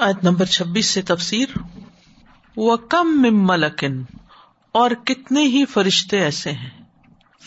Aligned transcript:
آج 0.00 0.16
نمبر 0.22 0.44
چھبیس 0.44 0.86
سے 0.86 1.02
تفسیر 1.02 1.46
و 2.56 2.76
کم 2.76 3.22
ملکن 3.22 4.02
اور 4.72 4.90
کتنے 4.90 5.42
ہی 5.42 5.64
فرشتے 5.64 6.20
ایسے 6.20 6.52
ہیں۔ 6.52 6.70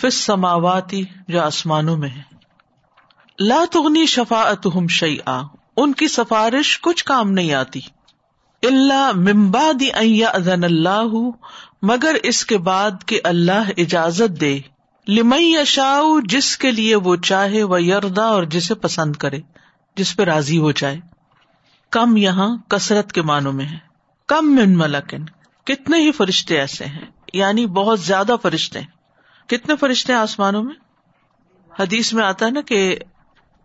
فس 0.02 0.14
سماواتی 0.14 1.04
جو 1.28 1.42
آسمانوں 1.42 1.98
میں 1.98 2.10
ہے 2.10 2.22
لا 3.40 3.64
تغنی 3.72 4.06
شفاعت 4.06 4.66
ہم 4.76 4.88
شعی 4.88 5.18
ان 5.78 5.94
کی 5.94 6.08
سفارش 6.08 6.82
کچھ 6.82 7.06
کام 7.06 7.32
نہیں 7.32 7.54
آتی۔ 7.54 7.80
اللہ 8.64 9.12
ممباد 9.16 9.84
ادن 9.94 10.64
اللہ 10.64 11.14
مگر 11.82 12.16
اس 12.24 12.46
کے 12.46 12.58
بعد 12.58 12.92
کہ 13.06 13.22
اللہ 13.24 13.72
اجازت 13.78 14.42
دے۔ 14.42 14.60
لمئی 15.08 15.58
اشاؤ 15.58 16.20
جس 16.20 16.58
کے 16.58 16.72
لیے 16.72 16.96
وہ 16.96 17.16
چاہے 17.16 17.64
وہ 17.64 17.84
یردا 17.84 18.26
اور 18.26 18.44
جسے 18.44 18.76
پسند 18.76 19.16
کرے، 19.16 19.40
جس 19.96 20.16
پہ 20.16 20.24
راضی 20.24 20.58
ہو 20.58 20.72
جائے۔ 20.72 21.11
کم 21.92 22.18
یہاں 22.18 22.58
کثرت 22.68 23.12
کے 23.12 23.22
معنوں 23.22 23.54
میں 23.54 23.66
ہے۔ 23.66 23.78
کم 24.28 24.56
من 24.56 24.78
ملکن، 24.78 25.26
کتنے 25.64 25.98
ہی 25.98 26.12
فرشتے 26.12 26.60
ایسے 26.60 26.86
ہیں 26.86 27.06
یعنی 27.34 27.66
بہت 27.66 28.00
زیادہ 28.00 28.36
فرشتے 28.42 28.80
کتنے 29.48 29.76
فرشتے 29.76 30.14
آسمانوں 30.14 30.64
میں؟ 30.64 30.76
حدیث 31.80 32.14
میں 32.14 32.24
آتا 32.24 32.46
ہے 32.46 32.52
نا 32.52 32.62
کہ 32.62 32.98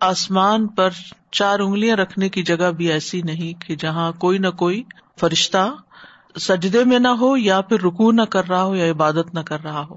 آسمان 0.01 0.67
پر 0.67 0.91
چار 1.31 1.59
انگلیاں 1.59 1.97
رکھنے 1.97 2.29
کی 2.29 2.43
جگہ 2.43 2.71
بھی 2.71 2.93
ایسی 2.93 3.23
نہیں 3.23 3.61
کہ 3.61 3.77
جہاں 3.77 4.13
کوئی 4.13 4.39
نہ 4.39 4.49
کوئی 4.49 4.83
فرشتہ 5.21 5.75
سجدے 6.41 6.85
میں 6.85 6.99
نہ 6.99 7.09
ہو 7.09 7.37
یا 7.37 7.61
پھر 7.61 7.81
رکو 7.81 8.13
نہ 8.13 8.23
کر 8.23 8.49
رہا 8.49 8.63
ہو 8.63 8.75
یا 8.75 8.91
عبادت 8.91 9.35
نہ 9.35 9.41
کر 9.41 9.63
رہا 9.63 9.85
ہو۔ 9.91 9.97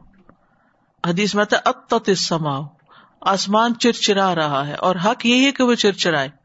حدیث 1.08 1.36
میں 1.36 1.42
آتا 1.42 1.58
ہے 1.58 1.62
اب 1.66 2.04
سماؤ 2.18 2.64
آسمان 3.22 3.74
چرچرا 3.76 4.36
رہا 4.36 4.68
ہے 4.68 4.74
اور 4.74 4.96
حق 5.06 5.26
یہی 5.26 5.46
ہے 5.46 5.52
کہ 5.52 5.64
وہ 5.64 5.74
چرچرائے۔ 5.74 6.39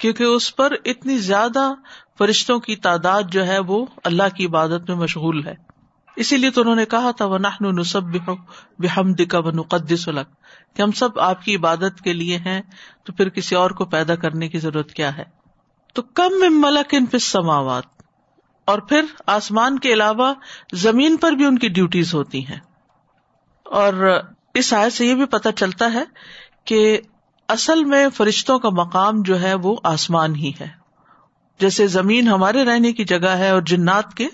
کیونکہ 0.00 0.24
اس 0.24 0.56
پر 0.56 0.72
اتنی 0.84 1.18
زیادہ 1.18 1.72
فرشتوں 2.18 2.60
کی 2.60 2.76
تعداد 2.76 3.22
جو 3.30 3.46
ہے 3.46 3.58
وہ 3.58 3.86
اللہ 4.04 4.22
کی 4.36 4.46
عبادت 4.46 4.88
میں 4.88 4.96
مشغول 4.96 5.46
ہے۔ 5.46 5.54
اسی 6.16 6.36
لیے 6.36 6.50
تو 6.50 6.60
انہوں 6.60 6.76
نے 6.76 6.84
کہا 6.84 7.10
تھا 7.10 7.24
وہ 7.24 7.38
نخن 7.38 7.76
نصب 7.76 8.02
بحمد 8.78 9.26
کا 9.30 9.38
و 9.38 9.50
نقدس 9.50 10.08
الگ 10.08 10.20
کہ 10.74 10.82
ہم 10.82 10.92
سب 10.92 11.20
آپ 11.20 11.44
کی 11.44 11.56
عبادت 11.56 12.00
کے 12.04 12.12
لیے 12.12 12.36
ہیں، 12.36 12.62
تو 13.04 13.12
پھر 13.12 13.28
کسی 13.28 13.54
اور 13.54 13.70
کو 13.70 13.84
پیدا 13.84 14.14
کرنے 14.14 14.48
کی 14.48 14.58
ضرورت 14.58 14.92
کیا 14.92 15.16
ہے؟ 15.16 15.24
تو 15.94 16.02
کم 16.02 16.60
ملک 16.60 16.94
ان 16.98 17.06
پس 17.06 17.24
سماوات 17.24 17.84
اور 18.64 18.78
پھر 18.78 19.04
آسمان 19.26 19.78
کے 19.78 19.92
علاوہ 19.92 20.34
زمین 20.72 21.16
پر 21.16 21.32
بھی 21.32 21.44
ان 21.44 21.58
کی 21.58 21.68
ڈیوٹیز 21.68 22.14
ہوتی 22.14 22.46
ہیں۔ 22.46 22.60
اور 23.64 24.20
اس 24.54 24.72
آئے 24.72 24.90
سے 24.90 25.06
یہ 25.06 25.14
بھی 25.14 25.26
پتا 25.26 25.52
چلتا 25.52 25.92
ہے 25.92 26.04
کہ 26.64 27.00
اصل 27.50 27.84
میں 27.84 28.08
فرشتوں 28.08 28.58
کا 28.58 28.68
مقام 28.70 29.22
جو 29.22 29.40
ہے 29.40 29.54
وہ 29.54 29.76
آسمان 29.84 30.34
ہی 30.34 30.52
ہے۔ 30.60 30.68
جیسے 31.60 31.86
زمین 31.86 32.28
ہمارے 32.28 32.64
رہنے 32.64 32.92
کی 32.92 33.04
جگہ 33.04 33.28
ہے 33.28 33.50
اور 33.50 33.62
جنات 33.62 34.14
کے، 34.14 34.28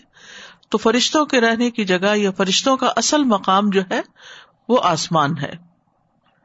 تو 0.69 0.79
فرشتوں 0.79 1.27
کے 1.27 1.41
رہنے 1.41 1.71
کی 1.71 1.85
جگہ 1.85 2.17
یا 2.17 2.31
فرشتوں 2.31 2.77
کا 2.77 2.93
اصل 2.97 3.25
مقام 3.25 3.71
جو 3.71 3.81
ہے 3.91 4.01
وہ 4.69 4.79
آسمان 4.83 5.39
ہے۔ 5.39 5.53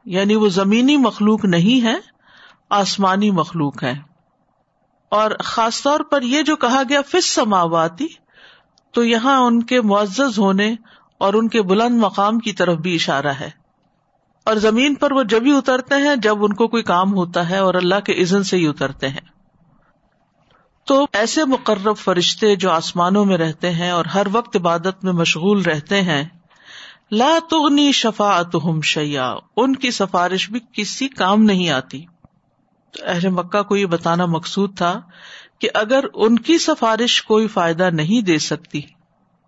یعنی 0.04 0.34
وہ 0.34 0.48
زمینی 0.48 0.96
مخلوق 0.96 1.44
نہیں 1.44 1.84
ہے، 1.84 1.94
آسمانی 2.70 3.30
مخلوق 3.30 3.82
ہے۔ 3.82 3.94
اور 5.10 5.30
خاص 5.44 5.82
طور 5.82 6.00
پر 6.00 6.22
یہ 6.22 6.42
جو 6.42 6.56
کہا 6.56 6.82
گیا 6.88 7.02
فس 7.02 7.24
سماواتی 7.24 8.06
تو 8.92 9.04
یہاں 9.04 9.40
ان 9.40 9.62
کے 9.62 9.80
معزز 9.80 10.38
ہونے 10.38 10.74
اور 11.18 11.34
ان 11.34 11.48
کے 11.48 11.62
بلند 11.62 11.98
مقام 11.98 12.38
کی 12.38 12.52
طرف 12.52 12.78
بھی 12.78 12.94
اشارہ 12.94 13.32
ہے۔ 13.40 13.61
اور 14.44 14.56
زمین 14.56 14.94
پر 14.94 15.12
وہ 15.12 15.22
جبھی 15.22 15.56
اترتے 15.56 15.94
ہیں، 15.94 16.16
جب 16.16 16.44
ان 16.44 16.52
کو 16.52 16.68
کوئی 16.68 16.82
کام 16.82 17.14
ہوتا 17.14 17.50
ہے 17.50 17.58
اور 17.58 17.74
اللہ 17.74 18.00
کے 18.00 18.22
عزن 18.22 18.42
سے 18.42 18.56
ہی 18.56 18.66
اترتے 18.66 19.08
ہیں۔ 19.08 19.32
تو 20.84 21.06
ایسے 21.12 21.44
مقرب 21.44 21.96
فرشتے 21.96 22.56
جو 22.56 22.70
آسمانوں 22.70 23.24
میں 23.24 23.36
رہتے 23.36 23.70
ہیں 23.70 23.90
اور 23.90 24.04
ہر 24.04 24.26
وقت 24.32 24.56
عبادت 24.56 25.04
میں 25.04 25.12
مشغول 25.12 25.62
رہتے 25.62 26.02
ہیں، 26.02 26.24
لا 27.10 27.38
تغنی 27.50 27.92
شفاعت 27.92 28.54
ہم 28.64 28.80
شیا 28.80 29.34
ان 29.56 29.76
کی 29.76 29.90
سفارش 29.90 30.50
بھی 30.50 30.60
کسی 30.72 31.08
کام 31.08 31.42
نہیں 31.42 31.70
آتی۔ 31.70 32.04
تو 32.90 33.04
اہل 33.06 33.28
مکہ 33.28 33.62
کو 33.62 33.76
یہ 33.76 33.86
بتانا 33.86 34.26
مقصود 34.26 34.76
تھا 34.76 35.00
کہ 35.58 35.68
اگر 35.74 36.04
ان 36.14 36.38
کی 36.38 36.58
سفارش 36.58 37.22
کوئی 37.22 37.46
فائدہ 37.46 37.90
نہیں 37.90 38.22
دے 38.22 38.38
سکتی، 38.38 38.80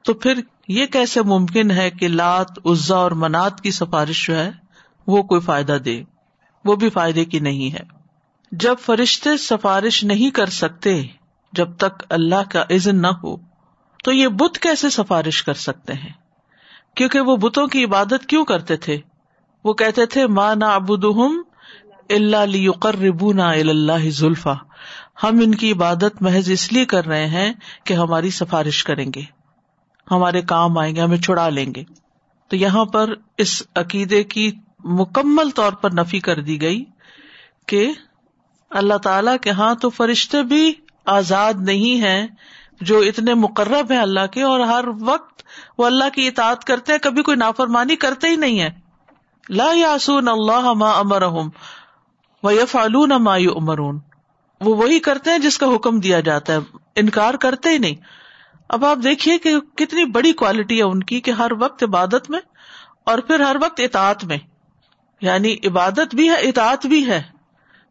تو 0.03 0.15
پھر 0.15 0.41
یہ 0.69 0.87
کیسے 0.87 1.23
ممکن 1.23 1.71
ہے 1.71 1.91
کہ 1.91 2.09
لات، 2.09 2.59
عزا 2.65 2.97
اور 2.97 3.11
منات 3.11 3.61
کی 3.61 3.71
سفارش 3.71 4.27
جو 4.27 4.37
ہے 4.37 4.64
وہ 5.07 5.23
کوئی 5.23 5.41
فائدہ 5.41 5.73
دے، 5.73 6.03
وہ 6.65 6.77
بھی 6.77 6.91
فائدے 6.91 7.25
کی 7.25 7.39
نہیں 7.39 7.75
ہے۔ 7.75 8.05
جب 8.53 8.75
فرشتے 8.81 9.37
سفارش 9.37 10.05
نہیں 10.05 10.31
کر 10.31 10.47
سکتے، 10.47 11.03
جب 11.53 11.77
تک 11.77 12.05
اللہ 12.11 12.51
کا 12.51 12.63
عزن 12.63 13.03
نہ 13.03 13.07
ہو، 13.07 13.37
تو 14.05 14.13
یہ 14.13 14.29
بت 14.29 14.59
کیسے 14.59 14.91
سفارش 14.91 15.43
کر 15.43 15.55
سکتے 15.55 15.93
ہیں؟ 15.93 16.13
کیونکہ 16.95 17.21
وہ 17.21 17.37
بتوں 17.37 17.67
کی 17.67 17.85
عبادت 17.85 18.27
کیوں 18.29 18.45
کرتے 18.45 18.77
تھے؟ 18.77 18.99
وہ 19.65 19.75
کہتے 19.75 20.07
تھے 20.07 20.27
ماں 20.27 20.55
نہ 20.55 20.65
ابود 20.65 21.05
اللہ 22.11 22.87
ربو 22.87 23.33
نہ 23.33 23.43
اللہ 23.43 24.11
زلفا 24.11 24.55
ہم 25.23 25.39
ان 25.43 25.55
کی 25.55 25.73
عبادت 25.73 26.23
محض 26.23 26.51
اس 26.51 26.73
لیے 26.73 26.85
کر 26.85 27.07
رہے 27.07 27.27
ہیں 27.27 27.53
کہ 27.85 27.95
ہماری 27.95 28.31
سفارش 28.31 28.85
کریں 28.85 29.11
گے۔ 29.15 29.23
ہمارے 30.11 30.43
کام 30.43 30.79
آئیں 30.79 30.97
گے، 30.97 31.01
ہمیں 31.01 31.19
چھڑا 31.19 31.49
لیں 31.49 31.75
گے۔ 31.77 31.85
تو 32.49 32.57
یہاں 32.57 32.85
پر 32.85 33.15
اس 33.39 33.63
عقیدے 33.75 34.25
کی 34.25 34.53
مکمل 34.85 35.51
طور 35.51 35.73
پر 35.73 35.91
نفی 35.93 36.21
کر 36.21 36.41
دی 36.41 36.61
گئی 36.61 36.85
کہ 37.69 37.87
اللہ 38.71 38.99
تعالی 39.03 39.31
کے 39.43 39.51
ہاں 39.51 39.75
تو 39.75 39.91
فرشتے 39.91 40.43
بھی 40.43 40.73
آزاد 41.07 41.63
نہیں 41.63 42.03
ہے 42.03 42.27
جو 42.83 42.99
اتنے 43.09 43.35
مقرب 43.37 43.93
ہیں 43.93 43.99
اللہ 43.99 44.27
کے، 44.33 44.43
اور 44.43 44.61
ہر 44.61 44.85
وقت 45.01 45.43
وہ 45.79 45.87
اللہ 45.87 46.09
کی 46.15 46.27
اطاعت 46.29 46.65
کرتے 46.65 46.93
ہیں، 46.93 46.99
کبھی 46.99 47.23
کوئی 47.23 47.37
نافرمانی 47.37 47.97
کرتے 47.97 48.29
ہی 48.29 48.37
نہیں 48.37 48.61
ہے 48.61 48.71
لا 49.47 49.71
یاسون 49.75 50.29
اللہ 50.29 50.73
ما 50.75 50.91
امرحم 50.93 51.49
و 52.43 52.51
فالون 52.69 53.13
ما 53.23 53.35
امرون 53.55 53.99
وہ 54.61 54.75
وہی 54.77 54.99
کرتے 55.01 55.31
ہیں 55.31 55.39
جس 55.39 55.59
کا 55.59 55.67
حکم 55.75 56.01
دیا 56.01 56.21
جاتا 56.21 56.53
ہے، 56.53 56.59
انکار 56.97 57.35
کرتے 57.35 57.71
ہی 57.71 57.79
نہیں۔ 57.79 57.95
اب 58.71 58.85
آپ 58.85 58.99
دیکھیے 59.05 59.39
کہ 59.39 59.59
کتنی 59.77 60.05
بڑی 60.11 60.33
کوالٹی 60.35 60.79
ہے 60.79 60.85
ان 60.85 61.03
کی، 61.03 61.21
کہ 61.21 61.31
ہر 61.31 61.53
وقت 61.59 61.83
عبادت 61.83 62.31
میں 62.31 62.41
اور 63.05 63.19
پھر 63.19 63.41
ہر 63.41 63.57
وقت 63.61 63.81
اطاعت 63.81 64.25
میں۔ 64.25 64.39
یعنی 65.21 65.57
عبادت 65.65 66.15
بھی 66.15 66.29
ہے، 66.29 66.35
اطاعت 66.35 66.87
بھی 66.87 67.07
ہے۔ 67.07 67.23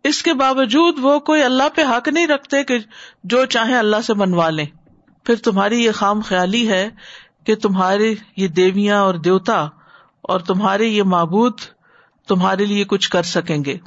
اس 0.04 0.24
کے 0.24 0.34
باوجود 0.34 0.96
وہ 1.02 1.20
کوئی 1.20 1.44
اللہ 1.44 1.64
پہ 1.76 1.82
حق 1.82 2.08
نہیں 2.08 2.28
رکھتے 2.28 2.64
کہ 2.64 2.78
جو 3.24 3.46
چاہے 3.46 3.76
اللہ 3.76 4.02
سے 4.04 4.14
منوا 4.14 4.50
لیں۔ 4.50 4.66
پھر 5.24 5.36
تمہاری 5.36 5.84
یہ 5.84 5.92
خام 5.92 6.22
خیالی 6.22 6.70
ہے 6.70 6.90
کہ 7.44 7.56
تمہارے 7.56 8.14
یہ 8.38 8.48
دیویاں 8.48 9.02
اور 9.02 9.16
دیوتا 9.16 9.68
اور 10.22 10.40
تمہارے 10.40 10.86
یہ 10.86 11.04
معبود 11.04 11.60
تمہارے 12.28 12.66
لیے 12.66 12.84
کچھ 12.84 13.10
کر 13.10 13.24
سکیں 13.24 13.66
گے۔ 13.66 13.78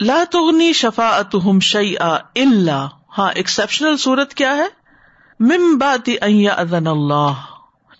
لا 0.00 0.24
تغنی 0.30 0.72
شفا 0.72 1.08
اتم 1.08 1.60
شعی 1.60 1.94
اللہ 1.98 2.88
ہاں 3.18 3.32
ایکسپشنل 3.34 3.96
صورت 3.96 4.34
کیا 4.34 4.56
ہے؟ 4.56 4.66
مم 5.40 5.78
بات 5.78 6.10
ادن 6.22 6.86
اللہ۔ 6.86 7.32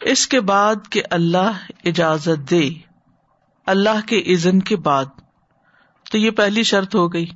اس 0.00 0.26
کے 0.26 0.40
بعد 0.40 0.74
کہ 0.90 1.02
اللہ 1.10 1.52
اجازت 1.84 2.50
دے۔ 2.50 2.89
اللہ 3.66 4.06
کے 4.06 4.34
عزن 4.34 4.60
کے 4.60 4.76
بعد۔ 4.76 5.04
تو 6.10 6.18
یہ 6.18 6.30
پہلی 6.30 6.62
شرط 6.62 6.94
ہو 6.94 7.12
گئی 7.12 7.26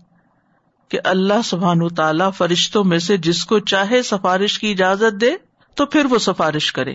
کہ 0.88 0.98
اللہ 1.04 1.42
سبحان 1.44 1.88
تعالی 1.88 2.24
فرشتوں 2.36 2.84
میں 2.84 2.98
سے 2.98 3.16
جس 3.16 3.44
کو 3.44 3.58
چاہے 3.58 4.02
سفارش 4.02 4.58
کی 4.58 4.72
اجازت 4.72 5.20
دے 5.20 5.30
تو 5.74 5.86
پھر 5.86 6.04
وہ 6.04 6.18
سفارش 6.18 6.72
کرے۔ 6.72 6.94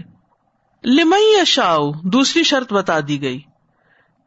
لمئی 0.83 1.39
اشاؤ 1.41 1.91
دوسری 1.91 2.43
شرط 2.43 2.73
بتا 2.73 2.99
دی 3.07 3.21
گئی 3.21 3.41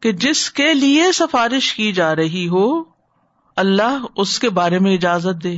کہ 0.00 0.12
جس 0.12 0.50
کے 0.50 0.74
لیے 0.74 1.12
سفارش 1.12 1.74
کی 1.74 1.92
جا 1.92 2.16
رہی 2.16 2.48
ہو، 2.48 2.84
اللہ 3.56 4.04
اس 4.16 4.38
کے 4.38 4.50
بارے 4.50 4.78
میں 4.78 4.94
اجازت 4.94 5.42
دے 5.42 5.56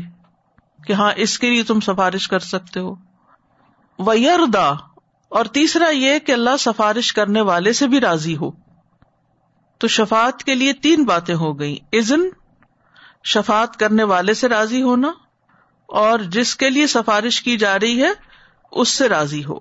کہ 0.87 0.93
ہاں 0.93 1.13
اس 1.17 1.39
کے 1.39 1.51
لیے 1.51 1.63
تم 1.63 1.81
سفارش 1.81 2.29
کر 2.29 2.39
سکتے 2.39 2.81
ہو۔ 2.81 2.95
ویردا 3.99 4.69
اور 5.29 5.45
تیسرا 5.45 5.89
یہ 5.89 6.19
کہ 6.19 6.33
اللہ 6.33 6.57
سفارش 6.59 7.13
کرنے 7.13 7.41
والے 7.41 7.73
سے 7.73 7.87
بھی 7.87 8.01
راضی 8.01 8.37
ہو۔ 8.37 8.64
تو 9.79 9.89
شفات 9.89 10.45
کے 10.45 10.55
لیے 10.55 10.73
تین 10.73 11.05
باتیں 11.05 11.35
ہو 11.35 11.59
گئی 11.61 11.79
عزن 11.93 12.21
شفات 13.25 13.77
کرنے 13.77 14.03
والے 14.03 14.35
سے 14.35 14.49
راضی 14.49 14.83
ہونا، 14.83 15.13
اور 15.87 16.19
جس 16.19 16.57
کے 16.57 16.71
لیے 16.71 16.87
سفارش 16.87 17.43
کی 17.43 17.57
جا 17.57 17.79
رہی 17.79 18.03
ہے، 18.03 18.11
اس 18.73 18.89
سے 18.89 19.09
راضی 19.09 19.45
ہو۔ 19.45 19.59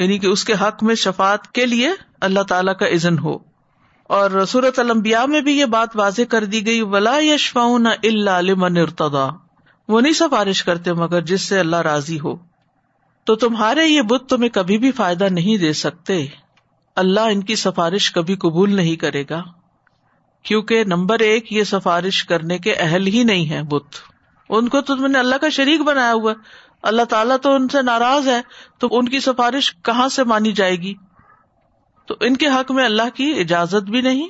یعنی 0.00 0.18
کہ 0.18 0.26
اس 0.26 0.44
کے 0.44 0.52
حق 0.52 0.82
میں 0.82 0.94
شفات 0.94 1.52
کے 1.52 1.66
لیے 1.66 1.90
اللہ 2.20 2.40
تعالی 2.40 2.74
کا 2.80 2.86
عزن 2.88 3.18
ہو۔ 3.18 3.38
اور 4.02 4.44
صورت 4.44 4.78
المبیا 4.78 5.26
میں 5.26 5.40
بھی 5.40 5.58
یہ 5.58 5.64
بات 5.64 5.88
واضح 5.94 6.22
کر 6.28 6.44
دی 6.44 6.66
گئی، 6.66 6.80
ولا 6.80 7.18
یشفا 7.18 7.60
اللہ 8.02 8.30
علم 8.30 8.64
ارتدا 8.64 9.28
وہ 9.88 10.00
نہیں 10.00 10.12
سفارش 10.12 10.64
کرتے 10.64 10.92
مگر 10.92 11.20
جس 11.20 11.42
سے 11.42 11.58
اللہ 11.58 11.76
راضی 11.76 12.20
ہو۔ 12.20 12.36
تو 13.24 13.34
تمہارے 13.34 13.86
یہ 13.86 14.02
بت 14.02 14.28
تمہیں 14.28 14.50
کبھی 14.50 14.78
بھی 14.78 14.92
فائدہ 14.92 15.24
نہیں 15.24 15.56
دے 15.56 15.72
سکتے۔ 15.72 16.26
اللہ 16.96 17.20
ان 17.20 17.42
کی 17.42 17.56
سفارش 17.56 18.12
کبھی 18.12 18.36
قبول 18.36 18.74
نہیں 18.74 18.96
کرے 18.96 19.24
گا، 19.30 19.42
کیونکہ 20.42 20.84
نمبر 20.84 21.18
ایک 21.18 21.52
یہ 21.52 21.64
سفارش 21.64 22.24
کرنے 22.24 22.58
کے 22.58 22.74
اہل 22.74 23.06
ہی 23.06 23.22
نہیں 23.22 23.50
ہے 23.50 23.62
بت۔ 23.62 23.84
ان 24.48 24.68
کو 24.68 24.80
تو 24.80 24.96
تم 24.96 25.06
نے 25.06 25.18
اللہ 25.18 25.36
کا 25.36 25.48
شریک 25.48 25.80
بنایا 25.80 26.12
ہوا۔ 26.12 26.32
اللہ 26.82 27.02
تعالیٰ 27.02 27.36
تو 27.42 27.54
ان 27.54 27.68
سے 27.68 27.82
ناراض 27.82 28.28
ہے، 28.28 28.40
تو 28.78 28.88
ان 28.90 29.08
کی 29.08 29.20
سفارش 29.20 29.74
کہاں 29.82 30.08
سے 30.08 30.24
مانی 30.24 30.52
جائے 30.52 30.76
گی؟ 30.76 30.94
تو 32.06 32.16
ان 32.20 32.36
کے 32.36 32.46
حق 32.46 32.70
میں 32.70 32.84
اللہ 32.84 33.08
کی 33.14 33.34
اجازت 33.40 33.90
بھی 33.90 34.00
نہیں 34.00 34.28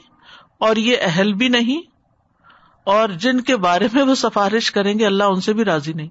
اور 0.59 0.77
یہ 0.77 0.97
اہل 1.01 1.33
بھی 1.33 1.49
نہیں۔ 1.49 1.83
اور 2.85 3.09
جن 3.09 3.41
کے 3.41 3.57
بارے 3.57 3.89
میں 3.93 4.03
وہ 4.03 4.15
سفارش 4.15 4.71
کریں 4.71 4.99
گے، 4.99 5.07
اللہ 5.07 5.25
ان 5.25 5.41
سے 5.41 5.53
بھی 5.53 5.65
راضی 5.65 5.93
نہیں۔ 5.93 6.09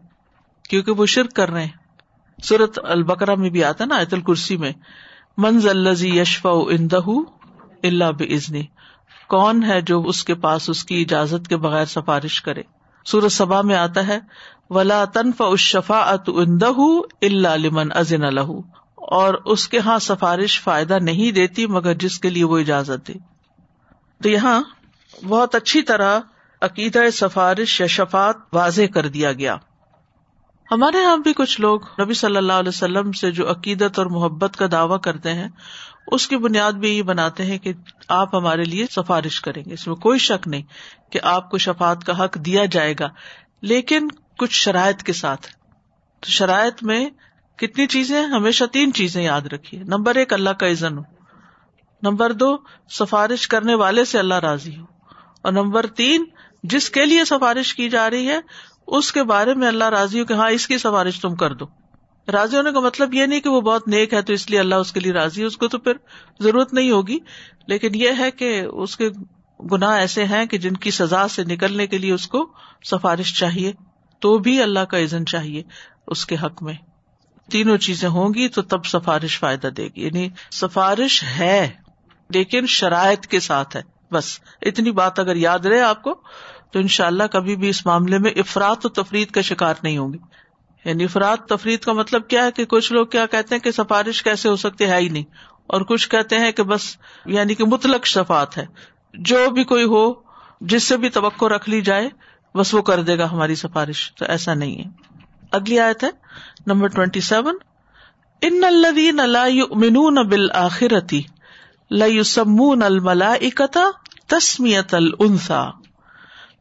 کیونکہ 0.69 0.91
وہ 0.91 1.05
شرک 1.05 1.33
کر 1.33 1.49
رہے 1.49 1.61
ہیں۔ 1.61 1.71
سورت 2.43 2.79
البکرا 2.83 3.35
میں 3.35 3.49
بھی 3.49 3.63
آتا 3.63 3.85
نا 3.85 3.95
ایت 3.97 4.13
الکرسی 4.13 4.57
میں۔ 4.57 4.71
منز 5.37 5.67
الزی 5.67 6.19
یشف 6.19 6.47
اندہ 6.47 6.99
اللہ 7.83 8.11
بزنی 8.11 8.63
کون 9.27 9.63
ہے 9.63 9.81
جو 9.81 10.01
اس 10.01 10.23
کے 10.23 10.35
پاس 10.35 10.69
اس 10.69 10.83
کی 10.83 11.01
اجازت 11.01 11.47
کے 11.47 11.57
بغیر 11.57 11.85
سفارش 11.85 12.41
کرے۔ 12.41 12.61
سورت 13.05 13.31
سبا 13.31 13.61
میں 13.61 13.75
آتا 13.75 14.07
ہے، 14.07 14.19
ولا 14.69 15.05
تنف 15.05 15.41
شفا 15.57 15.99
ات 15.99 16.23
اندہ 16.27 16.71
اللہ 17.21 17.57
لمن 17.57 17.87
ازن 17.95 18.23
الح 18.23 18.51
اور 18.95 19.33
اس 19.33 19.67
کے 19.67 19.79
ہاں 19.79 19.99
سفارش 19.99 20.61
فائدہ 20.61 20.99
نہیں 21.01 21.31
دیتی، 21.31 21.67
مگر 21.67 21.93
جس 21.93 22.19
کے 22.19 22.29
لیے 22.29 22.43
وہ 22.43 22.59
اجازت 22.59 23.07
دے۔ 23.07 23.13
تو 24.23 24.29
یہاں 24.29 24.63
بہت 25.27 25.55
اچھی 25.55 25.81
طرح 25.81 26.19
عقیدہ 26.61 26.99
سفارش 27.13 27.81
یا 27.81 27.87
شفات 27.87 28.35
واضح 28.53 28.81
کر 28.93 29.07
دیا 29.07 29.33
گیا۔ 29.33 29.57
ہمارے 30.71 31.01
یہاں 31.01 31.17
بھی 31.17 31.33
کچھ 31.33 31.61
لوگ 31.61 31.81
نبی 32.01 32.13
صلی 32.13 32.37
اللہ 32.37 32.53
علیہ 32.53 32.69
وسلم 32.69 33.11
سے 33.11 33.31
جو 33.31 33.51
عقیدت 33.51 33.99
اور 33.99 34.05
محبت 34.05 34.57
کا 34.57 34.65
دعوی 34.71 34.97
کرتے 35.03 35.33
ہیں، 35.33 35.47
اس 36.07 36.27
کی 36.27 36.37
بنیاد 36.37 36.71
بھی 36.71 36.97
یہ 36.97 37.03
بناتے 37.03 37.45
ہیں 37.45 37.57
کہ 37.57 37.73
آپ 38.07 38.35
ہمارے 38.35 38.63
لیے 38.63 38.85
سفارش 38.91 39.41
کریں 39.41 39.63
گے۔ 39.65 39.73
اس 39.73 39.87
میں 39.87 39.95
کوئی 39.95 40.19
شک 40.19 40.47
نہیں 40.47 40.61
کہ 41.11 41.19
آپ 41.23 41.49
کو 41.49 41.57
شفات 41.57 42.03
کا 42.03 42.23
حق 42.23 42.35
دیا 42.35 42.65
جائے 42.65 42.93
گا، 42.99 43.09
لیکن 43.61 44.07
کچھ 44.37 44.51
شرائط 44.51 45.03
کے 45.03 45.13
ساتھ۔ 45.13 45.47
تو 46.19 46.29
شرائط 46.29 46.83
میں 46.83 47.09
کتنی 47.57 47.87
چیزیں، 47.87 48.23
ہمیشہ 48.23 48.63
تین 48.63 48.93
چیزیں 48.93 49.23
یاد 49.23 49.41
رکھیے۔ 49.41 49.83
نمبر 49.83 50.15
ایک، 50.15 50.33
اللہ 50.33 50.49
کا 50.49 50.67
عزن 50.67 50.97
ہو۔ 50.97 51.03
نمبر 52.03 52.31
دو، 52.31 52.57
سفارش 52.89 53.47
کرنے 53.47 53.75
والے 53.75 54.05
سے 54.05 54.19
اللہ 54.19 54.33
راضی 54.33 54.77
ہو۔ 54.77 54.85
اور 55.41 55.51
نمبر 55.51 55.85
تین، 55.85 56.25
جس 56.63 56.89
کے 56.89 57.05
لیے 57.05 57.25
سفارش 57.25 57.75
کی 57.75 57.89
جا 57.89 58.09
رہی 58.09 58.27
ہے 58.27 58.39
اس 58.87 59.11
کے 59.11 59.23
بارے 59.23 59.53
میں 59.53 59.67
اللہ 59.67 59.83
راضی 59.83 60.19
ہو 60.19 60.25
کہ 60.25 60.33
ہاں 60.33 60.49
اس 60.49 60.67
کی 60.67 60.77
سفارش 60.77 61.21
تم 61.21 61.35
کر 61.35 61.53
دو۔ 61.53 61.65
راضی 62.31 62.57
ہونے 62.57 62.71
کا 62.71 62.79
مطلب 62.79 63.13
یہ 63.13 63.25
نہیں 63.25 63.39
کہ 63.39 63.49
وہ 63.49 63.61
بہت 63.61 63.87
نیک 63.87 64.13
ہے 64.13 64.21
تو 64.21 64.33
اس 64.33 64.49
لیے 64.49 64.59
اللہ 64.59 64.75
اس 64.75 64.93
کے 64.93 64.99
لیے 64.99 65.11
راضی 65.11 65.41
ہے، 65.41 65.45
اس 65.45 65.57
کو 65.57 65.67
تو 65.67 65.79
پھر 65.79 65.93
ضرورت 66.39 66.73
نہیں 66.73 66.91
ہوگی۔ 66.91 67.17
لیکن 67.67 67.95
یہ 67.95 68.09
ہے 68.19 68.31
کہ 68.31 68.61
اس 68.61 68.97
کے 68.97 69.09
گناہ 69.71 69.91
ایسے 69.91 70.25
ہیں 70.25 70.45
کہ 70.45 70.57
جن 70.57 70.73
کی 70.73 70.91
سزا 70.91 71.27
سے 71.27 71.43
نکلنے 71.43 71.87
کے 71.87 71.97
لیے 71.97 72.13
اس 72.13 72.27
کو 72.27 72.53
سفارش 72.91 73.39
چاہیے۔ 73.39 73.73
تو 74.19 74.37
بھی 74.37 74.61
اللہ 74.61 74.79
کا 74.79 74.97
عزن 74.97 75.25
چاہیے 75.25 75.63
اس 76.07 76.25
کے 76.25 76.35
حق 76.43 76.63
میں۔ 76.63 76.73
تینوں 77.51 77.77
چیزیں 77.77 78.09
ہوں 78.09 78.33
گی 78.33 78.47
تو 78.47 78.61
تب 78.61 78.85
سفارش 78.85 79.39
فائدہ 79.39 79.67
دے 79.67 79.89
گی۔ 79.95 80.05
یعنی 80.05 80.29
سفارش 80.51 81.23
ہے، 81.23 81.69
لیکن 82.29 82.65
شرائط 82.67 83.27
کے 83.27 83.39
ساتھ 83.39 83.75
ہے۔ 83.75 83.81
بس، 84.11 84.39
اتنی 84.61 84.91
بات 84.91 85.19
اگر 85.19 85.35
یاد 85.35 85.59
رہے 85.59 85.81
آپ 85.81 86.03
کو 86.03 86.21
تو 86.71 86.79
ان 86.79 86.87
شاء 86.87 87.07
اللہ 87.07 87.23
کبھی 87.31 87.55
بھی 87.55 87.69
اس 87.69 87.85
معاملے 87.85 88.17
میں 88.17 88.31
افراد 88.31 88.85
و 88.85 88.89
تفریح 88.89 89.25
کا 89.33 89.41
شکار 89.41 89.73
نہیں 89.83 89.97
ہوں 89.97 90.13
گی 90.13 90.17
یعنی 90.85 91.03
افراد 91.03 91.37
تفریح 91.37 91.77
کا 91.77 91.93
مطلب 91.93 92.27
کیا 92.27 92.45
ہے 92.45 92.51
کہ 92.51 92.65
کچھ 92.65 92.93
لوگ 92.93 93.05
کیا 93.05 93.25
کہتے 93.25 93.55
ہیں 93.55 93.61
کہ 93.61 93.71
سفارش 93.71 94.23
کیسے 94.23 94.49
ہو 94.49 94.55
سکتی 94.55 94.85
ہے 94.85 94.99
ہی 95.01 95.09
نہیں، 95.09 95.23
اور 95.67 95.81
کچھ 95.81 96.09
کہتے 96.09 96.39
ہیں 96.39 96.51
کہ 96.51 96.63
بس 96.63 96.97
یعنی 97.25 97.55
کہ 97.55 97.65
مطلق 97.65 98.05
شفات 98.05 98.57
ہے۔ 98.57 98.65
جو 99.13 99.49
بھی 99.49 99.63
کوئی 99.63 99.83
ہو، 99.83 100.13
جس 100.61 100.83
سے 100.83 100.97
بھی 100.97 101.09
توقع 101.09 101.45
رکھ 101.45 101.69
لی 101.69 101.81
جائے، 101.81 102.09
بس 102.55 102.73
وہ 102.73 102.81
کر 102.81 103.01
دے 103.01 103.17
گا 103.17 103.31
ہماری 103.31 103.55
سفارش۔ 103.55 104.11
تو 104.15 104.25
ایسا 104.25 104.53
نہیں 104.53 104.77
ہے۔ 104.77 104.89
اگلی 105.51 105.79
آیت 105.79 106.03
ہے، 106.03 106.09
نمبر 106.67 106.87
ٹوینٹی 106.87 107.21
سیون۔ 107.21 107.57
ان 108.41 108.63
الدین 108.63 109.19
اللہ 109.19 110.23
بالآخرتی 110.23 111.21
لمون 111.91 112.83
الملا 112.83 113.33
اکتا 113.33 113.83
تسمیت 114.27 114.93
النسا 114.93 115.80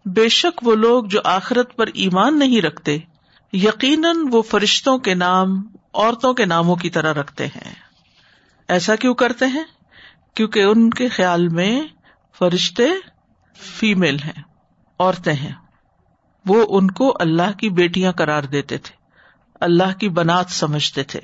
بے 0.04 0.28
شک 0.28 0.66
وہ 0.66 0.74
لوگ 0.74 1.04
جو 1.04 1.20
آخرت 1.24 1.76
پر 1.76 1.86
ایمان 1.94 2.38
نہیں 2.38 2.62
رکھتے، 2.62 2.98
یقیناً 3.52 4.16
وہ 4.30 4.42
فرشتوں 4.42 4.98
کے 4.98 5.14
نام، 5.14 5.48
عورتوں 5.94 6.34
کے 6.34 6.44
ناموں 6.44 6.76
کی 6.76 6.90
طرح 6.90 7.14
رکھتے 7.14 7.46
ہیں۔ 7.46 7.74
ایسا 8.68 8.96
کیوں 8.96 9.14
کرتے 9.14 9.46
ہیں؟ 9.46 9.64
کیونکہ 10.34 10.62
ان 10.62 10.90
کے 10.90 11.08
خیال 11.08 11.48
میں 11.48 11.82
فرشتے 12.38 12.84
فیمل 13.54 14.16
ہیں، 14.18 14.42
عورتیں 14.98 15.32
ہیں۔ 15.32 15.52
وہ 16.46 16.66
ان 16.68 16.90
کو 16.90 17.16
اللہ 17.20 17.52
کی 17.58 17.68
بیٹیاں 17.68 18.12
قرار 18.12 18.42
دیتے 18.42 18.78
تھے، 18.78 18.96
اللہ 19.60 19.98
کی 19.98 20.08
بنات 20.08 20.46
سمجھتے 20.48 21.02
تھے۔ 21.02 21.20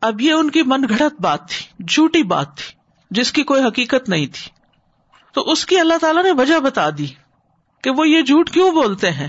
اب 0.00 0.20
یہ 0.20 0.32
ان 0.32 0.50
کی 0.50 0.62
من 0.62 0.82
گڑت 0.90 1.20
بات 1.20 1.48
تھی، 1.48 1.84
جھوٹی 1.84 2.22
بات 2.22 2.56
تھی، 2.56 2.78
جس 3.10 3.32
کی 3.32 3.42
کوئی 3.42 3.62
حقیقت 3.62 4.08
نہیں 4.08 4.26
تھی۔ 4.26 4.50
تو 5.32 5.52
اس 5.52 5.66
کی 5.66 5.78
اللہ 5.78 5.94
تعالیٰ 6.00 6.22
نے 6.22 6.32
وجہ 6.32 6.60
بتا 6.60 6.90
دی۔ 6.98 7.06
کہ 7.82 7.90
وہ 7.90 8.08
یہ 8.08 8.22
جھوٹ 8.22 8.50
کیوں 8.50 8.70
بولتے 8.70 9.10
ہیں؟ 9.10 9.28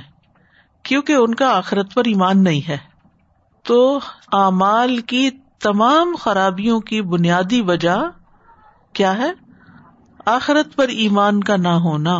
کیونکہ 0.83 1.13
ان 1.13 1.35
کا 1.35 1.57
آخرت 1.57 1.93
پر 1.93 2.03
ایمان 2.05 2.43
نہیں 2.43 2.69
ہے۔ 2.69 2.77
تو 3.63 3.99
اعمال 4.33 4.97
کی 4.97 5.29
تمام 5.59 6.15
خرابیوں 6.19 6.79
کی 6.79 7.01
بنیادی 7.01 7.61
وجہ 7.61 7.97
کیا 8.93 9.17
ہے؟ 9.17 9.31
آخرت 10.25 10.75
پر 10.75 10.87
ایمان 10.87 11.43
کا 11.43 11.55
نہ 11.55 11.67
ہونا۔ 11.67 12.15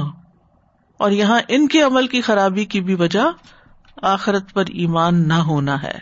اور 0.97 1.11
یہاں 1.11 1.39
ان 1.47 1.67
کے 1.67 1.81
عمل 1.81 2.07
کی 2.07 2.21
خرابی 2.21 2.65
کی 2.65 2.81
بھی 2.81 2.95
وجہ 2.95 3.31
آخرت 4.01 4.53
پر 4.53 4.63
ایمان 4.67 5.27
نہ 5.27 5.33
ہونا 5.33 5.83
ہے۔ 5.83 5.97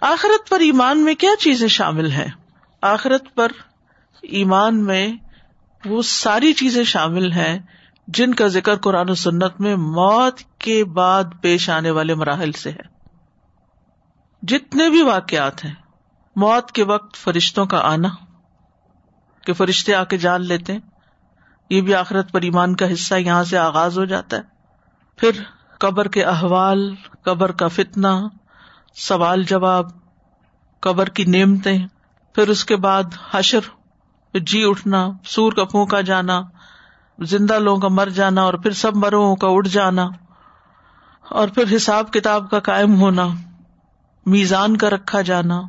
آخرت 0.00 0.48
پر 0.48 0.60
ایمان 0.60 1.04
میں 1.04 1.14
کیا 1.14 1.30
چیزیں 1.40 1.68
شامل 1.68 2.10
ہیں؟ 2.10 2.28
آخرت 2.82 3.34
پر 3.34 3.52
ایمان 4.22 4.84
میں 4.84 5.08
وہ 5.84 6.02
ساری 6.02 6.52
چیزیں 6.52 6.84
شامل 6.84 7.32
ہیں 7.32 7.58
جن 8.06 8.34
کا 8.34 8.46
ذکر 8.46 8.76
قرآن 8.76 9.10
و 9.10 9.14
سنت 9.14 9.60
میں 9.60 9.76
موت 9.76 10.40
کے 10.58 10.84
بعد 10.84 11.24
پیش 11.40 11.70
آنے 11.70 11.90
والے 11.90 12.14
مراحل 12.14 12.52
سے 12.52 12.70
ہے۔ 12.70 12.96
جتنے 14.42 14.90
بھی 14.90 15.02
واقعات 15.02 15.64
ہیں، 15.64 15.74
موت 16.36 16.72
کے 16.72 16.84
وقت 16.84 17.16
فرشتوں 17.16 17.66
کا 17.66 17.78
آنا، 17.78 18.08
کہ 19.46 19.52
فرشتے 19.52 19.94
آ 19.94 20.04
کے 20.04 20.16
جان 20.16 20.46
لیتے 20.46 20.72
ہیں، 20.72 20.80
یہ 21.70 21.80
بھی 21.80 21.94
آخرت 21.94 22.32
پر 22.32 22.42
ایمان 22.42 22.76
کا 22.76 22.92
حصہ 22.92 23.14
یہاں 23.14 23.44
سے 23.44 23.58
آغاز 23.58 23.98
ہو 23.98 24.04
جاتا 24.04 24.36
ہے۔ 24.36 24.42
پھر 25.16 25.30
قبر 25.78 26.08
کے 26.08 26.24
احوال، 26.24 26.94
قبر 27.22 27.52
کا 27.52 27.68
فتنا 27.68 28.20
سوال 28.94 29.42
جواب، 29.42 29.90
قبر 30.80 31.08
کی 31.08 31.24
نعمتیں، 31.24 31.86
پھر 32.34 32.48
اس 32.48 32.64
کے 32.64 32.76
بعد 32.76 33.02
حشر 33.30 33.58
جی 34.38 34.64
اٹھنا، 34.64 35.08
سور 35.24 35.52
کا 35.52 35.64
پھونکا 35.64 36.00
جانا 36.00 36.42
زندہ 37.18 37.58
لوگوں 37.58 37.80
کا 37.80 37.88
مر 37.88 38.08
جانا 38.08 38.42
اور 38.42 38.54
پھر 38.54 38.70
سب 38.70 38.96
مروں 38.96 39.36
کا 39.36 39.48
اٹھ 39.48 39.68
جانا 39.68 40.08
اور 41.30 41.48
پھر 41.48 41.76
حساب 41.76 42.12
کتاب 42.12 42.50
کا 42.50 42.60
قائم 42.60 43.00
ہونا، 43.00 43.26
میزان 44.26 44.76
کا 44.76 44.90
رکھا 44.90 45.20
جانا، 45.20 45.62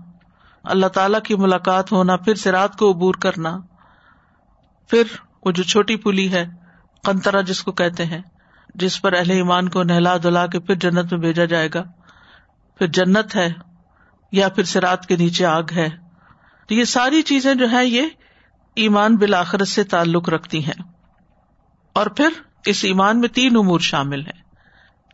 اللہ 0.63 0.87
تعالی 0.87 1.17
کی 1.23 1.35
ملاقات 1.35 1.91
ہونا، 1.91 2.17
پھر 2.17 2.35
سرات 2.35 2.77
کو 2.77 2.91
عبور 2.91 3.13
کرنا۔ 3.13 3.59
پھر 4.89 5.03
وہ 5.45 5.51
جو 5.51 5.63
چھوٹی 5.63 5.95
پلی 5.95 6.31
ہے 6.31 6.45
کنترا 7.05 7.41
جس 7.41 7.63
کو 7.63 7.71
کہتے 7.71 8.05
ہیں، 8.05 8.21
جس 8.75 9.01
پر 9.01 9.13
اہل 9.13 9.31
ایمان 9.31 9.69
کو 9.69 9.83
نہلا 9.83 10.17
دلا 10.23 10.47
کے 10.47 10.59
پھر 10.59 10.75
جنت 10.75 11.13
میں 11.13 11.19
بھیجا 11.19 11.45
جائے 11.45 11.69
گا۔ 11.73 11.83
پھر 12.77 12.87
جنت 12.87 13.35
ہے 13.35 13.53
یا 14.31 14.49
پھر 14.49 14.63
سرات 14.63 15.05
کے 15.05 15.15
نیچے 15.15 15.45
آگ 15.45 15.63
ہے۔ 15.75 15.89
تو 16.67 16.73
یہ 16.73 16.83
ساری 16.83 17.21
چیزیں 17.21 17.55
جو 17.55 17.71
ہے 17.71 17.85
یہ 17.85 18.01
ایمان 18.75 19.15
بالآخرت 19.15 19.67
سے 19.67 19.83
تعلق 19.83 20.29
رکھتی 20.29 20.65
ہیں۔ 20.65 20.96
اور 21.97 22.07
پھر 22.07 22.29
اس 22.65 22.83
ایمان 22.83 23.19
میں 23.19 23.29
تین 23.29 23.57
امور 23.57 23.79
شامل 23.79 24.21
ہیں۔ 24.21 24.43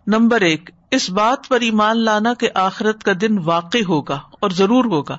نمبر 0.08 0.42
ایک، 0.42 0.70
اس 0.92 1.10
بات 1.10 1.48
پر 1.48 1.62
ایمان 1.62 1.98
لانا 1.98 2.34
کہ 2.34 2.50
آخرت 2.56 3.04
کا 3.04 3.12
دن 3.22 3.40
واقع 3.40 3.78
ہوگا 3.88 4.20
اور 4.42 4.50
ضرور 4.50 4.86
ہوگا۔ 4.86 5.18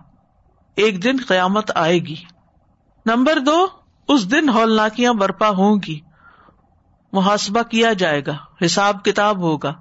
ایک 0.76 1.04
دن 1.04 1.16
قیامت 1.28 1.70
آئے 1.74 1.98
گی۔ 1.98 2.14
نمبر 3.06 3.38
دو، 3.38 3.66
اس 4.08 4.30
دن 4.30 4.48
ہولناکیاں 4.48 5.12
برپا 5.12 5.48
ہوں 5.48 5.76
گی۔ 5.86 6.00
محاسبہ 7.12 7.62
کیا 7.62 7.92
جائے 7.92 8.22
گا، 8.26 8.64
حساب 8.64 9.04
کتاب 9.04 9.38
ہوگا، 9.38 9.74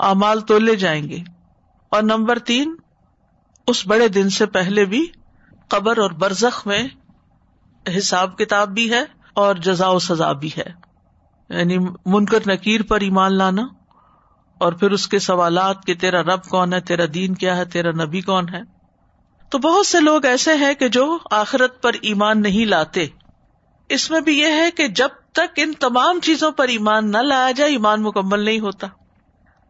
اعمال 0.00 0.40
تولے 0.40 0.76
جائیں 0.76 1.08
گے۔ 1.08 1.18
اور 1.90 2.02
نمبر 2.02 2.38
تین، 2.38 2.76
اس 3.66 3.86
بڑے 3.86 4.08
دن 4.08 4.30
سے 4.30 4.46
پہلے 4.46 4.84
بھی 4.84 5.06
قبر 5.68 5.98
اور 5.98 6.10
برزخ 6.10 6.66
میں 6.66 6.88
حساب 7.98 8.38
کتاب 8.38 8.68
بھی 8.68 8.92
ہے 8.92 9.02
اور 9.34 9.54
جزا 9.54 9.88
و 9.88 9.98
سزا 9.98 10.32
بھی 10.32 10.50
ہے۔ 10.58 10.85
یعنی 11.48 11.78
منکر 12.06 12.38
نکیر 12.46 12.82
پر 12.82 13.00
ایمان 13.00 13.34
لانا 13.34 13.62
اور 14.58 14.72
پھر 14.72 14.90
اس 14.90 15.08
کے 15.08 15.18
سوالات 15.18 15.84
کہ 15.86 15.94
تیرا 15.94 16.22
رب 16.22 16.44
کون 16.44 16.72
ہے، 16.72 16.80
تیرا 16.80 17.04
دین 17.14 17.34
کیا 17.34 17.56
ہے، 17.56 17.64
تیرا 17.64 17.90
نبی 17.90 18.20
کون 18.20 18.48
ہے؟ 18.48 18.60
تو 19.50 19.58
بہت 19.58 19.86
سے 19.86 20.00
لوگ 20.00 20.24
ایسے 20.24 20.54
ہیں 20.54 20.74
کہ 20.74 20.88
جو 20.88 21.18
آخرت 21.30 21.82
پر 21.82 21.92
ایمان 22.02 22.42
نہیں 22.42 22.64
لاتے۔ 22.64 23.06
اس 23.88 24.10
میں 24.10 24.20
بھی 24.20 24.38
یہ 24.38 24.46
ہے 24.46 24.70
کہ 24.70 24.88
جب 24.88 25.08
تک 25.32 25.50
ان 25.56 25.72
تمام 25.80 26.20
چیزوں 26.20 26.52
پر 26.52 26.68
ایمان 26.68 27.10
نہ 27.10 27.18
لایا 27.18 27.50
جائے، 27.50 27.70
ایمان 27.70 28.02
مکمل 28.02 28.40
نہیں 28.40 28.60
ہوتا۔ 28.60 28.86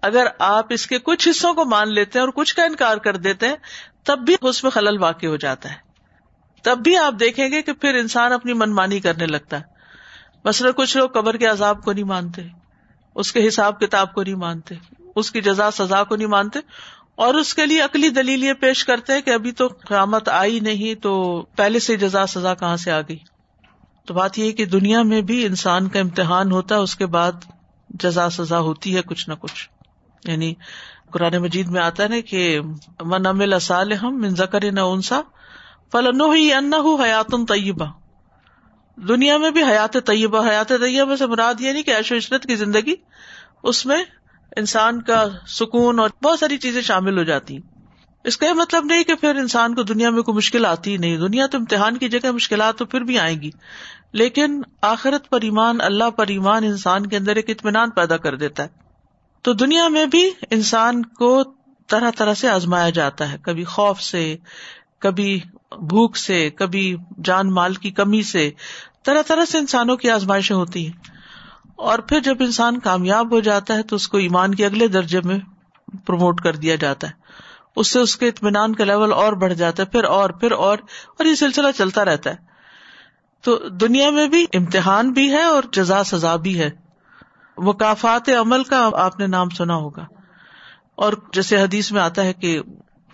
اگر 0.02 0.26
آپ 0.38 0.66
اس 0.70 0.86
کے 0.86 0.98
کچھ 0.98 1.28
حصوں 1.28 1.54
کو 1.54 1.64
مان 1.64 1.92
لیتے 1.92 2.18
ہیں 2.18 2.26
اور 2.26 2.32
کچھ 2.34 2.54
کا 2.54 2.64
انکار 2.64 2.96
کر 2.96 3.16
دیتے 3.16 3.48
ہیں، 3.48 3.56
تب 4.04 4.18
بھی 4.18 4.36
اس 4.42 4.62
میں 4.62 4.70
خلل 4.70 5.02
واقع 5.02 5.26
ہو 5.26 5.36
جاتا 5.36 5.68
ہے۔ 5.68 5.74
تب 6.62 6.78
بھی 6.78 6.96
آپ 6.96 7.14
دیکھیں 7.20 7.48
گے 7.48 7.62
کہ 7.62 7.72
پھر 7.72 7.94
انسان 7.94 8.32
اپنی 8.32 8.52
منمانی 8.52 9.00
کرنے 9.00 9.26
لگتا 9.26 9.60
ہے۔ 9.60 9.75
مثلاً 10.46 10.72
کچھ 10.76 10.96
لوگ 10.96 11.08
قبر 11.08 11.36
کے 11.36 11.46
عذاب 11.46 11.84
کو 11.84 11.92
نہیں 11.92 12.04
مانتے، 12.04 12.42
اس 13.14 13.32
کے 13.32 13.48
حساب 13.48 13.80
کتاب 13.80 14.14
کو 14.14 14.22
نہیں 14.22 14.34
مانتے، 14.34 14.74
اس 15.16 15.30
کی 15.30 15.40
جزا 15.40 15.70
سزا 15.70 16.04
کو 16.04 16.16
نہیں 16.16 16.28
مانتے، 16.28 16.58
اور 17.16 17.34
اس 17.34 17.54
کے 17.54 17.66
لیے 17.66 17.82
اکلی 17.82 18.08
دلیل 18.08 18.44
یہ 18.44 18.52
پیش 18.52 18.84
کرتے 18.84 19.12
ہیں 19.12 19.20
کہ 19.20 19.30
ابھی 19.30 19.52
تو 19.52 19.66
قیامت 19.66 20.28
آئی 20.28 20.60
نہیں 20.60 20.94
تو 20.94 21.42
پہلے 21.56 21.78
سے 21.78 21.96
جزا 21.96 22.26
سزا 22.26 22.54
کہاں 22.54 22.76
سے 22.76 22.90
آ 22.90 23.00
گئی؟ 23.00 23.18
تو 24.06 24.14
بات 24.14 24.38
یہ 24.38 24.52
کہ 24.52 24.64
دنیا 24.64 25.02
میں 25.02 25.20
بھی 25.20 25.46
انسان 25.46 25.88
کا 25.88 26.00
امتحان 26.00 26.52
ہوتا 26.52 26.74
ہے، 26.74 26.80
اس 26.80 26.96
کے 26.96 27.06
بعد 27.06 27.32
جزا 27.90 28.30
سزا 28.30 28.58
ہوتی 28.58 28.96
ہے 28.96 29.02
کچھ 29.02 29.28
نہ 29.28 29.34
کچھ۔ 29.34 29.68
یعنی 30.24 30.54
قرآن 31.10 31.36
مجید 31.36 31.68
میں 31.68 31.82
آتا 31.82 32.02
ہے 32.02 32.08
نا 32.08 32.20
کہ 32.20 32.60
من 33.00 33.26
امل 33.26 33.52
ہم 34.02 34.20
من 34.20 34.28
ذکر 34.28 34.72
نہ 34.72 34.80
انسا 34.80 35.20
فلنو 35.92 36.30
ہی 36.30 36.52
ان 36.52 36.72
حیات 36.74 37.30
طیبہ۔ 37.48 38.05
دنیا 38.96 39.36
میں 39.36 39.50
بھی 39.50 39.62
حیات 39.62 39.96
طیبہ 40.06 40.48
حیات 40.48 40.68
طیبہ 40.68 41.16
سے 41.16 41.26
مراد 41.26 41.54
یہ 41.60 41.72
نہیں 41.72 41.82
کہ 41.82 41.90
ایشو 41.90 42.16
عشرت 42.16 42.42
کی 42.42 42.56
زندگی، 42.56 42.94
اس 43.62 43.86
میں 43.86 44.04
انسان 44.56 45.02
کا 45.02 45.24
سکون 45.46 45.98
اور 45.98 46.10
بہت 46.22 46.38
ساری 46.38 46.58
چیزیں 46.58 46.82
شامل 46.82 47.18
ہو 47.18 47.22
جاتی 47.22 47.58
اس 48.24 48.36
کا 48.36 48.46
یہ 48.46 48.52
مطلب 48.52 48.84
نہیں 48.84 49.04
کہ 49.04 49.14
پھر 49.14 49.36
انسان 49.36 49.74
کو 49.74 49.82
دنیا 49.82 50.10
میں 50.10 50.22
کوئی 50.22 50.36
مشکل 50.36 50.66
آتی 50.66 50.92
ہی 50.92 50.96
نہیں۔ 50.96 51.16
دنیا 51.16 51.46
تو 51.46 51.58
امتحان 51.58 51.96
کی 51.96 52.08
جگہ 52.08 52.30
مشکلات 52.30 52.76
تو 52.76 52.84
پھر 52.84 53.00
بھی 53.00 53.18
آئیں 53.18 53.40
گی۔ 53.40 53.50
لیکن 54.12 54.62
آخرت 54.82 55.28
پر 55.28 55.40
ایمان، 55.40 55.80
اللہ 55.80 56.10
پر 56.10 56.26
ایمان 56.26 56.64
انسان 56.64 57.06
کے 57.06 57.16
اندر 57.16 57.36
ایک 57.36 57.50
اطمینان 57.50 57.90
پیدا 57.90 58.16
کر 58.16 58.36
دیتا 58.36 58.62
ہے۔ 58.62 58.68
تو 59.42 59.52
دنیا 59.52 59.88
میں 59.88 60.06
بھی 60.06 60.30
انسان 60.50 61.02
کو 61.02 61.44
طرح 61.86 62.10
طرح 62.16 62.34
سے 62.34 62.48
آزمایا 62.48 62.90
جاتا 62.90 63.32
ہے۔ 63.32 63.36
کبھی 63.42 63.64
خوف 63.64 64.00
سے، 64.00 64.36
کبھی 64.98 65.40
بھوک 65.70 66.16
سے، 66.16 66.50
کبھی 66.50 66.96
جان 67.24 67.50
مال 67.50 67.74
کی 67.74 67.90
کمی 67.90 68.22
سے، 68.22 68.50
طرح 69.04 69.22
طرح 69.22 69.44
سے 69.44 69.58
انسانوں 69.58 69.96
کی 69.96 70.10
آزمائشیں 70.10 70.56
ہوتی 70.56 70.86
ہیں۔ 70.86 70.92
اور 71.76 71.98
پھر 71.98 72.20
جب 72.20 72.36
انسان 72.40 72.78
کامیاب 72.78 73.32
ہو 73.32 73.40
جاتا 73.40 73.74
ہے 73.74 73.82
تو 73.82 73.96
اس 73.96 74.08
کو 74.08 74.18
ایمان 74.18 74.54
کے 74.54 74.66
اگلے 74.66 74.88
درجے 74.88 75.20
میں 75.20 75.38
پروموٹ 76.06 76.40
کر 76.40 76.56
دیا 76.56 76.74
جاتا 76.74 77.06
ہے۔ 77.06 77.12
اس 77.76 77.90
سے 77.90 78.00
اس 78.00 78.16
کے 78.16 78.28
اطمینان 78.28 78.74
کا 78.74 78.84
لیول 78.84 79.12
اور 79.12 79.32
بڑھ 79.32 79.54
جاتا 79.54 79.82
ہے، 79.82 79.88
پھر 79.88 80.04
اور 80.04 80.30
پھر 80.30 80.52
اور 80.52 80.78
اور 81.18 81.24
یہ 81.24 81.34
سلسلہ 81.34 81.68
چلتا 81.78 82.04
رہتا 82.04 82.30
ہے۔ 82.30 82.36
تو 83.40 83.56
دنیا 83.56 84.10
میں 84.10 84.28
بھی 84.28 84.46
امتحان 84.54 85.12
بھی 85.12 85.32
ہے 85.32 85.42
اور 85.42 85.62
جزا 85.72 86.04
سزا 86.04 86.36
بھی 86.36 86.58
ہے۔ 86.58 86.70
مقافات 87.58 88.28
عمل 88.28 88.64
کا 88.64 88.90
آپ 88.94 89.18
نے 89.18 89.26
نام 89.26 89.48
سنا 89.48 89.74
ہوگا۔ 89.74 90.06
اور 90.94 91.12
جیسے 91.32 91.62
حدیث 91.62 91.92
میں 91.92 92.02
آتا 92.02 92.24
ہے 92.24 92.32
کہ 92.32 92.60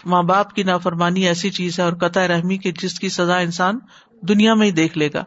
ماں 0.04 0.22
باپ 0.22 0.54
کی 0.54 0.62
نافرمانی 0.62 1.26
ایسی 1.26 1.50
چیز 1.50 1.78
ہے 1.78 1.84
اور 1.84 1.92
قطع 1.92 2.28
رحمی 2.28 2.58
کی 2.58 2.72
جس 2.72 3.00
کی 3.00 3.08
سزا 3.08 3.36
انسان 3.36 3.78
دنیا 4.20 4.54
میں 4.54 4.66
ہی 4.66 4.72
دیکھ 4.72 4.98
لے 4.98 5.08
گا۔ 5.14 5.24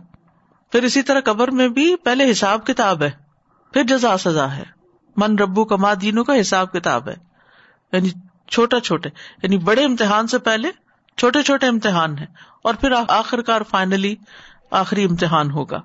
پھر 0.71 0.83
اسی 0.83 1.01
طرح 1.01 1.19
قبر 1.19 1.51
میں 1.51 1.67
بھی 1.67 1.95
پہلے 1.95 2.31
حساب 2.31 2.65
کتاب 2.65 3.03
ہے، 3.03 3.11
پھر 3.73 3.83
جزا 3.83 4.17
سزا 4.17 4.57
ہے۔ 4.57 4.63
من 5.17 5.39
ربو 5.39 5.65
کما 5.65 5.93
دینوں 6.01 6.23
کا 6.23 6.41
حساب 6.41 6.71
کتاب 6.71 7.09
ہے۔ 7.09 7.15
یعنی 7.93 8.09
چھوٹا 8.47 8.79
چھوٹے 8.79 9.09
یعنی 9.43 9.57
بڑے 9.57 9.85
امتحان 9.85 10.27
سے 10.27 10.37
پہلے 10.37 10.71
چھوٹے 11.17 11.41
چھوٹے 11.41 11.67
امتحان 11.67 12.17
ہے 12.17 12.25
اور 12.63 12.73
پھر 12.73 12.93
آخر 13.07 13.41
کار 13.41 13.61
فائنلی 13.69 14.15
آخری 14.71 15.03
امتحان 15.03 15.51
ہوگا۔ 15.51 15.81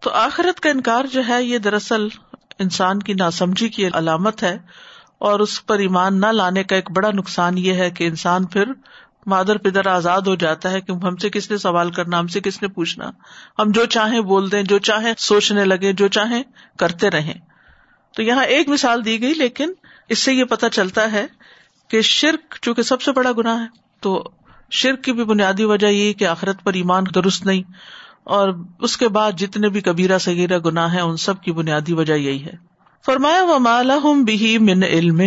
تو 0.00 0.10
آخرت 0.10 0.60
کا 0.60 0.70
انکار 0.70 1.04
جو 1.04 1.22
ہے، 1.28 1.42
یہ 1.44 1.58
دراصل 1.58 2.08
انسان 2.58 2.98
کی 2.98 3.14
ناسمجھی 3.14 3.68
کی 3.68 3.86
علامت 3.86 4.42
ہے۔ 4.42 4.58
اور 5.18 5.40
اس 5.40 5.66
پر 5.66 5.78
ایمان 5.78 6.20
نہ 6.20 6.26
لانے 6.26 6.64
کا 6.64 6.76
ایک 6.76 6.90
بڑا 6.90 7.10
نقصان 7.10 7.58
یہ 7.58 7.72
ہے 7.72 7.90
کہ 7.90 8.04
انسان 8.04 8.44
پھر 8.44 8.64
مادر 9.26 9.58
پدر 9.58 9.86
آزاد 9.86 10.20
ہو 10.20 10.34
جاتا 10.34 10.70
ہے 10.70 10.80
کہ 10.80 10.92
ہم 10.92 11.16
سے 11.16 11.30
کس 11.30 11.50
نے 11.50 11.56
سوال 11.56 11.90
کرنا، 11.90 12.18
ہم 12.18 12.26
سے 12.26 12.40
کس 12.40 12.62
نے 12.62 12.68
پوچھنا۔ 12.68 13.10
ہم 13.58 13.70
جو 13.70 13.84
چاہیں 13.84 14.20
بول 14.20 14.52
دیں، 14.52 14.62
جو 14.62 14.78
چاہیں 14.78 15.14
سوچنے 15.18 15.64
لگے 15.64 15.92
جو 15.92 16.08
چاہیں 16.08 16.42
کرتے 16.78 17.10
رہیں۔ 17.10 17.34
تو 18.16 18.22
یہاں 18.22 18.44
ایک 18.44 18.68
مثال 18.68 19.04
دی 19.04 19.22
گئی، 19.22 19.34
لیکن 19.34 19.72
اس 20.08 20.18
سے 20.18 20.32
یہ 20.32 20.44
پتا 20.44 20.68
چلتا 20.68 21.12
ہے 21.12 21.26
کہ 21.88 22.00
شرک 22.00 22.54
چونکہ 22.62 22.82
سب 22.82 23.02
سے 23.02 23.12
بڑا 23.12 23.32
گنا 23.32 23.60
ہے، 23.60 23.66
تو 24.00 24.30
شرک 24.70 25.04
کی 25.04 25.12
بھی 25.12 25.24
بنیادی 25.24 25.64
وجہ 25.64 25.86
یہ 25.86 26.12
کہ 26.12 26.26
آخرت 26.26 26.64
پر 26.64 26.72
ایمان 26.72 27.04
درست 27.14 27.46
نہیں۔ 27.46 27.62
اور 28.24 28.48
اس 28.78 28.96
کے 28.96 29.08
بعد 29.08 29.32
جتنے 29.32 29.68
بھی 29.68 29.80
کبیرا 29.80 30.18
سگیرا 30.18 30.58
گنا 30.58 30.92
ہے 30.92 31.00
ان 31.00 31.16
سب 31.16 31.42
کی 31.42 31.52
بنیادی 31.52 31.92
وجہ 31.92 32.14
یہی 32.14 32.44
ہے۔ 32.44 32.73
فرمایا 33.06 33.42
و 33.44 33.58
مالا 33.58 33.98
بھی 34.24 34.58
من 34.58 34.82
علم۔ 34.82 35.20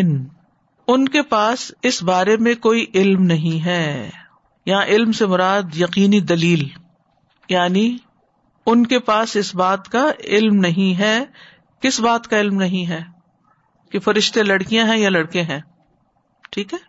ان 0.88 1.08
کے 1.08 1.22
پاس 1.22 1.72
اس 1.84 2.04
بارے 2.04 2.38
میں 2.38 2.56
کوئی 2.56 2.86
علم 2.94 3.24
نہیں 3.24 3.66
ہے۔ 3.66 4.10
یہاں 4.66 4.84
علم 4.84 5.12
سے 5.12 5.26
مراد 5.26 5.78
یقینی 5.78 6.20
دلیل 6.20 6.68
یعنی 7.50 7.98
ان 8.66 8.86
کے 8.86 9.00
پاس 9.00 9.36
اس 9.36 9.56
بات 9.56 9.90
کا 9.90 10.12
علم 10.24 10.56
نہیں 10.56 11.00
ہے۔ 11.00 11.26
کس 11.82 12.00
بات 12.00 12.28
کا 12.28 12.40
علم 12.40 12.56
نہیں 12.56 12.90
ہے؟ 12.90 13.02
کہ 13.92 14.00
فرشتے 14.00 14.44
لڑکیاں 14.44 14.88
ہیں 14.88 14.98
یا 14.98 15.10
لڑکے 15.10 15.42
ہیں؟ 15.42 15.60
ٹھیک 16.52 16.74
ہے؟ 16.74 16.80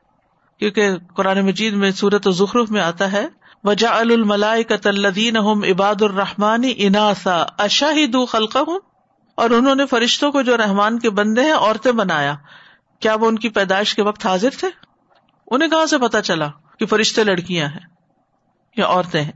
کیونکہ 0.59 0.91
قرآن 1.15 1.41
مجید 1.41 1.75
میں 1.75 1.91
سورت 1.91 2.27
و 2.27 2.31
ظخرف 2.31 2.71
میں 2.71 2.81
آتا 2.81 3.13
ہے 3.13 3.27
وجا 3.65 3.99
الملائے 3.99 4.63
قطلدین 4.63 5.37
عباد 5.37 6.03
الرحمان 6.03 6.63
اناسا 6.77 7.45
اشاہد 7.59 8.17
خلقہ 8.29 8.59
ہوں 8.59 8.79
اور 9.39 9.51
انہوں 9.51 9.75
نے 9.75 9.87
فرشتوں 9.87 10.33
کو 10.33 10.43
جو 10.43 10.57
رحمان 10.57 10.99
کے 10.99 11.11
بندے 11.11 11.43
ہیں 11.43 11.53
عورتیں 11.53 11.93
بنایا، 11.93 12.35
کیا 13.01 13.15
وہ 13.15 13.27
ان 13.27 13.39
کی 13.39 13.49
پیدائش 13.49 13.95
کے 13.95 14.03
وقت 14.03 14.27
حاضر 14.27 14.49
تھے؟ 14.59 14.69
انہیں 15.51 15.69
کہاں 15.69 15.87
سے 15.87 15.99
پتا 15.99 16.23
چلا 16.23 16.49
کہ 16.79 16.87
فرشتے 16.87 17.25
لڑکیاں 17.25 17.69
ہیں 17.69 17.81
یا 18.77 18.87
عورتیں 18.87 19.23
ہیں؟ 19.23 19.33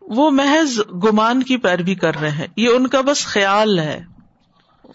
وہ 0.00 0.30
محض 0.30 0.80
گمان 0.80 1.42
کی 1.42 1.56
پیروی 1.56 1.94
کر 1.94 2.20
رہے 2.20 2.30
ہیں۔ 2.30 2.46
یہ 2.56 2.68
ان 2.68 2.86
کا 2.86 3.00
بس 3.00 3.26
خیال 3.26 3.78
ہے۔ 3.78 4.04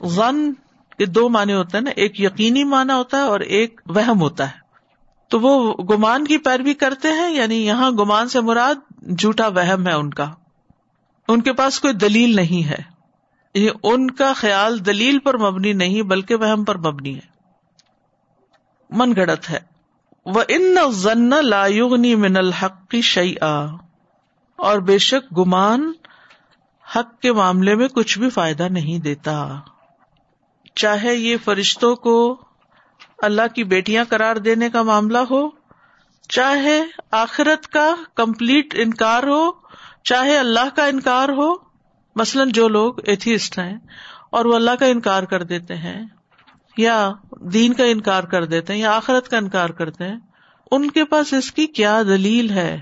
غن 0.01 0.53
کے 0.97 1.05
دو 1.05 1.29
معنی 1.29 1.53
ہوتے 1.53 1.77
ہیں 1.77 1.83
نا، 1.83 1.91
ایک 1.95 2.19
یقینی 2.19 2.63
معنی 2.63 2.93
ہوتا 2.93 3.17
ہے 3.17 3.23
اور 3.23 3.39
ایک 3.39 3.81
وہم 3.85 4.21
ہوتا 4.21 4.47
ہے۔ 4.47 4.57
تو 5.27 5.39
وہ 5.39 5.73
گمان 5.73 6.25
کی 6.25 6.37
پیروی 6.37 6.73
کرتے 6.73 7.07
ہیں 7.07 7.29
یعنی 7.29 7.65
یہاں 7.65 7.91
گمان 7.91 8.29
سے 8.29 8.41
مراد 8.41 8.75
جھوٹا 9.19 9.47
وہم 9.47 9.87
ہے 9.87 9.93
ان 9.93 10.09
کا۔ 10.09 10.31
ان 11.31 11.41
کے 11.41 11.53
پاس 11.53 11.79
کوئی 11.79 11.93
دلیل 11.93 12.35
نہیں 12.35 12.69
ہے۔ 12.69 12.91
ان 13.83 14.11
کا 14.11 14.33
خیال 14.33 14.85
دلیل 14.85 15.19
پر 15.19 15.37
مبنی 15.37 15.73
نہیں 15.73 16.01
بلکہ 16.01 16.35
وہم 16.35 16.63
پر 16.63 16.77
مبنی 16.77 17.15
ہے۔ 17.15 17.31
من 18.89 19.13
گڑت 19.15 19.49
ہے۔ 19.49 19.59
وہ 20.25 20.43
ان 20.47 20.75
ضن 20.91 21.29
لایوگنی 21.29 22.15
من 22.15 22.37
الحق 22.37 22.89
کی 22.89 23.01
شعی 23.01 23.35
اور 24.55 24.79
بے 24.79 24.97
شک 24.97 25.37
گمان 25.37 25.91
حق 26.95 27.19
کے 27.21 27.33
معاملے 27.33 27.75
میں 27.75 27.87
کچھ 27.87 28.19
بھی 28.19 28.29
فائدہ 28.29 28.63
نہیں 28.63 28.99
دیتا۔ 28.99 29.59
چاہے 30.75 31.15
یہ 31.15 31.37
فرشتوں 31.43 31.95
کو 31.95 32.41
اللہ 33.17 33.47
کی 33.55 33.63
بیٹیاں 33.63 34.03
قرار 34.09 34.35
دینے 34.35 34.69
کا 34.69 34.83
معاملہ 34.83 35.17
ہو، 35.17 35.49
چاہے 36.29 36.81
آخرت 37.11 37.67
کا 37.67 37.95
کمپلیٹ 38.15 38.75
انکار 38.77 39.23
ہو 39.23 39.60
چاہے 40.03 40.37
اللہ 40.37 40.75
کا 40.75 40.85
انکار 40.85 41.29
ہو، 41.29 41.53
مثلاً 42.15 42.51
جو 42.51 42.67
لوگ 42.67 42.93
ایتھیسٹ 43.03 43.59
ہیں 43.59 43.77
اور 44.31 44.45
وہ 44.45 44.55
اللہ 44.55 44.71
کا 44.79 44.85
انکار 44.85 45.23
کر 45.23 45.43
دیتے 45.43 45.75
ہیں 45.75 46.05
یا 46.77 47.11
دین 47.53 47.73
کا 47.73 47.83
انکار 47.83 48.23
کر 48.23 48.45
دیتے 48.45 48.73
ہیں 48.73 48.79
یا 48.79 48.91
آخرت 48.91 49.27
کا 49.27 49.37
انکار 49.37 49.69
کرتے 49.69 50.07
ہیں، 50.07 50.17
ان 50.71 50.91
کے 50.91 51.05
پاس 51.05 51.33
اس 51.33 51.51
کی 51.51 51.67
کیا 51.67 52.01
دلیل 52.01 52.49
ہے؟ 52.49 52.81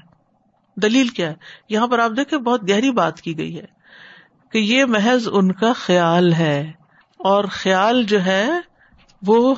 دلیل 0.76 1.08
کیا 1.08 1.30
ہے؟ 1.30 1.36
یہاں 1.70 1.88
پر 1.88 2.00
آپ 2.00 2.12
دیکھیں 2.18 2.40
بہت 2.40 2.70
گہری 2.70 2.92
بات 2.92 3.22
کی 3.22 3.38
گئی 3.38 3.58
ہے 3.58 3.66
کہ 4.52 4.58
یہ 4.58 4.86
محض 4.86 5.28
ان 5.32 5.52
کا 5.52 5.74
خیال 5.74 6.34
ہے 6.34 6.72
اور 7.18 7.44
خیال 7.52 8.04
جو 8.04 8.26
ہے 8.26 8.50
وہ 9.28 9.56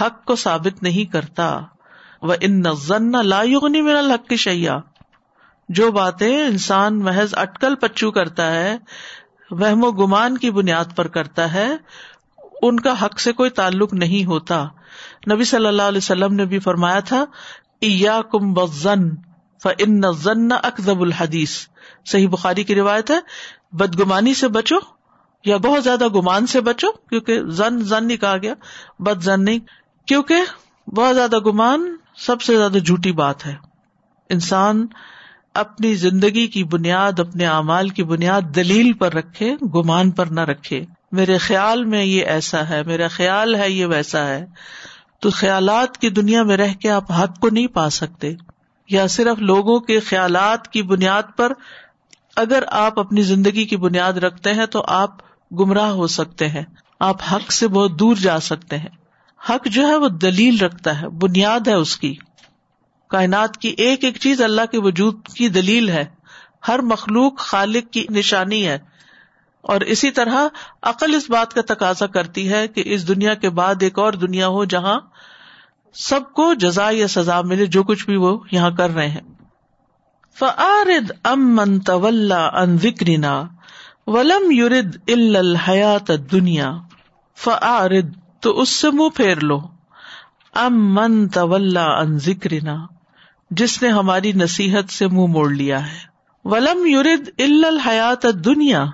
حق 0.00 0.24
کو 0.24 0.36
ثابت 0.36 0.82
نہیں 0.82 1.12
کرتا۔ 1.12 1.60
وہ 2.22 2.34
ان 2.40 2.60
نزن 2.60 3.26
لا 3.26 3.42
یغنی 3.42 3.82
میرا 3.82 3.98
الحق 3.98 4.28
کی 4.28 4.36
شیا 4.36 4.76
جو 5.74 5.90
باتیں 5.90 6.46
انسان 6.46 6.98
محض 6.98 7.34
اٹکل 7.36 7.74
پچو 7.74 8.10
کرتا 8.10 8.50
ہے، 8.54 8.76
وہم 9.50 9.84
و 9.84 9.90
گمان 9.90 10.38
کی 10.38 10.50
بنیاد 10.50 10.96
پر 10.96 11.08
کرتا 11.08 11.52
ہے، 11.52 11.68
ان 12.62 12.80
کا 12.80 13.04
حق 13.04 13.20
سے 13.20 13.32
کوئی 13.32 13.50
تعلق 13.50 13.94
نہیں 13.94 14.24
ہوتا۔ 14.24 14.64
نبی 15.32 15.44
صلی 15.44 15.66
اللہ 15.66 15.82
علیہ 15.82 15.98
وسلم 15.98 16.34
نے 16.34 16.44
بھی 16.44 16.58
فرمایا 16.58 17.00
تھا 17.00 17.24
کم 18.32 18.52
بزن 18.54 19.08
فن 19.62 20.12
ضن 20.12 20.52
اکزب 20.52 21.00
الحدیث۔ 21.00 21.58
صحیح 22.04 22.28
بخاری 22.28 22.64
کی 22.64 22.74
روایت 22.74 23.10
ہے، 23.10 23.18
بدگمانی 23.72 24.34
سے 24.34 24.48
بچو 24.48 24.76
یا 25.44 25.56
بہت 25.56 25.84
زیادہ 25.84 26.08
گمان 26.08 26.46
سے 26.46 26.60
بچو، 26.60 26.92
کیونکہ 26.92 27.42
زن 27.42 27.80
زن 27.80 28.06
نہیں 28.06 28.16
کہا 28.16 28.36
گیا، 28.36 28.54
بد 28.98 29.22
زن 29.22 29.44
نہیں، 29.44 29.58
کیونکہ 30.06 30.90
بہت 30.90 31.14
زیادہ 31.14 31.38
گمان 31.38 31.96
سب 32.16 32.42
سے 32.42 32.56
زیادہ 32.56 32.78
جھوٹی 32.78 33.12
بات 33.12 33.46
ہے۔ 33.46 33.54
انسان 34.30 34.86
اپنی 35.54 35.94
زندگی 35.94 36.46
کی 36.46 36.64
بنیاد، 36.64 37.20
اپنے 37.20 37.46
اعمال 37.46 37.88
کی 37.88 38.04
بنیاد 38.04 38.42
دلیل 38.54 38.92
پر 38.92 39.14
رکھے، 39.14 39.56
گمان 39.74 40.10
پر 40.10 40.26
نہ 40.26 40.40
رکھے۔ 40.40 40.84
میرے 41.12 41.38
خیال 41.38 41.84
میں 41.84 42.04
یہ 42.04 42.24
ایسا 42.24 42.68
ہے، 42.68 42.82
میرا 42.82 43.08
خیال 43.08 43.54
ہے 43.54 43.70
یہ 43.70 43.86
ویسا 43.86 44.26
ہے۔ 44.26 44.46
تو 45.20 45.30
خیالات 45.30 45.98
کی 45.98 46.10
دنیا 46.10 46.42
میں 46.42 46.56
رہ 46.56 46.72
کے 46.74 46.90
آپ 46.90 47.12
حق 47.12 47.40
کو 47.40 47.48
نہیں 47.50 47.66
پا 47.66 47.90
سکتے۔ 47.90 48.34
یا 48.90 49.06
صرف 49.06 49.38
لوگوں 49.38 49.80
کے 49.80 50.00
خیالات 50.00 50.68
کی 50.68 50.82
بنیاد 50.82 51.22
پر 51.36 51.52
اگر 52.36 52.62
آپ 52.66 52.98
اپنی 53.00 53.22
زندگی 53.22 53.64
کی 53.64 53.76
بنیاد 53.76 54.12
رکھتے 54.12 54.52
ہیں 54.52 54.66
تو 54.66 54.84
آپ 54.88 55.10
گمراہ 55.52 55.88
ہو 55.88 56.06
سکتے 56.06 56.48
ہیں۔ 56.48 56.64
آپ 57.00 57.16
حق 57.32 57.52
سے 57.52 57.68
بہت 57.68 57.98
دور 57.98 58.16
جا 58.16 58.40
سکتے 58.40 58.78
ہیں۔ 58.78 58.88
حق 59.48 59.66
جو 59.66 59.86
ہے 59.86 59.96
وہ 59.96 60.08
دلیل 60.08 60.58
رکھتا 60.58 61.00
ہے، 61.00 61.08
بنیاد 61.08 61.68
ہے 61.68 61.74
اس 61.74 61.96
کی۔ 61.96 62.14
کائنات 63.12 63.56
کی 63.56 63.68
ایک 63.68 64.04
ایک 64.04 64.16
چیز 64.16 64.42
اللہ 64.42 64.66
کے 64.70 64.80
وجود 64.80 65.26
کی 65.28 65.48
دلیل 65.48 65.88
ہے۔ 65.88 66.04
ہر 66.68 66.78
مخلوق 66.78 67.38
خالق 67.38 67.92
کی 67.92 68.06
نشانی 68.10 68.68
ہے۔ 68.68 68.78
اور 69.62 69.80
اسی 69.80 70.10
طرح 70.10 70.46
عقل 70.82 71.14
اس 71.14 71.30
بات 71.30 71.54
کا 71.54 71.60
تقاضا 71.66 72.06
کرتی 72.06 72.52
ہے 72.52 72.68
کہ 72.68 72.82
اس 72.86 73.08
دنیا 73.08 73.34
کے 73.34 73.50
بعد 73.50 73.74
ایک 73.80 73.98
اور 73.98 74.12
دنیا 74.12 74.48
ہو 74.48 74.64
جہاں 74.64 75.00
سب 75.94 76.32
کو 76.32 76.54
جزا 76.54 76.88
یا 76.90 77.08
سزا 77.08 77.40
ملے، 77.40 77.66
جو 77.66 77.82
کچھ 77.82 78.06
بھی 78.06 78.16
وہ 78.16 78.38
یہاں 78.50 78.70
کر 78.70 78.90
رہے 78.90 79.08
ہیں۔ 79.08 79.20
فعارد 80.38 81.10
امن 81.24 81.80
طول 81.80 82.32
ان 82.32 82.78
ذکرینا 82.78 83.44
ولم 84.06 84.50
یورد 84.50 84.96
الحیات 85.08 86.10
دنیا 86.32 86.72
فعارد 87.36 88.08
تو 88.40 88.60
اس 88.60 88.68
سے 88.68 88.90
منہ 88.90 89.08
پھیر 89.08 89.40
لو۔ 89.40 89.58
ام 90.54 90.94
من 90.94 91.28
طول 91.28 91.76
ان 91.76 92.18
ذکرینا 92.18 92.86
جس 93.56 93.82
نے 93.82 93.88
ہماری 93.88 94.32
نصیحت 94.32 94.92
سے 94.92 95.06
منہ 95.06 95.26
موڑ 95.26 95.50
لیا 95.50 95.92
ہے۔ 95.92 95.98
ولم 96.44 96.86
یورد 96.86 97.40
الحیات 97.40 98.26
دنیا 98.44 98.84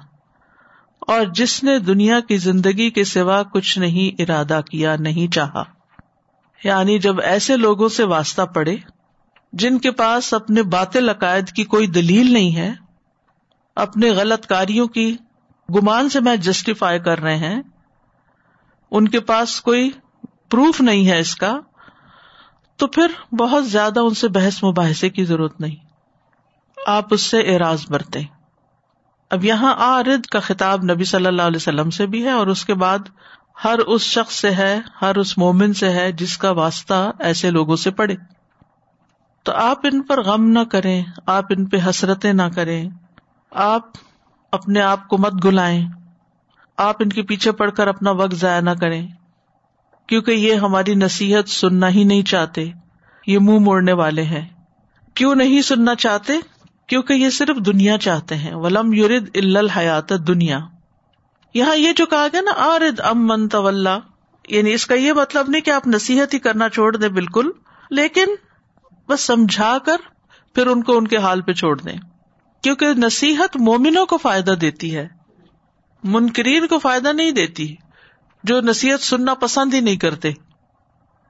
اور 1.01 1.27
جس 1.35 1.65
نے 1.65 1.79
دنیا 1.79 2.21
کی 2.21 2.37
زندگی 2.37 2.91
کے 2.91 3.05
سوا 3.05 3.43
کچھ 3.43 3.79
نہیں 3.79 4.23
ارادہ 4.23 4.61
کیا، 4.71 4.97
نہیں 4.97 5.33
چاہا۔ 5.33 5.63
یعنی 6.65 6.99
جب 6.99 7.21
ایسے 7.21 7.57
لوگوں 7.57 7.89
سے 7.89 8.05
واسطہ 8.05 8.43
پڑے 8.43 8.77
جن 9.53 9.79
کے 9.79 9.91
پاس 9.91 10.35
اپنے 10.35 10.63
باطل 10.63 11.09
عقائد 11.09 11.49
کی 11.49 11.65
کوئی 11.65 11.87
دلیل 11.87 12.33
نہیں 12.33 12.57
ہے، 12.57 12.73
اپنے 13.77 14.11
غلط 14.11 14.47
کاریوں 14.47 14.87
کی 14.87 15.17
گمان 15.75 16.09
سے 16.09 16.21
میں 16.21 16.37
جسٹیفائی 16.37 16.99
کر 16.99 17.19
رہے 17.19 17.37
ہیں، 17.37 17.63
ان 18.91 19.09
کے 19.09 19.21
پاس 19.21 19.61
کوئی 19.61 19.91
پروف 20.51 20.81
نہیں 20.81 21.09
ہے 21.09 21.19
اس 21.19 21.37
کا۔ 21.37 21.61
تو 22.79 22.87
پھر 22.87 23.35
بہت 23.35 23.69
زیادہ 23.69 24.01
ان 24.01 24.15
سے 24.15 24.29
بحث 24.29 24.65
مباحثے 24.65 25.11
کی 25.11 25.25
ضرورت 25.25 25.61
نہیں۔ 25.61 25.77
آپ 26.87 27.05
اس 27.11 27.23
سے 27.23 27.41
اعراض 27.41 27.91
برتے 27.91 28.21
اب 29.31 29.45
یہاں 29.45 29.75
آرد 29.79 30.27
کا 30.27 30.41
خطاب 30.41 30.85
نبی 30.85 31.05
صلی 31.05 31.27
اللہ 31.27 31.43
علیہ 31.43 31.57
وسلم 31.57 31.91
سے 31.91 32.07
بھی 32.07 32.25
ہے 32.25 32.31
اور 32.31 32.47
اس 32.47 32.65
کے 32.65 32.75
بعد 32.75 32.99
ہر 33.65 33.79
اس 33.79 34.03
شخص 34.03 34.35
سے 34.35 34.51
ہے، 34.51 34.79
ہر 35.03 35.17
اس 35.17 35.39
مومن 35.39 35.73
سے 35.73 35.91
ہے 35.91 36.13
جس 36.13 36.39
کا 36.39 36.51
واسطہ 36.51 37.11
ایسے 37.19 37.51
لوگوں 37.51 37.77
سے 37.77 37.91
پڑے۔ 37.91 38.15
تو 39.43 39.53
آپ 39.53 39.79
ان 39.85 40.03
پر 40.03 40.23
غم 40.23 40.45
نہ 40.45 40.65
کریں، 40.73 41.05
آپ 41.27 41.45
ان 41.51 41.65
پہ 41.65 41.77
حسرتیں 41.89 42.33
نہ 42.33 42.43
کریں۔ 42.55 42.91
آپ 43.51 43.83
اپنے 44.53 44.81
آپ 44.81 45.09
کو 45.09 45.19
مت 45.19 45.45
گلائیں۔ 45.45 45.89
آپ 46.77 46.97
ان 47.01 47.09
کے 47.09 47.23
پیچھے 47.23 47.53
پڑ 47.53 47.71
کر 47.71 47.89
اپنا 47.89 48.11
وقت 48.11 48.35
ضائع 48.35 48.61
نہ 48.61 48.71
کریں۔ 48.71 49.09
کیونکہ 50.09 50.31
یہ 50.31 50.55
ہماری 50.55 50.95
نصیحت 50.95 51.49
سننا 51.49 51.89
ہی 51.89 52.05
نہیں 52.05 52.23
چاہتے، 52.23 52.71
یہ 53.27 53.39
منہ 53.39 53.59
موڑنے 53.59 53.93
والے 53.93 54.23
ہیں۔ 54.23 54.47
کیوں 55.15 55.35
نہیں 55.35 55.63
سننا 55.63 55.95
چاہتے؟ 55.95 56.33
کیونکہ 56.87 57.13
یہ 57.13 57.31
صرف 57.31 57.57
دنیا 57.67 57.99
چاہتے 57.99 58.35
ہیں۔ 58.35 58.55
ولم 58.55 58.93
یورد 58.93 59.29
الحیات 59.35 60.13
دنیا 60.29 60.59
یہاں 61.55 61.77
یہ 61.77 61.93
جو 61.93 62.07
کہا 62.07 62.27
گیا 62.33 62.41
نا، 62.41 62.51
آرد 62.57 63.01
ام 63.01 63.27
من 63.27 63.49
طول 63.49 63.87
یعنی 64.49 64.73
اس 64.73 64.87
کا 64.87 64.95
یہ 64.95 65.13
مطلب 65.13 65.49
نہیں 65.49 65.63
کہ 65.63 65.71
آپ 65.71 65.87
نصیحت 65.87 66.35
ہی 66.35 66.39
کرنا 66.39 66.69
چھوڑ 66.69 66.97
دیں 66.97 67.09
بالکل، 67.09 67.51
لیکن 67.91 68.25
بس 69.09 69.21
سمجھا 69.21 69.79
کر 69.79 69.97
پھر 70.55 70.67
ان 70.67 70.83
کو 70.83 70.97
ان 70.99 71.09
کے 71.09 71.17
حال 71.17 71.41
پہ 71.41 71.53
چھوڑ 71.53 71.81
دیں۔ 71.81 71.97
کیونکہ 72.63 72.87
نصیحت 72.97 73.57
مومنوں 73.57 74.07
کو 74.07 74.17
فائدہ 74.17 74.51
دیتی 74.51 74.97
ہے، 74.97 75.09
منکرین 76.05 76.67
کو 76.67 76.79
فائدہ 76.79 77.09
نہیں 77.09 77.31
دیتی۔ 77.31 77.75
جو 78.45 78.61
نصیحت 78.61 79.01
سننا 79.01 79.35
پسند 79.35 79.75
ہی 79.75 79.81
نہیں 79.81 79.97
کرتے۔ 79.97 80.33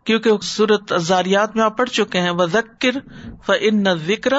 کیونکہ 0.05 0.31
سورت 0.43 0.93
ازاریات 0.93 1.57
میں 1.57 1.65
آپ 1.65 1.79
پڑھ 1.79 1.91
چکے 1.91 2.21
ہیں 2.21 2.31
وہ 2.31 2.47
ذکر 2.47 2.91
ف 3.47 3.51
ان 3.61 3.85
ذکر 4.07 4.33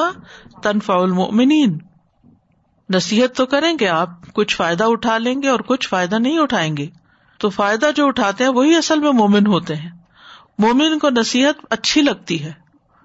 تنفا 0.63 0.93
المنین 0.93 1.77
نصیحت 2.95 3.35
تو 3.35 3.45
کریں 3.45 3.73
گے، 3.79 3.87
آپ 3.87 4.09
کچھ 4.33 4.55
فائدہ 4.55 4.83
اٹھا 4.83 5.17
لیں 5.17 5.41
گے 5.41 5.47
اور 5.47 5.59
کچھ 5.59 5.89
فائدہ 5.89 6.15
نہیں 6.15 6.39
اٹھائیں 6.39 6.77
گے۔ 6.77 6.87
تو 7.37 7.49
فائدہ 7.49 7.89
جو 7.95 8.07
اٹھاتے 8.07 8.43
ہیں، 8.43 8.51
وہی 8.51 8.75
اصل 8.75 8.99
میں 8.99 9.11
مومن 9.11 9.47
ہوتے 9.47 9.75
ہیں۔ 9.75 9.89
مومن 10.57 10.99
کو 10.99 11.09
نصیحت 11.09 11.65
اچھی 11.69 12.01
لگتی 12.01 12.43
ہے۔ 12.43 12.51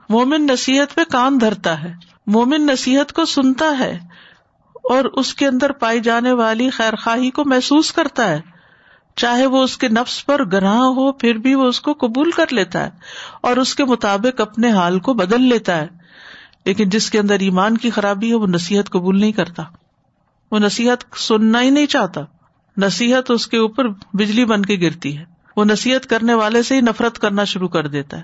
مومن 0.09 0.47
نصیحت 0.47 0.95
پہ 0.95 1.01
کان 1.13 1.41
دھرتا 1.41 1.83
ہے۔ 1.83 1.93
مومن 2.27 2.67
نصیحت 2.67 3.13
کو 3.13 3.25
سنتا 3.25 3.79
ہے 3.79 3.99
اور 4.75 5.05
اس 5.05 5.35
کے 5.35 5.47
اندر 5.47 5.73
پائی 5.73 6.01
جانے 6.01 6.33
والی 6.33 6.71
خیر 6.71 6.97
خواہی 6.97 7.31
کو 7.31 7.43
محسوس 7.45 7.93
کرتا 7.93 8.29
ہے۔ 8.29 8.54
چاہے 9.17 9.47
وہ 9.47 9.63
اس 9.63 9.79
کے 9.79 9.89
نفس 9.89 10.27
پر 10.27 10.45
گراہ 10.45 10.77
ہو، 10.77 11.13
پھر 11.13 11.35
بھی 11.35 11.55
وہ 11.55 11.65
اس 11.65 11.81
کو 11.81 11.93
قبول 11.93 12.31
کر 12.31 12.45
لیتا 12.51 12.85
ہے 12.85 12.91
اور 13.41 13.57
اس 13.57 13.75
کے 13.75 13.85
مطابق 13.85 14.41
اپنے 14.41 14.71
حال 14.71 15.01
کو 15.01 15.15
بدل 15.15 15.43
لیتا 15.43 15.77
ہے۔ 15.77 15.87
لیکن 16.65 16.89
جس 16.89 17.11
کے 17.11 17.19
اندر 17.19 17.35
ایمان 17.35 17.77
کی 17.77 17.91
خرابی 17.91 18.31
ہے، 18.31 18.35
وہ 18.35 18.47
نصیحت 18.47 18.91
قبول 18.91 19.21
نہیں 19.21 19.33
کرتا۔ 19.33 19.63
وہ 20.53 20.59
نصیحت 20.59 21.19
سننا 21.19 21.63
ہی 21.63 21.71
نہیں 21.71 21.87
چاہتا۔ 21.87 22.21
نصیحت 22.77 23.31
اس 23.31 23.47
کے 23.47 23.57
اوپر 23.57 23.89
بجلی 23.89 24.45
بن 24.45 24.63
کے 24.63 24.77
گرتی 24.77 25.19
ہے۔ 25.19 25.25
وہ 25.57 25.65
نصیحت 25.65 26.07
کرنے 26.07 26.35
والے 26.35 26.63
سے 26.63 26.77
ہی 26.77 26.81
نفرت 26.81 27.19
کرنا 27.19 27.45
شروع 27.45 27.69
کر 27.69 27.87
دیتا 27.87 28.17
ہے۔ 28.17 28.23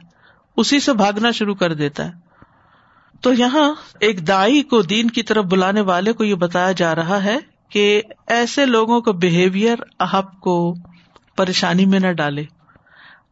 اسی 0.56 0.80
سے 0.80 0.92
بھاگنا 0.92 1.30
شروع 1.30 1.54
کر 1.54 1.74
دیتا 1.74 2.06
ہے۔ 2.06 2.12
تو 3.20 3.32
یہاں 3.32 3.74
ایک 4.00 4.28
دائی 4.28 4.62
کو 4.62 4.82
دین 4.82 5.10
کی 5.10 5.22
طرف 5.22 5.44
بلانے 5.44 5.80
والے 5.80 6.12
کو 6.12 6.24
یہ 6.24 6.34
بتایا 6.34 6.72
جا 6.72 6.94
رہا 6.94 7.24
ہے 7.24 7.38
کہ 7.70 8.02
ایسے 8.26 8.66
لوگوں 8.66 9.00
کا 9.00 9.12
بہیویئر 9.12 9.78
آپ 9.98 10.40
کو 10.40 10.74
پریشانی 11.36 11.86
میں 11.86 12.00
نہ 12.00 12.12
ڈالے۔ 12.12 12.44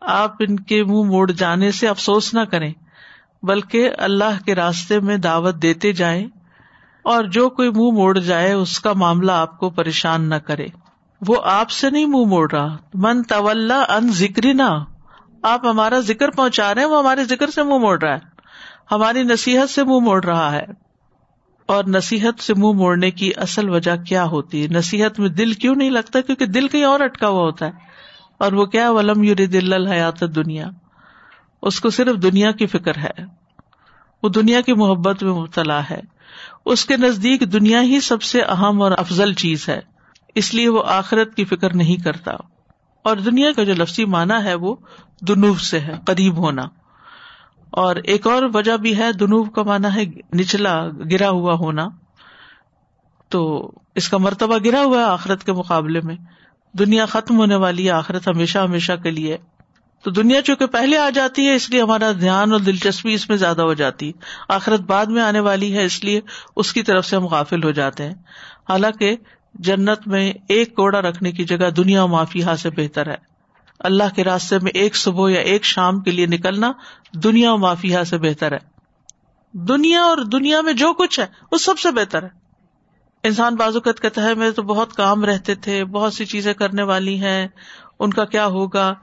آپ 0.01 0.35
ان 0.41 0.61
کے 0.61 0.85
منہ 0.85 1.11
موڑ 1.11 1.31
جانے 1.31 1.71
سے 1.71 1.89
افسوس 1.89 2.35
نہ 2.35 2.41
کریں، 2.41 2.73
بلکہ 3.43 3.91
اللہ 3.99 4.45
کے 4.45 4.55
راستے 4.55 5.01
میں 5.01 5.17
دعوت 5.17 5.55
دیتے 5.55 5.93
جائیں 5.93 6.27
اور 7.03 7.25
جو 7.25 7.49
کوئی 7.49 7.71
منہ 7.71 7.91
موڑ 7.93 8.19
جائے، 8.19 8.53
اس 8.53 8.81
کا 8.81 8.93
معاملہ 8.93 9.33
آپ 9.33 9.59
کو 9.59 9.71
پریشان 9.71 10.29
نہ 10.29 10.35
کرے۔ 10.35 10.67
وہ 11.27 11.37
آپ 11.45 11.71
سے 11.71 11.91
نہیں 11.91 12.07
منہ 12.07 12.27
موڑ 12.27 12.51
رہا۔ 12.51 12.77
من 12.95 13.23
طول 13.23 13.73
ان 13.73 14.13
ذکری 14.13 14.53
نہ 14.53 14.85
آپ 15.43 15.67
ہمارا 15.67 16.01
ذکر 16.01 16.31
پہنچا 16.31 16.75
رہے 16.75 16.83
ہیں، 16.83 16.89
وہ 16.89 16.99
ہمارے 16.99 17.25
ذکر 17.25 17.51
سے 17.51 17.63
منہ 17.63 17.79
موڑ 17.79 18.03
رہا 18.03 18.15
ہے۔ 18.15 18.19
ہماری 18.93 19.23
نصیحت 19.23 19.71
سے 19.71 19.85
منہ 19.85 19.99
موڑ 19.99 20.25
رہا 20.25 20.53
ہے۔ 20.53 20.88
اور 21.69 21.85
نصیحت 21.85 22.43
سے 22.43 22.55
منہ 22.55 22.73
موڑنے 22.73 23.11
کی 23.11 23.31
اصل 23.37 23.71
وجہ 23.71 23.97
کیا 23.97 24.25
ہوتی 24.25 24.63
ہے؟ 24.63 24.69
نصیحت 24.69 25.21
میں 25.21 25.29
دل 25.29 25.53
کیوں 25.53 25.75
نہیں 25.75 25.91
لگتا؟ 25.91 26.21
کیونکہ 26.21 26.47
دل 26.47 26.69
کہیں 26.69 26.85
اور 26.85 27.01
اٹکا 27.01 27.29
ہوا 27.29 27.43
ہوتا 27.43 27.67
ہے۔ 27.67 27.71
اور 28.39 28.53
وہ 28.53 28.65
کیا 28.65 28.91
ولم 28.91 29.23
یور 29.23 29.37
دل 29.37 29.73
الحیات 29.73 30.21
دنیا 30.21 30.71
اس 31.63 31.81
کو 31.81 31.91
صرف 31.91 32.23
دنیا 32.23 32.53
کی 32.53 32.67
فکر 32.67 32.97
ہے۔ 32.97 33.25
وہ 34.23 34.29
دنیا 34.29 34.61
کی 34.61 34.73
محبت 34.73 35.23
میں 35.23 35.33
مبتلا 35.33 35.81
ہے۔ 35.91 36.01
اس 36.67 36.85
کے 36.85 36.97
نزدیک 36.97 37.53
دنیا 37.53 37.83
ہی 37.83 38.01
سب 38.01 38.23
سے 38.23 38.43
اہم 38.43 38.83
اور 38.83 38.93
افضل 38.99 39.33
چیز 39.33 39.69
ہے۔ 39.69 39.81
اس 40.35 40.55
لیے 40.55 40.69
وہ 40.69 40.83
آخرت 40.87 41.35
کی 41.35 41.45
فکر 41.45 41.75
نہیں 41.75 42.05
کرتا۔ 42.05 42.33
اور 43.05 43.17
دنیا 43.17 43.53
کا 43.53 43.65
جو 43.65 43.73
لفظی 43.73 44.05
مانا 44.05 44.45
ہے 44.45 44.55
وہ 44.55 44.77
دنوب 45.29 45.61
سے 45.61 45.81
ہے، 45.81 45.95
قریب 46.07 46.37
ہونا۔ 46.37 46.63
اور 47.71 47.97
ایک 47.97 48.27
اور 48.27 48.43
وجہ 48.55 48.77
بھی 48.77 48.99
ہے، 48.99 49.13
دنوب 49.13 49.55
کا 49.55 49.63
مانا 49.63 49.95
ہے 49.95 50.05
نچلا، 50.37 50.89
گرا 50.89 51.29
ہوا 51.29 51.55
ہونا۔ 51.55 51.89
تو 53.29 53.71
اس 53.95 54.09
کا 54.09 54.19
مرتبہ 54.19 54.59
گرا 54.65 54.83
ہوا 54.83 54.99
ہے 54.99 55.05
آخرت 55.05 55.45
کے 55.45 55.53
مقابلے 55.53 56.01
میں۔ 56.05 56.17
دنیا 56.73 57.07
ختم 57.07 57.39
ہونے 57.39 57.55
والی 57.55 57.87
ہے، 57.87 57.91
آخرت 57.91 58.29
ہمیشہ 58.29 58.59
ہمیشہ 58.59 58.93
کے 59.03 59.11
لیے۔ 59.11 59.37
تو 60.03 60.11
دنیا 60.11 60.43
چونکہ 60.43 60.67
پہلے 60.67 60.97
آ 60.97 61.11
جاتی 61.11 61.47
ہے، 61.47 61.55
اس 61.55 61.71
لیے 61.71 61.83
ہمارا 61.83 62.13
دھیان 62.21 62.53
اور 62.53 62.61
دلچسپی 62.61 63.15
اس 63.15 63.29
میں 63.29 63.37
زیادہ 63.37 63.63
ہو 63.63 63.75
جاتی 63.75 64.07
ہے۔ 64.07 64.13
آخرت 64.49 64.81
بعد 64.81 65.07
میں 65.07 65.23
آنے 65.23 65.41
والی 65.41 65.77
ہے، 65.77 65.85
اس 65.85 66.05
لیے 66.05 66.21
اس 66.57 66.73
کی 66.73 66.83
طرف 66.83 67.07
سے 67.07 67.17
ہم 67.17 67.27
غافل 67.27 67.65
ہو 67.65 67.71
جاتے 67.71 68.05
ہیں۔ 68.05 68.15
حالانکہ 68.69 69.17
جنت 69.55 70.09
میں 70.09 70.33
ایک 70.49 70.77
کوڑا 70.77 71.03
رکھنے 71.03 71.33
کی 71.33 71.45
جگہ 71.45 71.71
دنیا 71.71 72.07
معافی 72.07 72.43
سے 72.59 72.71
بہتر 72.71 73.11
ہے۔ 73.11 73.28
اللہ 73.81 74.15
کے 74.17 74.25
راستے 74.25 74.59
میں 74.59 74.73
ایک 74.75 74.97
صبح 74.97 75.31
یا 75.31 75.41
ایک 75.41 75.65
شام 75.65 76.01
کے 76.01 76.11
لیے 76.11 76.27
نکلنا 76.27 76.73
دنیا 77.15 77.55
معافی 77.55 77.95
سے 78.11 78.19
بہتر 78.19 78.53
ہے۔ 78.53 78.59
دنیا 79.53 80.03
اور 80.03 80.17
دنیا 80.17 80.61
میں 80.61 80.73
جو 80.73 80.93
کچھ 80.93 81.21
ہے 81.21 81.27
وہ 81.53 81.59
سب 81.59 81.79
سے 81.79 81.91
بہتر 81.91 82.23
ہے۔ 82.23 82.29
انسان 83.23 83.55
بازوقت 83.55 84.03
کہتا 84.03 84.23
ہے 84.23 84.35
میرے 84.35 84.51
تو 84.51 84.63
بہت 84.63 84.93
کام 84.93 85.25
رہتے 85.25 85.55
تھے، 85.55 85.85
بہت 85.85 86.15
سی 86.15 86.25
چیزیں 86.25 86.55
کرنے 86.55 86.83
والی 86.83 87.21
ہیں، 87.21 87.49
ان 87.99 88.13
کا 88.13 88.25
کیا 88.25 88.47
ہوگا؟ 88.47 88.95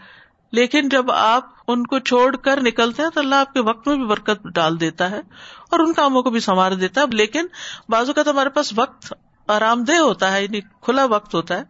لیکن 0.51 0.89
جب 0.89 1.11
آپ 1.11 1.49
ان 1.67 1.88
کو 1.88 1.99
چھوڑ 1.99 2.35
کر 2.35 2.61
نکلتے 2.61 3.03
ہیں، 3.03 3.09
تو 3.09 3.19
اللہ 3.19 3.35
آپ 3.35 3.53
کے 3.53 3.59
وقت 3.59 3.88
میں 3.88 3.95
بھی 3.95 4.05
برکت 4.05 4.43
ڈال 4.43 4.79
دیتا 4.79 5.11
ہے 5.11 5.19
اور 5.71 5.79
ان 5.79 5.93
کاموں 5.93 6.23
کو 6.23 6.29
بھی 6.29 6.39
سنوار 6.39 6.71
دیتا 6.71 7.01
ہے۔ 7.01 7.05
لیکن 7.15 7.45
بازو 7.89 8.13
کا 8.13 8.23
تو 8.23 8.31
ہمارے 8.31 8.49
پاس 8.49 8.73
وقت 8.77 9.13
آرام 9.47 9.83
دہ 9.83 9.95
ہوتا 9.95 10.33
ہے 10.33 10.43
یعنی 10.43 10.61
کھلا 10.61 11.05
وقت 11.05 11.35
ہوتا 11.35 11.57
ہے۔ 11.57 11.63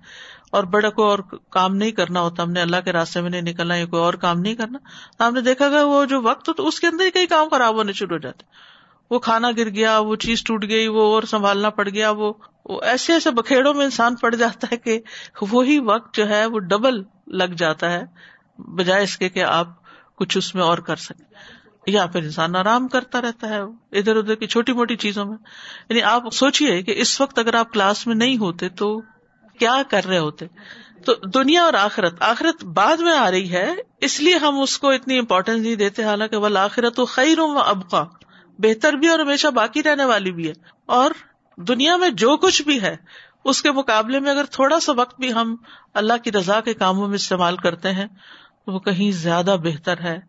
اور 0.52 0.64
بڑا 0.64 0.90
کوئی 0.90 1.08
اور 1.08 1.20
کام 1.50 1.76
نہیں 1.76 1.92
کرنا 1.92 2.22
ہوتا۔ 2.22 2.44
ہم 2.44 2.52
نے 2.52 2.62
اللہ 2.62 2.78
کے 2.86 2.92
راستے 2.92 3.22
میں 3.22 3.30
نہیں 3.30 3.42
نکلنا، 3.42 3.76
یا 3.76 3.86
کوئی 3.86 4.02
اور 4.02 4.14
کام 4.14 4.40
نہیں 4.40 4.56
کرنا۔ 4.56 4.78
تو 5.18 5.28
ہم 5.28 5.34
نے 5.34 5.42
دیکھا 5.42 5.70
گا 5.70 5.84
وہ 5.84 6.06
جو 6.06 6.22
وقت 6.22 6.50
تو 6.58 6.68
اس 6.68 6.80
کے 6.80 6.88
اندر 6.88 7.06
ہی 7.06 7.12
کئی 7.12 7.28
کام 7.28 7.48
خراب 7.50 7.76
ہونے 7.76 7.94
شروع 7.94 8.16
ہو 8.16 8.18
جاتے۔ 8.18 8.44
وہ 9.10 9.20
کھانا 9.20 9.52
گر 9.58 9.70
گیا، 9.70 10.00
وہ 10.00 10.16
چیز 10.16 10.44
ٹوٹ 10.44 10.66
گئی، 10.70 10.88
وہ 10.88 11.14
اور 11.14 11.24
سنبھالنا 11.24 11.70
پڑ 11.70 11.90
گیا، 11.90 12.10
وہ 12.10 12.34
ایسے 12.82 13.14
ایسے 13.14 13.32
بکھیڑوں 13.32 13.74
میں 13.74 13.86
انسان 13.86 14.16
پڑ 14.16 14.36
جاتا 14.36 14.68
ہے 14.72 14.78
کہ 14.78 15.02
وہی 15.52 15.80
وقت 15.80 16.16
جو 16.16 16.30
ہے 16.30 16.46
وہ 16.46 16.60
ڈبل 16.60 17.04
لگ 17.28 17.54
جاتا 17.58 17.92
ہے، 17.92 18.04
بجائے 18.58 19.04
اس 19.04 19.18
کے 19.18 19.30
کہ 19.30 19.44
آپ 19.44 19.68
کچھ 20.16 20.38
اس 20.38 20.56
میں 20.56 20.64
اور 20.64 20.78
کر 20.78 20.96
سکیں۔ 20.96 21.36
یا 21.88 22.06
پھر 22.06 22.24
انسان 22.24 22.56
آرام 22.56 22.88
کرتا 22.88 23.22
رہتا 23.22 23.50
ہے، 23.50 23.60
ادھر 23.92 24.16
ادھر 24.16 24.36
کی 24.36 24.48
چھوٹی 24.48 24.74
موٹی 24.74 24.96
چیزوں 24.96 25.26
میں۔ 25.26 25.38
یعنی 25.90 26.02
آپ 26.02 26.24
سوچیے 26.34 26.84
کہ 26.84 26.94
اس 26.98 27.22
وقت 27.22 27.40
اگر 27.40 27.56
آپ 27.56 27.74
کلاس 27.74 28.08
میں 28.08 28.16
نہیں 28.16 28.38
ہوتے 28.38 28.70
تو 28.70 29.02
کیا 29.60 29.82
کر 29.90 30.06
رہے 30.06 30.18
ہوتے؟ 30.18 30.46
تو 31.06 31.14
دنیا 31.14 31.64
اور 31.64 31.74
آخرت 31.74 32.22
آخرت 32.22 32.64
بعد 32.64 32.98
میں 32.98 33.18
آ 33.18 33.32
رہی 33.32 33.52
ہے، 33.52 33.74
اس 34.02 34.22
لیے 34.22 34.34
ہم 34.34 34.60
اس 34.60 34.78
کو 34.78 34.90
اتنی 34.90 35.18
امپورٹینس 35.18 35.62
نہیں 35.62 35.76
دیتے، 35.76 36.04
حالانکہ 36.04 36.38
وہ 36.38 36.58
آخرت 36.58 37.00
خیر 37.08 37.40
و 37.40 37.60
ابقا، 37.60 38.04
بہتر 38.60 38.94
بھی 38.94 39.08
اور 39.08 39.20
ہمیشہ 39.20 39.48
باقی 39.48 39.84
رہنے 39.84 40.06
والی 40.06 40.32
بھی 40.32 40.48
ہے۔ 40.48 40.54
اور 40.86 41.12
دنیا 41.58 41.96
میں 41.96 42.10
جو 42.10 42.38
کچھ 42.38 42.62
بھی 42.62 42.82
ہے، 42.82 42.96
اس 43.46 43.62
کے 43.62 43.72
مقابلے 43.72 44.20
میں 44.20 44.32
اگر 44.32 44.46
تھوڑا 44.52 44.80
سا 44.80 44.92
وقت 44.92 45.20
بھی 45.20 45.34
ہم 45.34 45.56
اللہ 45.94 46.14
کی 46.24 46.32
رضا 46.32 46.62
کے 46.62 46.74
کاموں 46.74 47.08
میں 47.08 47.16
استعمال 47.16 47.58
کرتے 47.58 47.92
ہیں، 47.92 48.08
تو 48.66 48.72
وہ 48.72 48.80
کہیں 48.80 49.12
زیادہ 49.12 49.56
بہتر 49.64 50.00
ہے۔ 50.02 50.20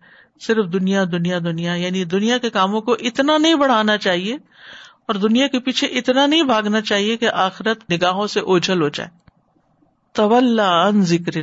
صرف 0.40 0.64
دنیا 0.72 1.04
دنیا 1.04 1.38
دنیا 1.38 1.74
یعنی 1.74 2.04
دنیا 2.04 2.38
کے 2.38 2.50
کاموں 2.50 2.80
کو 2.80 2.92
اتنا 2.92 3.38
نہیں 3.38 3.54
بڑھانا 3.54 3.96
چاہیے 3.96 4.36
اور 5.06 5.14
دنیا 5.14 5.46
کے 5.46 5.60
پیچھے 5.60 5.86
اتنا 5.86 6.26
نہیں 6.26 6.42
بھاگنا 6.42 6.80
چاہیے 6.80 7.16
کہ 7.16 7.28
آخرت 7.32 7.92
نگاہوں 7.92 8.26
سے 8.26 8.40
اوجھل 8.40 8.82
ہو 8.82 8.88
جائے۔ 8.88 9.10
طول 10.12 10.60
ان 10.60 11.02
ذکر 11.02 11.42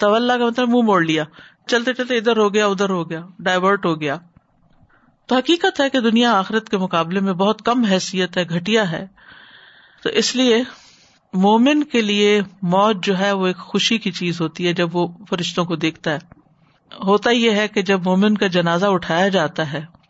طول 0.00 0.28
کا 0.28 0.46
مطلب 0.46 0.68
منہ 0.68 0.82
موڑ 0.82 1.02
لیا۔ 1.02 1.24
چلتے 1.66 1.94
چلتے 1.94 2.16
ادھر 2.16 2.36
ہو 2.36 2.54
گیا، 2.54 2.66
ادھر 2.66 2.90
ہو 2.90 3.10
گیا۔ 3.10 3.20
ڈائیورٹ 3.38 3.86
ہو 3.86 4.00
گیا۔ 4.00 4.16
تو 5.26 5.36
حقیقت 5.36 5.80
ہے 5.80 5.90
کہ 5.90 6.00
دنیا 6.00 6.32
آخرت 6.32 6.68
کے 6.68 6.76
مقابلے 6.76 7.20
میں 7.20 7.32
بہت 7.32 7.62
کم 7.62 7.84
حیثیت 7.84 8.36
ہے 8.36 8.42
گٹیا 8.42 8.90
ہے۔ 8.90 9.06
تو 10.02 10.08
اس 10.08 10.36
لیے 10.36 10.62
مومن 11.32 11.84
کے 11.84 12.02
لیے 12.02 12.42
موت 12.62 12.96
جو 13.02 13.18
ہے 13.18 13.32
وہ 13.32 13.46
ایک 13.46 13.56
خوشی 13.56 13.98
کی 13.98 14.10
چیز 14.10 14.40
ہوتی 14.40 14.66
ہے 14.66 14.72
جب 14.72 14.96
وہ 14.96 15.08
فرشتوں 15.30 15.64
کو 15.64 15.76
دیکھتا 15.76 16.10
ہے۔ 16.10 16.18
ہوتا 17.04 17.30
یہ 17.30 17.50
ہے 17.50 17.68
کہ 17.68 17.82
جب 17.82 18.00
مومن 18.04 18.38
کا 18.38 18.46
جنازہ 18.46 18.86
اٹھایا 18.86 19.28
جاتا 19.28 19.72
ہے 19.72 20.01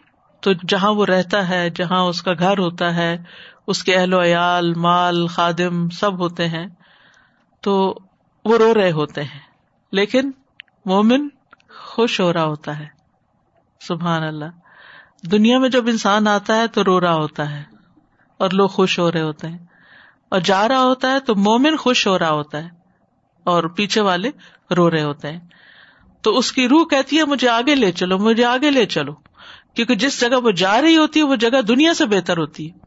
تو 0.42 0.52
جہاں 0.68 0.90
وہ 0.90 1.07
رہتا 1.07 1.48
ہے، 1.48 1.70
جہاں 1.70 2.00
اس 2.00 2.22
کا 2.22 2.33
گھر 2.38 2.59
ہوتا 2.59 2.94
ہے، 2.94 3.18
اس 3.66 3.85
کے 3.85 3.96
اہل 3.96 4.14
و 4.14 4.22
عیال، 4.22 4.74
مال، 4.74 5.26
خادم 5.26 5.88
سب 5.88 6.18
ہوتے 6.18 6.48
ہیں، 6.48 6.66
تو 7.61 7.98
وہ 8.44 8.59
رو 8.59 8.74
رہے 8.74 8.90
ہوتے 8.90 9.22
ہیں۔ 9.22 9.40
لیکن 9.92 10.31
مومن 10.85 11.28
خوش 11.85 12.20
ہو 12.20 12.33
رہا 12.33 12.44
ہوتا 12.44 12.78
ہے۔ 12.78 12.87
سبحان 13.81 14.22
اللہ۔ 14.22 14.44
دنیا 15.31 15.59
میں 15.59 15.68
جب 15.68 15.87
انسان 15.87 16.28
آتا 16.28 16.57
ہے 16.57 16.66
تو 16.66 16.85
رو 16.85 17.00
رہا 17.00 17.14
ہوتا 17.14 17.50
ہے 17.50 17.62
اور 18.38 18.50
لوگ 18.50 18.68
خوش 18.68 18.98
ہو 18.98 19.12
رہے 19.12 19.22
ہوتے 19.22 19.48
ہیں۔ 19.48 19.59
اور 20.28 20.40
جا 20.40 20.68
رہا 20.68 20.83
ہوتا 20.83 21.12
ہے 21.12 21.20
تو 21.20 21.35
مومن 21.35 21.76
خوش 21.76 22.07
ہو 22.07 22.18
رہا 22.18 22.31
ہوتا 22.31 22.59
ہے 22.59 22.68
اور 23.44 23.64
پیچھے 23.64 24.00
والے 24.00 24.31
رو 24.76 24.90
رہے 24.90 25.02
ہوتے 25.02 25.33
ہیں۔ 25.33 25.40
تو 26.22 26.38
اس 26.38 26.52
کی 26.52 26.68
روح 26.68 26.85
کہتی 26.85 27.18
ہے، 27.18 27.24
مجھے 27.24 27.48
آگے 27.48 27.74
لے 27.74 27.92
چلو، 27.92 28.18
مجھے 28.18 28.44
آگے 28.44 28.70
لے 28.70 28.87
چلو۔ 28.87 29.14
کیونکہ 29.74 29.94
جس 29.94 30.20
جگہ 30.20 30.37
وہ 30.42 30.50
جا 30.50 30.82
رہی 30.82 30.96
ہوتی 30.96 31.20
ہے، 31.20 31.24
وہ 31.24 31.37
جگہ 31.37 31.61
دنیا 31.61 31.94
سے 31.94 32.06
بہتر 32.06 32.37
ہوتی 32.37 32.70
ہے۔ 32.70 32.78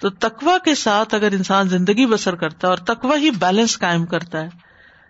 تو 0.00 0.10
تکوا 0.10 0.58
کے 0.64 0.74
ساتھ 0.74 1.14
اگر 1.14 1.32
انسان 1.32 1.68
زندگی 1.68 2.06
بسر 2.06 2.34
کرتا 2.34 2.68
ہے 2.68 2.70
اور 2.70 2.78
تکوا 2.78 3.16
ہی 3.16 3.30
بیلنس 3.30 3.78
قائم 3.78 4.06
کرتا 4.06 4.40
ہے، 4.40 4.48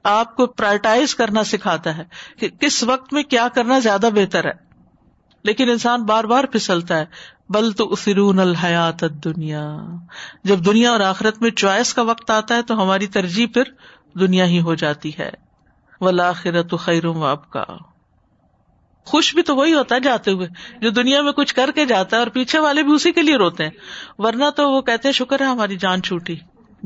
آپ 0.04 0.36
کو 0.36 0.46
پرائرٹائز 0.46 1.14
کرنا 1.14 1.44
سکھاتا 1.44 1.96
ہے 1.96 2.04
کہ 2.38 2.48
کس 2.48 2.82
وقت 2.82 3.12
میں 3.12 3.22
کیا 3.22 3.48
کرنا 3.54 3.78
زیادہ 3.78 4.08
بہتر 4.14 4.44
ہے۔ 4.44 4.52
لیکن 5.44 5.70
انسان 5.70 6.02
بار 6.02 6.24
بار 6.24 6.44
پھسلتا 6.44 6.98
ہے، 6.98 7.04
بل 7.48 7.72
تو 7.72 7.92
اسرون 7.92 8.38
الحیات 8.38 9.00
دنیا 9.24 9.76
جب 10.44 10.58
دنیا 10.58 10.90
اور 10.90 11.00
آخرت 11.00 11.42
میں 11.42 11.50
چوائس 11.50 11.94
کا 11.94 12.02
وقت 12.02 12.30
آتا 12.30 12.56
ہے 12.56 12.62
تو 12.62 12.82
ہماری 12.82 13.06
ترجیح 13.06 13.46
پھر 13.54 13.62
دنیا 14.18 14.44
ہی 14.44 14.60
ہو 14.60 14.74
جاتی 14.74 15.10
ہے۔ 15.18 15.30
ولاخرت 16.00 16.74
خیرم 16.78 17.22
آپ 17.22 17.50
کا 17.50 17.64
خوش 19.04 19.34
بھی 19.34 19.42
تو 19.42 19.56
وہی 19.56 19.74
ہوتا 19.74 19.94
ہے 19.94 20.00
جاتے 20.00 20.30
ہوئے، 20.30 20.48
جو 20.80 20.90
دنیا 20.90 21.22
میں 21.22 21.32
کچھ 21.32 21.54
کر 21.54 21.70
کے 21.74 21.84
جاتا 21.84 22.16
ہے 22.16 22.22
اور 22.22 22.30
پیچھے 22.30 22.58
والے 22.58 22.82
بھی 22.82 22.92
اسی 22.92 23.12
کے 23.12 23.22
لیے 23.22 23.36
روتے 23.36 23.64
ہیں۔ 23.64 23.70
ورنہ 24.18 24.44
تو 24.56 24.70
وہ 24.70 24.82
کہتے 24.82 25.08
ہیں، 25.08 25.12
شکر 25.12 25.40
ہے 25.40 25.46
ہماری 25.46 25.76
جان 25.76 26.02
چھوٹی، 26.02 26.36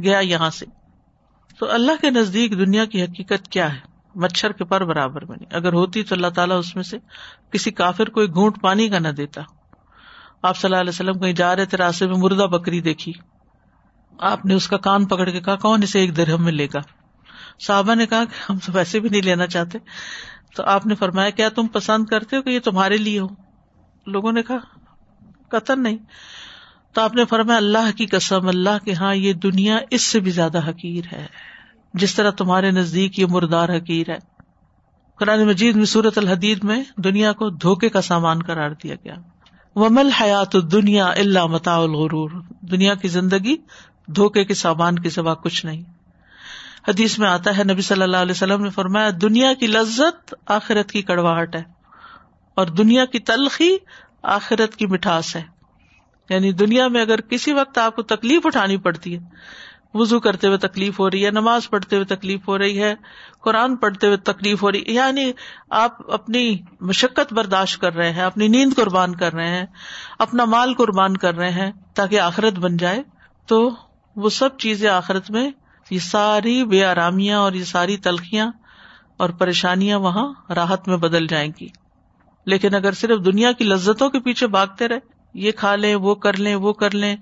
گیا 0.03 0.19
یہاں 0.19 0.51
سے۔ 0.51 0.67
تو 1.59 1.71
اللہ 1.71 1.93
کے 2.01 2.11
نزدیک 2.11 2.59
دنیا 2.59 2.85
کی 2.85 3.03
حقیقت 3.03 3.49
کیا 3.49 3.75
ہے؟ 3.75 3.79
مچھر 4.15 4.53
کے 4.53 4.65
پر 4.65 4.85
برابر 4.85 5.25
بنی۔ 5.25 5.45
اگر 5.51 5.73
ہوتی 5.73 6.03
تو 6.03 6.15
اللہ 6.15 6.27
تعالیٰ 6.27 6.59
اس 6.59 6.75
میں 6.75 6.83
سے 6.83 6.99
کسی 7.51 7.71
کافر 7.71 8.09
کوئی 8.09 8.29
گھونٹ 8.29 8.61
پانی 8.63 8.89
کا 8.89 8.99
نہ 8.99 9.09
دیتا۔ 9.09 9.43
آپ 10.43 10.57
صلی 10.57 10.69
اللہ 10.69 10.81
علیہ 10.81 10.89
وسلم 10.89 11.19
کہیں 11.19 11.33
جا 11.33 11.57
رہے 11.57 11.65
تھے 11.65 11.79
راستے 11.79 12.07
میں، 12.07 12.17
مردہ 12.17 12.43
بکری 12.43 12.81
دیکھی۔ 12.81 13.13
آپ 14.19 14.45
نے 14.47 14.55
اس 14.55 14.69
کا 14.69 14.77
کان 14.77 15.05
پکڑ 15.05 15.31
کے 15.31 15.41
کہا، 15.41 15.57
کون 15.57 15.81
اسے 15.83 16.01
ایک 16.01 16.17
درہم 16.17 16.45
میں 16.45 16.53
لے 16.53 16.67
گا؟ 16.75 16.79
صحابہ 17.67 17.95
نے 17.95 18.07
کہا 18.07 18.25
کہ 18.25 18.53
ہم 18.53 18.59
تو 18.59 18.73
ویسے 18.75 19.01
بھی 19.01 19.09
نہیں 19.09 19.23
لینا 19.23 19.47
چاہتے۔ 19.47 19.79
تو 20.57 20.63
آپ 20.63 20.87
نے 20.87 20.95
فرمایا، 20.95 21.31
کیا 21.31 21.49
تم 21.49 21.67
پسند 21.67 22.05
کرتے 22.05 22.37
ہو 22.37 22.43
کہ 22.43 22.51
یہ 22.51 22.61
تمہارے 22.61 22.97
لیے 22.97 23.21
ہو؟ 23.21 23.27
لوگوں 24.07 24.33
نے 24.33 24.43
کہا، 24.43 24.59
قطر 25.49 25.77
نہیں۔ 25.77 25.97
تو 26.93 27.01
آپ 27.01 27.15
نے 27.15 27.25
فرمایا، 27.25 27.57
اللہ 27.57 27.97
کی 27.97 28.07
قسم، 28.07 28.49
اللہ 28.49 28.85
کے 28.85 28.93
ہاں 28.93 29.15
یہ 29.15 29.33
دنیا 29.33 29.79
اس 29.91 30.03
سے 30.03 30.21
بھی 30.21 30.31
زیادہ 30.31 30.71
حقیر 30.71 31.05
ہے۔ 31.13 31.27
جس 31.95 32.15
طرح 32.15 32.31
تمہارے 32.31 32.71
نزدیک 32.71 33.19
یہ 33.19 33.27
مردار 33.27 33.69
حقیر 33.69 34.11
ہے۔ 34.11 34.19
قرآن 35.19 35.47
مجید 35.47 35.77
میں 35.77 35.85
صورت 35.85 36.19
الحدید 36.19 36.65
میں، 36.65 36.85
دنیا 36.97 37.33
کو 37.33 37.51
دھوکے 37.51 37.89
کا 37.89 38.01
سامان 38.01 38.43
قرار 38.43 38.71
دیا 38.71 38.95
گیا۔ 39.05 39.15
ومل 39.75 40.11
حیات 40.11 40.53
دنیا 40.73 41.07
اللہ 41.07 41.47
متا 41.47 41.77
الغرور۔ 41.77 42.31
دنیا 42.61 42.95
کی 42.95 43.09
زندگی 43.09 43.57
دھوکے 44.07 44.45
کے 44.45 44.55
سامان 44.55 44.99
کے 44.99 45.11
سوا 45.11 45.35
کچھ 45.35 45.67
نہیں۔ 45.67 45.83
حدیث 46.89 47.19
میں 47.19 47.29
آتا 47.29 47.59
ہے، 47.59 47.65
نبی 47.65 47.83
صلی 47.83 48.03
اللہ 48.03 48.17
علیہ 48.17 48.33
وسلم 48.33 48.65
نے 48.65 48.71
فرمایا، 48.71 49.11
دنیا 49.23 49.55
کی 49.55 49.67
لذت 49.67 50.35
آخرت 50.47 50.93
کی 50.93 51.03
کڑواہٹ 51.03 51.57
ہے 51.57 51.63
اور 52.55 52.67
دنیا 52.67 53.05
کی 53.05 53.19
تلخی 53.19 53.77
آخرت 54.23 54.77
کی 54.77 54.87
مٹھاس 54.87 55.37
ہے۔ 55.37 55.43
یعنی 56.31 56.53
دنیا 56.53 56.89
میں 56.89 57.01
اگر 57.01 57.21
کسی 57.21 57.53
وقت 57.53 57.79
آپ 57.79 57.97
کو 57.97 58.03
تکلیف 58.03 58.47
اٹھانی 58.47 58.77
پڑتی 58.77 59.15
ہے 59.15 59.19
وزو 59.95 60.21
کرتے 60.21 60.47
ہوئے 60.47 60.59
تکلیف 60.59 61.01
ہو 61.01 61.11
رہی 61.11 61.27
ہے، 61.27 61.31
نماز 61.31 61.71
پڑھتے 61.71 61.97
ہوئے 61.97 62.17
تکلیف 62.17 62.49
ہو 62.49 62.59
رہی 62.59 62.83
ہے، 62.83 62.95
قرآن 63.41 63.77
پڑھتے 63.77 64.07
ہوئے 64.07 64.17
تکلیف 64.17 64.63
ہو 64.63 64.73
رہی 64.73 64.81
ہے 64.81 64.93
یعنی 64.93 65.33
آپ 65.71 66.13
اپنی 66.13 66.59
مشقت 66.81 67.33
برداشت 67.33 67.81
کر 67.81 67.95
رہے 67.95 68.13
ہیں، 68.13 68.23
اپنی 68.23 68.49
نیند 68.49 68.73
قربان 68.77 69.15
کر 69.15 69.33
رہے 69.33 69.49
ہیں، 69.49 69.67
اپنا 70.19 70.45
مال 70.45 70.75
قربان 70.75 71.17
کر 71.17 71.35
رہے 71.35 71.51
ہیں 71.51 71.73
تاکہ 71.95 72.21
آخرت 72.21 72.53
بن 72.53 72.77
جائے، 72.77 73.03
تو 73.47 73.71
وہ 74.17 74.29
سب 74.29 74.59
چیزیں 74.59 74.91
آخرت 74.91 75.31
میں 75.31 75.51
یہ 75.91 75.99
ساری 75.99 76.65
بے 76.65 76.85
آرامیاں 76.85 77.39
اور 77.39 77.53
یہ 77.53 77.65
ساری 77.65 77.97
تلخیاں 77.97 78.51
اور 79.17 79.31
پریشانیاں 79.31 79.99
وہاں 79.99 80.27
راحت 80.55 80.89
میں 80.89 80.97
بدل 80.97 81.27
جائیں 81.27 81.51
گی۔ 81.61 81.69
لیکن 82.47 82.75
اگر 82.75 82.93
صرف 82.93 83.25
دنیا 83.25 83.53
کی 83.53 83.65
لذتوں 83.65 84.11
کے 84.11 84.21
پیچھے 84.21 84.47
بھاگتے 84.47 84.89
رہے، 84.89 84.99
یہ 85.35 85.53
کھا 85.53 85.75
لیں، 85.77 85.95
وہ 85.95 86.15
کر 86.15 86.37
لیں، 86.37 86.55
وہ 86.55 86.73
کر 86.73 86.95
لیں، 86.95 87.17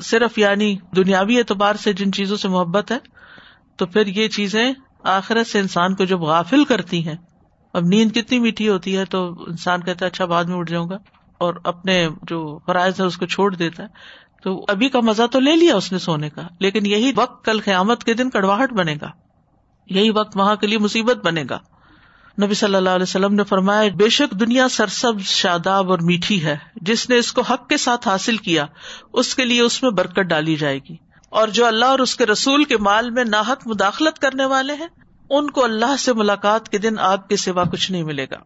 صرف 0.00 0.38
یعنی 0.38 0.76
دنیاوی 0.96 1.38
اعتبار 1.38 1.74
سے 1.74 1.92
جن 1.92 2.12
چیزوں 2.12 2.36
سے 2.36 2.48
محبت 2.48 2.92
ہے، 2.92 2.98
تو 3.76 3.86
پھر 3.86 4.06
یہ 4.06 4.28
چیزیں 4.28 4.72
آخرت 5.04 5.46
سے 5.46 5.58
انسان 5.58 5.94
کو 5.94 6.04
جب 6.04 6.20
غافل 6.20 6.64
کرتی 6.64 7.06
ہیں، 7.08 7.16
اب 7.74 7.84
نیند 7.84 8.12
کتنی 8.12 8.38
میٹھی 8.38 8.68
ہوتی 8.68 8.96
ہے 8.96 9.04
تو 9.04 9.26
انسان 9.46 9.80
کہتا 9.80 10.04
ہے 10.04 10.10
اچھا 10.10 10.24
بعد 10.24 10.44
میں 10.44 10.56
اٹھ 10.56 10.70
جاؤں 10.70 10.88
گا، 10.90 10.96
اور 11.38 11.54
اپنے 11.64 12.08
جو 12.22 12.58
فرائض 12.66 13.00
ہے 13.00 13.06
اس 13.06 13.16
کو 13.16 13.26
چھوڑ 13.26 13.54
دیتا 13.54 13.82
ہے۔ 13.82 13.88
تو 14.42 14.64
ابھی 14.68 14.88
کا 14.88 15.00
مزہ 15.00 15.22
تو 15.26 15.40
لے 15.40 15.56
لیا 15.56 15.76
اس 15.76 15.92
نے 15.92 15.98
سونے 15.98 16.30
کا، 16.30 16.42
لیکن 16.60 16.86
یہی 16.86 17.12
وقت 17.16 17.44
کل 17.44 17.60
قیامت 17.60 18.04
کے 18.04 18.14
دن 18.14 18.30
کڑواہٹ 18.30 18.72
بنے 18.72 18.96
گا۔ 19.00 19.10
یہی 19.86 20.10
وقت 20.10 20.36
وہاں 20.36 20.56
کے 20.56 20.66
لیے 20.66 20.78
مصیبت 20.78 21.16
بنے 21.16 21.44
گا۔ 21.50 21.58
نبی 22.42 22.54
صلی 22.54 22.74
اللہ 22.74 22.90
علیہ 22.90 23.02
وسلم 23.02 23.34
نے 23.34 23.44
فرمایا، 23.44 23.90
بے 23.96 24.08
شک 24.08 24.40
دنیا 24.40 24.68
سرسب 24.68 25.20
شاداب 25.20 25.90
اور 25.90 25.98
میٹھی 25.98 26.44
ہے۔ 26.44 26.56
جس 26.76 27.08
نے 27.08 27.16
اس 27.16 27.32
کو 27.32 27.40
حق 27.40 27.68
کے 27.68 27.76
ساتھ 27.76 28.08
حاصل 28.08 28.36
کیا، 28.36 28.66
اس 29.12 29.34
کے 29.34 29.44
لیے 29.44 29.60
اس 29.60 29.82
میں 29.82 29.90
برکت 29.90 30.20
ڈالی 30.20 30.56
جائے 30.56 30.78
گی۔ 30.78 30.96
اور 31.28 31.48
جو 31.48 31.66
اللہ 31.66 31.84
اور 31.84 31.98
اس 31.98 32.16
کے 32.16 32.26
رسول 32.26 32.64
کے 32.64 32.76
مال 32.76 33.10
میں 33.10 33.24
ناحک 33.24 33.66
مداخلت 33.66 34.18
کرنے 34.18 34.44
والے 34.44 34.74
ہیں، 34.74 34.86
ان 35.30 35.50
کو 35.50 35.64
اللہ 35.64 35.96
سے 35.98 36.12
ملاقات 36.12 36.68
کے 36.68 36.78
دن 36.78 36.98
آگ 36.98 37.18
کے 37.28 37.36
سوا 37.36 37.64
کچھ 37.64 37.92
نہیں 37.92 38.02
ملے 38.02 38.26
گا۔ 38.30 38.38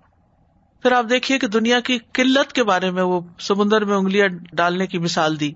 پھر 0.83 0.93
آپ 0.93 1.05
دیکھیے 1.11 1.39
کہ 1.39 1.47
دنیا 1.47 1.81
کی 1.81 1.99
قلت 2.13 2.53
کے 2.53 2.65
بارے 2.65 2.91
میں 2.91 3.03
وہ 3.03 3.21
سمندر 3.41 3.85
میں 3.85 3.97
انگلیاں 3.97 4.29
ڈالنے 4.53 4.87
کی 4.87 4.99
مثال 4.99 5.41
دی۔ 5.41 5.53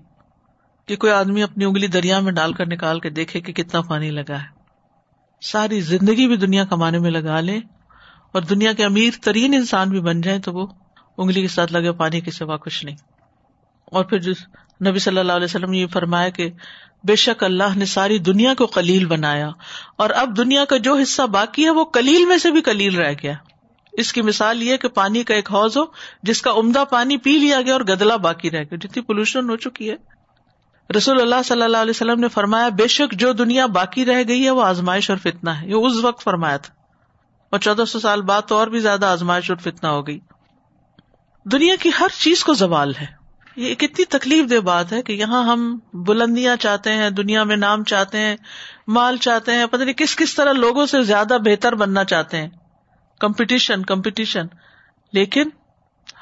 کہ 0.89 0.95
کوئی 0.95 1.13
آدمی 1.13 1.43
اپنی 1.43 1.65
انگلی 1.65 1.87
دریا 1.87 2.19
میں 2.19 2.31
ڈال 2.31 2.53
کر 2.53 2.65
نکال 2.65 2.99
کے 2.99 3.09
دیکھے 3.09 3.41
کہ 3.41 3.53
کتنا 3.53 3.81
پانی 3.81 4.11
لگا 4.11 4.35
ہے۔ 4.35 4.47
ساری 5.41 5.81
زندگی 5.81 6.27
بھی 6.27 6.37
دنیا 6.37 6.65
کمانے 6.65 6.99
میں 6.99 7.11
لگا 7.11 7.39
لے 7.39 7.59
اور 8.31 8.41
دنیا 8.41 8.73
کے 8.73 8.85
امیر 8.85 9.09
ترین 9.23 9.53
انسان 9.53 9.89
بھی 9.89 9.99
بن 9.99 10.21
جائے 10.21 10.39
تو 10.39 10.53
وہ 10.53 10.67
انگلی 11.17 11.41
کے 11.41 11.47
ساتھ 11.47 11.73
لگے 11.73 11.91
پانی 11.91 12.21
کے 12.21 12.31
سوا 12.31 12.57
کچھ 12.57 12.85
نہیں۔ 12.85 12.95
اور 13.85 14.05
پھر 14.05 14.19
جس 14.19 14.37
نبی 14.87 14.99
صلی 14.99 15.19
اللہ 15.19 15.31
علیہ 15.31 15.45
وسلم 15.45 15.71
نے 15.71 15.77
یہ 15.77 15.87
فرمایا 15.87 16.29
کہ 16.29 16.49
بے 17.03 17.15
شک 17.15 17.43
اللہ 17.43 17.77
نے 17.77 17.85
ساری 17.85 18.17
دنیا 18.17 18.53
کو 18.53 18.67
کلیل 18.67 19.05
بنایا 19.05 19.49
اور 19.97 20.09
اب 20.09 20.37
دنیا 20.37 20.65
کا 20.65 20.77
جو 20.77 20.95
حصہ 20.95 21.21
باقی 21.21 21.65
ہے 21.65 21.69
وہ 21.69 21.85
کلیل 21.85 22.25
میں 22.25 22.37
سے 22.37 22.51
بھی 22.51 22.61
کلیل 22.61 22.95
رہ 22.95 23.13
گیا۔ 23.23 23.33
اس 23.91 24.13
کی 24.13 24.21
مثال 24.21 24.63
یہ 24.63 24.77
کہ 24.77 24.87
پانی 24.87 25.23
کا 25.23 25.35
ایک 25.35 25.51
حوض 25.51 25.77
ہو 25.77 25.83
جس 26.23 26.41
کا 26.41 26.51
عمدہ 26.51 26.83
پانی 26.89 27.17
پی 27.17 27.37
لیا 27.37 27.61
گیا 27.61 27.73
اور 27.73 27.81
گدلا 27.81 28.15
باقی 28.15 28.51
رہ 28.51 28.63
گیا۔ 28.63 28.75
جتنی 28.75 29.01
پولوشن 29.01 29.49
ہو 29.49 29.55
چکی 29.55 29.89
ہے۔ 29.89 30.18
رسول 30.97 31.21
اللہ 31.21 31.35
صلی 31.45 31.61
اللہ 31.61 31.77
علیہ 31.77 31.89
وسلم 31.89 32.19
نے 32.19 32.27
فرمایا، 32.27 32.69
بے 32.69 32.87
شک 32.87 33.11
جو 33.11 33.33
دنیا 33.33 33.65
باقی 33.65 34.05
رہ 34.05 34.23
گئی 34.27 34.45
ہے 34.45 34.49
وہ 34.49 34.63
آزمائش 34.63 35.09
اور 35.09 35.17
فتنا 35.17 35.61
ہے۔ 35.61 35.67
یہ 35.67 35.73
اس 35.73 36.03
وقت 36.03 36.23
فرمایا 36.23 36.57
تھا۔ 36.57 36.73
اور 37.49 37.59
چودہ 37.59 37.85
سو 37.87 37.99
سال 37.99 38.21
بعد 38.21 38.41
تو 38.47 38.57
اور 38.57 38.67
بھی 38.67 38.79
زیادہ 38.79 39.05
آزمائش 39.05 39.51
اور 39.51 39.57
فتنا 39.57 39.91
ہو 39.91 40.07
گئی۔ 40.07 40.19
دنیا 41.45 41.75
کی 41.79 41.89
ہر 41.99 42.07
چیز 42.19 42.43
کو 42.43 42.53
زوال 42.53 42.93
ہے۔ 43.01 43.05
یہ 43.55 43.75
کتنی 43.75 44.05
تکلیف 44.05 44.51
دہ 44.51 44.59
بات 44.59 44.93
ہے 44.93 45.01
کہ 45.01 45.13
یہاں 45.13 45.43
ہم 45.43 45.79
بلندیاں 45.93 46.55
چاہتے 46.55 46.93
ہیں، 46.93 47.09
دنیا 47.09 47.43
میں 47.43 47.57
نام 47.57 47.83
چاہتے 47.83 48.17
ہیں، 48.17 48.35
مال 48.87 49.17
چاہتے 49.17 49.51
ہیں، 49.51 49.65
پتہ 49.65 49.83
نہیں 49.83 49.93
کس 49.93 50.15
کس 50.15 50.35
طرح 50.35 50.51
لوگوں 50.51 50.85
سے 50.85 51.03
زیادہ 51.03 51.37
بہتر 51.45 51.75
بننا 51.75 52.03
چاہتے 52.03 52.37
ہیں۔ 52.37 52.49
Competition 53.19 53.85
competition. 53.85 54.45
لیکن 55.13 55.49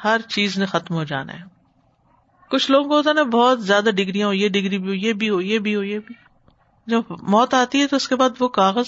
ہر 0.04 0.22
چیز 0.30 0.58
نے 0.58 0.66
ختم 0.66 0.94
ہو 0.94 1.04
جانا 1.04 1.34
ہے۔ 1.34 1.57
کچھ 2.50 2.72
لوگوں 2.72 2.90
کو 2.90 2.98
ہوتا 2.98 3.14
نا، 3.14 3.24
بہت 3.24 3.64
زیادہ 3.64 3.90
ڈگریاں 3.96 4.28
ہو 4.28 4.34
یہ 4.34 4.50
ڈگری 4.50 4.78
بھی 4.78 4.90
ہو، 4.90 4.94
یہ 4.94 5.14
بھی 5.14 5.30
ہو، 5.30 5.42
یہ 5.42 5.60
بھی 5.60 5.76
ہو، 5.76 5.84
یہ 5.84 6.00
بھی۔ 6.00 6.16
جب 6.88 7.02
موت 7.10 7.54
آتی 7.54 7.82
ہے 7.82 7.88
تو 7.88 7.96
اس 7.96 8.08
کے 8.08 8.16
بعد 8.16 8.30
وہ 8.40 8.48
کاغذ 8.48 8.88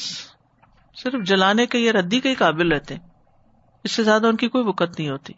صرف 0.95 1.23
جلانے 1.25 1.65
کے 1.65 1.79
یا 1.79 1.91
ردی 1.91 2.19
کے 2.19 2.29
ہی 2.29 2.35
قابل 2.35 2.71
رہتے 2.71 2.95
ہیں۔ 2.95 3.07
اس 3.83 3.91
سے 3.91 4.03
زیادہ 4.03 4.27
ان 4.27 4.35
کی 4.35 4.47
کوئی 4.47 4.63
وقت 4.67 4.99
نہیں 4.99 5.09
ہوتی۔ 5.09 5.33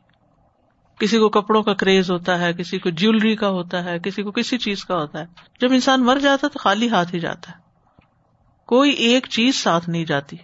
کسی 1.00 1.18
کو 1.18 1.30
کپڑوں 1.30 1.64
کا 1.64 1.74
کریز 1.74 2.12
ہوتا 2.12 2.40
ہے، 2.40 2.54
کسی 2.54 2.80
کو 2.80 2.90
جیولری 2.90 3.36
کا 3.36 3.50
ہوتا 3.50 3.84
ہے، 3.84 4.00
کسی 4.00 4.24
کو 4.24 4.32
کسی 4.32 4.58
چیز 4.58 4.86
کا 4.86 4.96
ہوتا 4.96 5.20
ہے۔ 5.20 5.26
جب 5.62 5.68
انسان 5.72 6.06
مر 6.06 6.18
جاتا 6.20 6.48
ہے 6.48 6.52
تو 6.52 6.60
خالی 6.60 6.90
ہاتھ 6.90 7.16
ہی 7.16 7.20
جاتا 7.20 7.52
ہے۔ 7.52 7.58
کوئی 8.66 8.92
ایک 8.92 9.28
چیز 9.30 9.56
ساتھ 9.56 9.90
نہیں 9.90 10.06
جاتی 10.06 10.38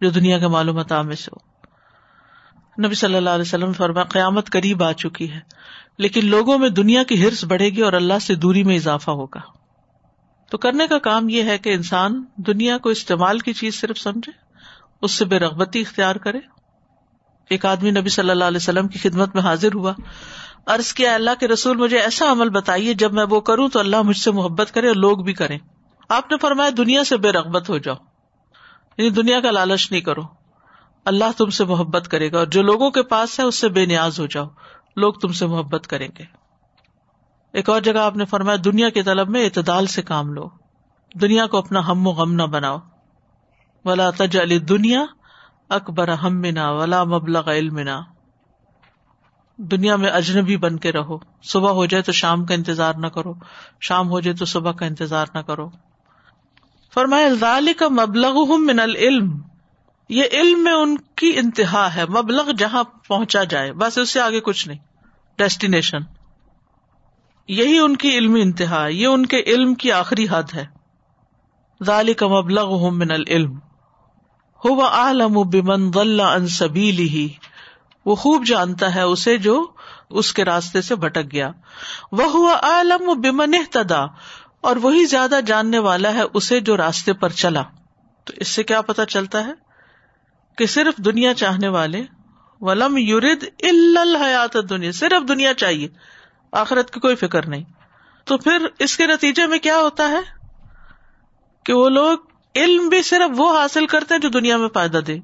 جو 0.00 0.10
دنیا 0.10 0.38
کے 0.38 0.48
معلومات 0.48 0.92
میں 0.92 1.16
سے 1.16 1.30
ہو۔ 1.32 1.53
نبی 2.78 2.94
صلی 2.94 3.14
اللہ 3.14 3.30
علیہ 3.30 3.42
وسلم 3.42 3.72
فرما 3.72 4.02
قیامت 4.02 4.50
قریب 4.50 4.82
آ 4.82 4.92
چکی 4.92 5.32
ہے، 5.32 5.40
لیکن 5.98 6.26
لوگوں 6.26 6.58
میں 6.58 6.68
دنیا 6.68 7.02
کی 7.02 7.24
ہرس 7.24 7.44
بڑھے 7.44 7.70
گی 7.70 7.80
اور 7.80 7.92
اللہ 7.92 8.18
سے 8.22 8.34
دوری 8.34 8.62
میں 8.62 8.76
اضافہ 8.76 9.10
ہوگا۔ 9.10 9.40
تو 10.50 10.58
کرنے 10.58 10.86
کا 10.86 10.98
کام 10.98 11.28
یہ 11.28 11.42
ہے 11.42 11.58
کہ 11.58 11.74
انسان 11.74 12.24
دنیا 12.36 12.78
کو 12.78 12.88
استعمال 12.88 13.38
کی 13.38 13.52
چیز 13.52 13.80
صرف 13.80 13.98
سمجھے، 13.98 14.32
اس 15.02 15.12
سے 15.12 15.24
بے 15.24 15.38
رغبتی 15.38 15.80
اختیار 15.80 16.16
کرے۔ 16.16 16.38
ایک 17.50 17.66
آدمی 17.66 17.90
نبی 17.90 18.08
صلی 18.08 18.30
اللہ 18.30 18.44
علیہ 18.44 18.56
وسلم 18.56 18.88
کی 18.88 18.98
خدمت 18.98 19.34
میں 19.34 19.42
حاضر 19.42 19.74
ہوا، 19.74 19.92
عرض 20.66 20.92
کیا، 20.92 21.14
اللہ 21.14 21.30
کے 21.40 21.48
رسول 21.48 21.76
مجھے 21.76 21.98
ایسا 21.98 22.32
عمل 22.32 22.48
بتائیے، 22.48 22.94
جب 22.94 23.12
میں 23.12 23.24
وہ 23.30 23.40
کروں 23.40 23.68
تو 23.68 23.78
اللہ 23.78 24.02
مجھ 24.02 24.16
سے 24.16 24.30
محبت 24.30 24.74
کرے 24.74 24.88
اور 24.88 24.96
لوگ 24.96 25.18
بھی 25.18 25.32
کریں۔ 25.32 25.58
آپ 26.08 26.30
نے 26.30 26.36
فرمایا، 26.40 26.70
دنیا 26.76 27.04
سے 27.04 27.16
بے 27.16 27.32
رغبت 27.32 27.68
ہو 27.68 27.78
جاؤ 27.78 27.96
یعنی 28.98 29.10
دنیا 29.10 29.40
کا 29.40 29.50
لالچ 29.50 29.90
نہیں 29.90 30.00
کرو۔ 30.00 30.43
اللہ 31.04 31.24
تم 31.38 31.50
سے 31.50 31.64
محبت 31.64 32.08
کرے 32.08 32.32
گا 32.32 32.38
اور 32.38 32.46
جو 32.46 32.62
لوگوں 32.62 32.90
کے 32.90 33.02
پاس 33.02 33.40
ہے 33.40 33.44
اس 33.44 33.58
سے 33.58 33.68
بے 33.68 33.86
نیاز 33.86 34.20
ہو 34.20 34.26
جاؤ۔ 34.26 34.46
لوگ 34.96 35.14
تم 35.14 35.32
سے 35.32 35.46
محبت 35.46 35.86
کریں 35.86 36.08
گے۔ 36.18 36.24
ایک 37.52 37.70
اور 37.70 37.80
جگہ 37.80 37.98
آپ 37.98 38.16
نے 38.16 38.24
فرمایا، 38.24 38.58
دنیا 38.64 38.88
کے 38.88 39.02
طلب 39.02 39.28
میں 39.28 39.44
اعتدال 39.44 39.86
سے 39.86 40.02
کام 40.02 40.32
لو۔ 40.32 40.48
دنیا 41.20 41.46
کو 41.46 41.56
اپنا 41.56 41.86
ہم 41.86 42.06
و 42.06 42.10
غم 42.10 42.32
نہ 42.32 42.42
بناؤ۔ 42.42 42.78
ولا 43.84 44.10
تج 44.10 44.38
علی 44.38 44.58
دنیا 44.58 45.04
اکبر 45.68 46.08
ہم 46.08 46.40
منا 46.40 46.70
ولا 46.70 47.04
مبلغ 47.04 47.50
علم 47.50 47.78
دنیا 49.56 49.96
میں 49.96 50.10
اجنبی 50.10 50.56
بن 50.56 50.78
کے 50.78 50.92
رہو۔ 50.92 51.18
صبح 51.42 51.70
ہو 51.70 51.86
جائے 51.86 52.02
تو 52.02 52.12
شام 52.12 52.46
کا 52.46 52.54
انتظار 52.54 52.94
نہ 52.94 53.06
کرو۔ 53.06 53.34
شام 53.80 54.08
ہو 54.08 54.20
جائے 54.20 54.36
تو 54.36 54.44
صبح 54.44 54.72
کا 54.72 54.86
انتظار 54.86 55.26
نہ 55.34 55.38
کرو۔ 55.38 55.70
فرمایا 56.94 57.60
کا 57.76 57.88
مبلغ 57.88 58.56
من 58.58 58.80
العلم۔ 58.80 59.42
یہ 60.08 60.24
علم 60.32 60.64
میں 60.64 60.72
ان 60.72 60.96
کی 60.98 61.32
انتہا 61.36 61.94
ہے، 61.94 62.06
مبلغ 62.06 62.50
جہاں 62.50 62.84
پہنچا 62.84 63.44
جائے، 63.44 63.72
بس 63.72 63.98
اس 63.98 64.10
سے 64.10 64.20
آگے 64.20 64.40
کچھ 64.40 64.68
نہیں۔ 64.68 64.78
ڈیسٹینیشن 65.38 65.98
یہی 67.48 67.78
ان 67.78 67.96
کی 67.96 68.18
علمی 68.18 68.42
انتہا 68.42 68.86
یہ 68.86 69.06
ان 69.06 69.26
کے 69.26 69.42
علم 69.46 69.74
کی 69.74 69.92
آخری 69.92 70.26
حد 70.30 70.42
ہے۔ 70.54 70.66
ذالک 71.86 72.18
کا 72.18 72.26
مبلغ 72.26 72.94
من 72.94 73.10
العلم۔ 73.10 73.56
ہو 74.64 74.74
وہ 74.74 74.84
عالم 74.84 75.32
بمن 75.32 75.92
ضل 75.92 76.20
ان 76.20 76.46
سبیلی 76.46 77.08
ہی 77.08 77.28
وہ 78.06 78.14
خوب 78.14 78.46
جانتا 78.46 78.94
ہے 78.94 79.00
اسے 79.00 79.38
جو 79.38 79.66
اس 80.10 80.32
کے 80.32 80.44
راستے 80.44 80.82
سے 80.82 80.94
بھٹک 80.94 81.32
گیا۔ 81.32 81.50
وہ 82.12 82.24
ہوا 82.24 82.54
عالم 82.62 83.20
بمن 83.20 83.54
اہتدا۔ 83.54 84.04
اور 84.60 84.76
وہی 84.76 85.04
زیادہ 85.04 85.40
جاننے 85.46 85.78
والا 85.78 86.14
ہے 86.14 86.22
اسے 86.34 86.60
جو 86.60 86.76
راستے 86.76 87.12
پر 87.12 87.28
چلا۔ 87.28 87.62
تو 88.24 88.32
اس 88.36 88.48
سے 88.48 88.62
کیا 88.62 88.80
پتا 88.80 89.06
چلتا 89.06 89.46
ہے؟ 89.46 89.52
کہ 90.58 90.66
صرف 90.66 90.96
دنیا 90.96 91.34
چاہنے 91.34 91.68
والے، 91.68 92.04
ولم 92.60 92.96
یورد 92.96 93.44
الحیات 93.62 94.56
دنیا 94.68 94.92
صرف 94.92 95.28
دنیا 95.28 95.54
چاہیے، 95.54 95.88
آخرت 96.52 96.90
کی 96.90 97.00
کوئی 97.00 97.16
فکر 97.16 97.46
نہیں۔ 97.46 97.64
تو 98.24 98.38
پھر 98.38 98.66
اس 98.78 98.96
کے 98.96 99.06
نتیجے 99.06 99.46
میں 99.46 99.58
کیا 99.58 99.76
ہوتا 99.76 100.08
ہے؟ 100.08 100.20
کہ 101.64 101.72
وہ 101.72 101.88
لوگ 101.88 102.18
علم 102.56 102.88
بھی 102.88 103.02
صرف 103.02 103.30
وہ 103.36 103.60
حاصل 103.60 103.86
کرتے 103.86 104.14
ہیں 104.14 104.20
جو 104.20 104.28
دنیا 104.28 104.56
میں 104.56 104.68
فائدہ 104.68 104.98
دے، 104.98 105.18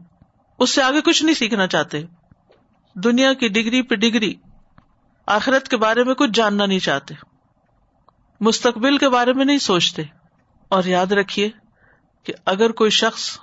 اس 0.59 0.71
سے 0.71 0.83
آگے 0.83 1.01
کچھ 1.01 1.25
نہیں 1.25 1.35
سیکھنا 1.35 1.67
چاہتے۔ 1.67 2.03
دنیا 2.95 3.33
کی 3.33 3.49
ڈگری 3.49 3.83
پہ 3.83 3.95
ڈگری، 3.95 4.35
آخرت 5.27 5.69
کے 5.69 5.77
بارے 5.77 6.05
میں 6.05 6.15
کچھ 6.15 6.31
جاننا 6.35 6.67
نہیں 6.67 6.79
چاہتے۔ 6.79 7.15
مستقبل 8.41 8.99
کے 8.99 9.09
بارے 9.09 9.33
میں 9.33 9.45
نہیں 9.45 9.59
سوچتے۔ 9.59 10.03
اور 10.69 10.85
یاد 10.85 11.13
رکھیے 11.13 11.51
کہ 12.25 12.33
اگر 12.47 12.71
کوئی 12.71 12.91
شخص 12.91 13.39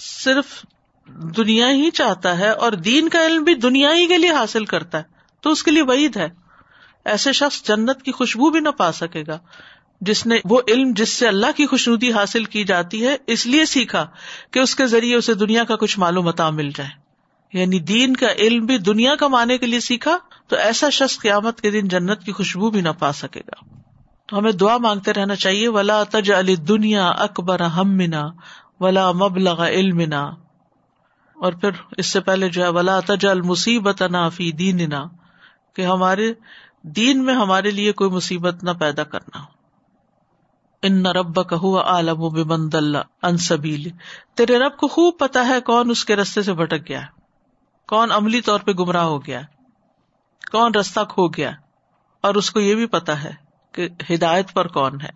صرف 0.00 0.64
دنیا 1.08 1.70
ہی 1.70 1.90
چاہتا 1.90 2.38
ہے 2.38 2.50
اور 2.50 2.72
دین 2.72 3.08
کا 3.08 3.26
علم 3.26 3.42
بھی 3.42 3.54
دنیا 3.54 3.90
ہی 3.94 4.06
کے 4.06 4.18
لیے 4.18 4.30
حاصل 4.30 4.64
کرتا 4.64 4.98
ہے، 4.98 5.02
تو 5.40 5.50
اس 5.50 5.62
کے 5.62 5.70
لیے 5.70 5.82
وعید 5.82 6.16
ہے۔ 6.16 6.28
ایسے 7.04 7.32
شخص 7.32 7.62
جنت 7.62 8.02
کی 8.02 8.12
خوشبو 8.12 8.50
بھی 8.50 8.60
نہ 8.60 8.68
پا 8.68 8.92
سکے 8.92 9.22
گا۔ 9.26 9.38
جس 10.00 10.26
نے 10.26 10.34
وہ 10.44 10.60
علم 10.68 10.92
جس 10.96 11.08
سے 11.08 11.28
اللہ 11.28 11.46
کی 11.56 11.66
خوشنودی 11.66 12.12
حاصل 12.12 12.44
کی 12.44 12.64
جاتی 12.64 13.06
ہے، 13.06 13.16
اس 13.26 13.46
لیے 13.46 13.64
سیکھا 13.64 14.06
کہ 14.50 14.58
اس 14.58 14.76
کے 14.76 14.86
ذریعے 14.86 15.16
اسے 15.16 15.34
دنیا 15.34 15.64
کا 15.64 15.76
کچھ 15.76 15.98
معلوم 15.98 16.30
مل 16.52 16.70
جائے۔ 16.76 17.06
یعنی 17.58 17.78
دین 17.78 18.16
کا 18.16 18.26
علم 18.32 18.66
بھی 18.66 18.78
دنیا 18.78 19.14
کمانے 19.14 19.58
کے 19.58 19.66
لیے 19.66 19.80
سیکھا، 19.80 20.18
تو 20.48 20.56
ایسا 20.56 20.90
شخص 20.90 21.18
قیامت 21.18 21.60
کے 21.60 21.70
دن 21.70 21.88
جنت 21.88 22.22
کی 22.24 22.32
خوشبو 22.32 22.70
بھی 22.70 22.80
نہ 22.80 22.88
پا 22.98 23.12
سکے 23.12 23.40
گا۔ 23.40 23.74
تو 24.26 24.38
ہمیں 24.38 24.52
دعا 24.52 24.78
مانگتے 24.78 25.12
رہنا 25.12 25.36
چاہیے، 25.36 25.68
ولا 25.68 26.04
تج 26.04 26.32
علی 26.32 26.56
دنیا 26.56 27.08
اکبر 27.08 27.60
ہم 27.60 27.96
منا 27.96 28.28
ولا 28.80 29.12
مبلغ 29.12 29.62
علم 29.62 30.00
اور 31.40 31.52
پھر 31.52 31.70
اس 31.96 32.06
سے 32.06 32.20
پہلے 32.20 32.48
جو 32.48 32.62
ہے، 32.62 32.68
ولا 32.68 33.00
تج 33.06 33.26
المصیبت 33.26 34.02
نا 34.02 34.28
فی 34.28 34.52
دین 34.52 34.92
کہ 35.76 35.86
ہمارے 35.86 36.32
دین 36.82 37.24
میں 37.24 37.34
ہمارے 37.34 37.70
لیے 37.70 37.92
کوئی 37.92 38.10
مصیبت 38.10 38.64
نہ 38.64 38.70
پیدا 38.80 39.04
کرنا۔ 39.04 39.44
ان 40.82 41.06
رب 41.06 41.48
کا 41.48 41.56
ہوا 41.56 41.82
عالم 41.82 42.22
و 42.22 42.30
بند 42.30 42.74
اللہ 42.74 42.98
انصبیل 43.22 43.88
تیرے 44.34 44.58
رب 44.58 44.76
کو 44.76 44.88
خوب 44.88 45.18
پتا 45.18 45.48
ہے 45.48 45.60
کون 45.60 45.90
اس 45.90 46.04
کے 46.04 46.16
رستے 46.16 46.42
سے 46.42 46.52
بھٹک 46.52 46.88
گیا 46.88 47.00
کون 47.88 48.12
عملی 48.12 48.40
طور 48.40 48.60
پہ 48.60 48.72
گمراہ 48.72 49.04
ہو 49.04 49.26
گیا 49.26 49.40
کون 50.52 50.74
رستہ 50.74 51.00
کھو 51.08 51.28
گیا 51.28 51.50
اور 52.20 52.34
اس 52.34 52.50
کو 52.50 52.60
یہ 52.60 52.74
بھی 52.74 52.86
پتا 52.86 53.24
ہے 53.24 53.32
کہ 53.72 53.88
ہدایت 54.10 54.52
پر 54.52 54.68
کون 54.68 55.00
ہے۔ 55.00 55.10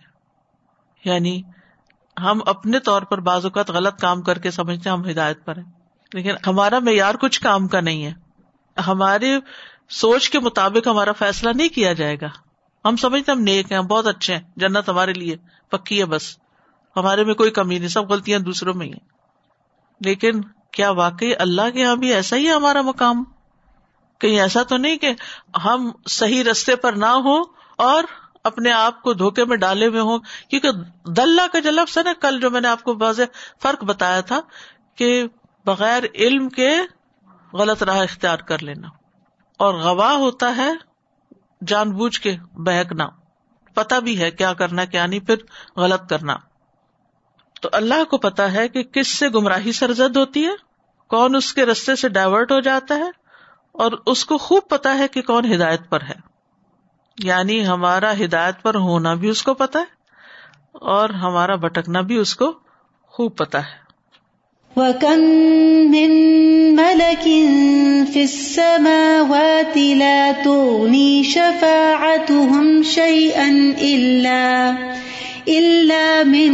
یعنی 1.04 1.42
ہم 2.18 2.40
اپنے 2.46 2.78
طور 2.78 3.02
پر 3.02 3.20
بعض 3.20 3.44
اوقات 3.44 3.70
غلط 3.70 4.00
کام 4.00 4.22
کر 4.22 4.38
کے 4.38 4.50
سمجھتے 4.50 4.90
ہیں، 4.90 4.96
ہم 4.96 5.08
ہدایت 5.08 5.44
پر 5.44 5.56
ہیں۔ 5.56 5.79
لیکن 6.14 6.32
ہمارا 6.46 6.78
معیار 6.78 7.14
کچھ 7.14 7.40
کام 7.40 7.68
کا 7.68 7.80
نہیں 7.80 8.04
ہے۔ 8.04 8.12
ہماری 8.86 9.38
سوچ 9.88 10.30
کے 10.30 10.40
مطابق 10.40 10.88
ہمارا 10.88 11.12
فیصلہ 11.12 11.50
نہیں 11.54 11.68
کیا 11.68 11.92
جائے 11.92 12.16
گا۔ 12.20 12.28
ہم 12.84 12.96
سمجھتے 12.96 13.32
ہم 13.32 13.40
نیک 13.40 13.72
ہیں، 13.72 13.78
ہم 13.78 13.86
بہت 13.86 14.06
اچھے 14.06 14.34
ہیں، 14.34 14.42
جنت 14.56 14.88
ہمارے 14.88 15.12
لیے 15.12 15.36
پکی 15.70 16.00
ہے 16.00 16.04
بس۔ 16.04 16.38
ہمارے 16.96 17.24
میں 17.24 17.34
کوئی 17.34 17.50
کمی 17.50 17.78
نہیں، 17.78 17.88
سب 17.88 18.10
غلطیاں 18.10 18.38
دوسروں 18.38 18.74
میں 18.74 18.86
ہی 18.86 18.92
ہیں۔ 18.92 19.08
لیکن 20.00 20.40
کیا 20.72 20.90
واقعی 20.90 21.32
اللہ 21.38 21.70
کے 21.70 21.80
یہاں 21.80 21.96
بھی 21.96 22.14
ایسا 22.14 22.36
ہی 22.36 22.46
ہے 22.48 22.52
ہمارا 22.52 22.80
مقام؟ 22.80 23.24
کہیں 24.18 24.40
ایسا 24.40 24.62
تو 24.62 24.76
نہیں 24.76 24.96
کہ 24.96 25.12
ہم 25.64 25.90
صحیح 26.08 26.44
رستے 26.44 26.76
پر 26.76 26.92
نہ 26.92 27.06
ہو 27.06 27.42
اور 27.76 28.04
اپنے 28.44 28.72
آپ 28.72 29.02
کو 29.02 29.12
دھوکے 29.12 29.44
میں 29.44 29.56
ڈالے 29.56 29.86
ہوئے 29.86 30.00
ہوں۔ 30.00 30.18
کیونکہ 30.50 30.70
دلہ 31.10 31.42
کا 31.52 31.58
جو 31.58 31.70
لفظ 31.70 31.98
ہے 31.98 32.02
نا، 32.02 32.12
کل 32.20 32.40
جو 32.40 32.50
میں 32.50 32.60
نے 32.60 32.68
آپ 32.68 32.82
کو 32.82 32.94
واضح 33.00 33.22
فرق 33.62 33.84
بتایا 33.84 34.20
تھا 34.20 34.40
کہ 34.94 35.24
بغیر 35.66 36.02
علم 36.14 36.48
کے 36.48 36.78
غلط 37.52 37.82
راہ 37.82 38.02
اختیار 38.02 38.38
کر 38.38 38.62
لینا۔ 38.62 38.88
اور 39.58 39.74
گواہ 39.74 40.12
ہوتا 40.12 40.56
ہے 40.56 40.70
جان 41.66 41.90
بوجھ 41.90 42.20
کے 42.20 42.36
بہکنا۔ 42.52 43.06
پتا 43.74 43.98
بھی 43.98 44.20
ہے 44.20 44.30
کیا 44.30 44.52
کرنا 44.52 44.84
کیا 44.84 45.06
نہیں، 45.06 45.20
پھر 45.20 45.36
غلط 45.76 46.08
کرنا۔ 46.10 46.36
تو 47.62 47.68
اللہ 47.72 48.04
کو 48.04 48.18
پتا 48.18 48.52
ہے 48.52 48.68
کہ 48.68 48.82
کس 48.82 49.08
سے 49.08 49.28
گمراہی 49.28 49.72
سرزد 49.72 50.16
ہوتی 50.16 50.46
ہے، 50.46 50.50
کون 51.08 51.36
اس 51.36 51.52
کے 51.54 51.66
رستے 51.66 51.96
سے 51.96 52.08
ڈائیورٹ 52.08 52.52
ہو 52.52 52.60
جاتا 52.60 52.94
ہے، 52.94 53.10
اور 53.72 53.92
اس 54.06 54.24
کو 54.24 54.38
خوب 54.38 54.62
پتا 54.68 54.98
ہے 54.98 55.08
کہ 55.08 55.22
کون 55.22 55.54
ہدایت 55.54 55.80
پر 55.88 56.02
ہے۔ 56.02 56.14
یعنی 57.18 57.66
ہمارا 57.66 58.12
ہدایت 58.12 58.62
پر 58.62 58.74
ہونا 58.74 59.14
بھی 59.14 59.28
اس 59.28 59.42
کو 59.42 59.54
پتا 59.54 59.78
ہے، 59.78 59.84
اور 60.72 61.10
ہمارا 61.10 61.54
بھٹکنا 61.54 62.00
بھی 62.00 62.16
اس 62.16 62.36
کو 62.36 62.58
خوب 63.02 63.36
پتا 63.36 63.58
ہے۔ 63.58 63.89
وَكَم 64.76 65.18
مِّن 65.90 66.10
مَلَكٍ 66.76 67.24
فِي 68.12 68.22
السَّمَاوَاتِ 68.22 69.76
لَا 69.76 70.32
تُغْنِي 70.32 71.24
شَفَاعَتُهُمْ 71.24 72.82
شَيْئًا 72.82 73.48
إِلَّا 73.82 74.74
إِلَّا 75.48 76.24
مِن 76.24 76.52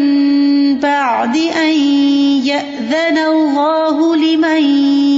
بَعْدِ 0.81 1.37
أَن 1.37 1.75
يَأْذَنَ 2.49 3.19
اللَّهُ 3.19 4.17
لِمَن 4.17 4.63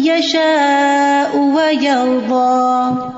يَشَاءُ 0.02 1.38
وَيَرْضَىٰ. 1.38 3.17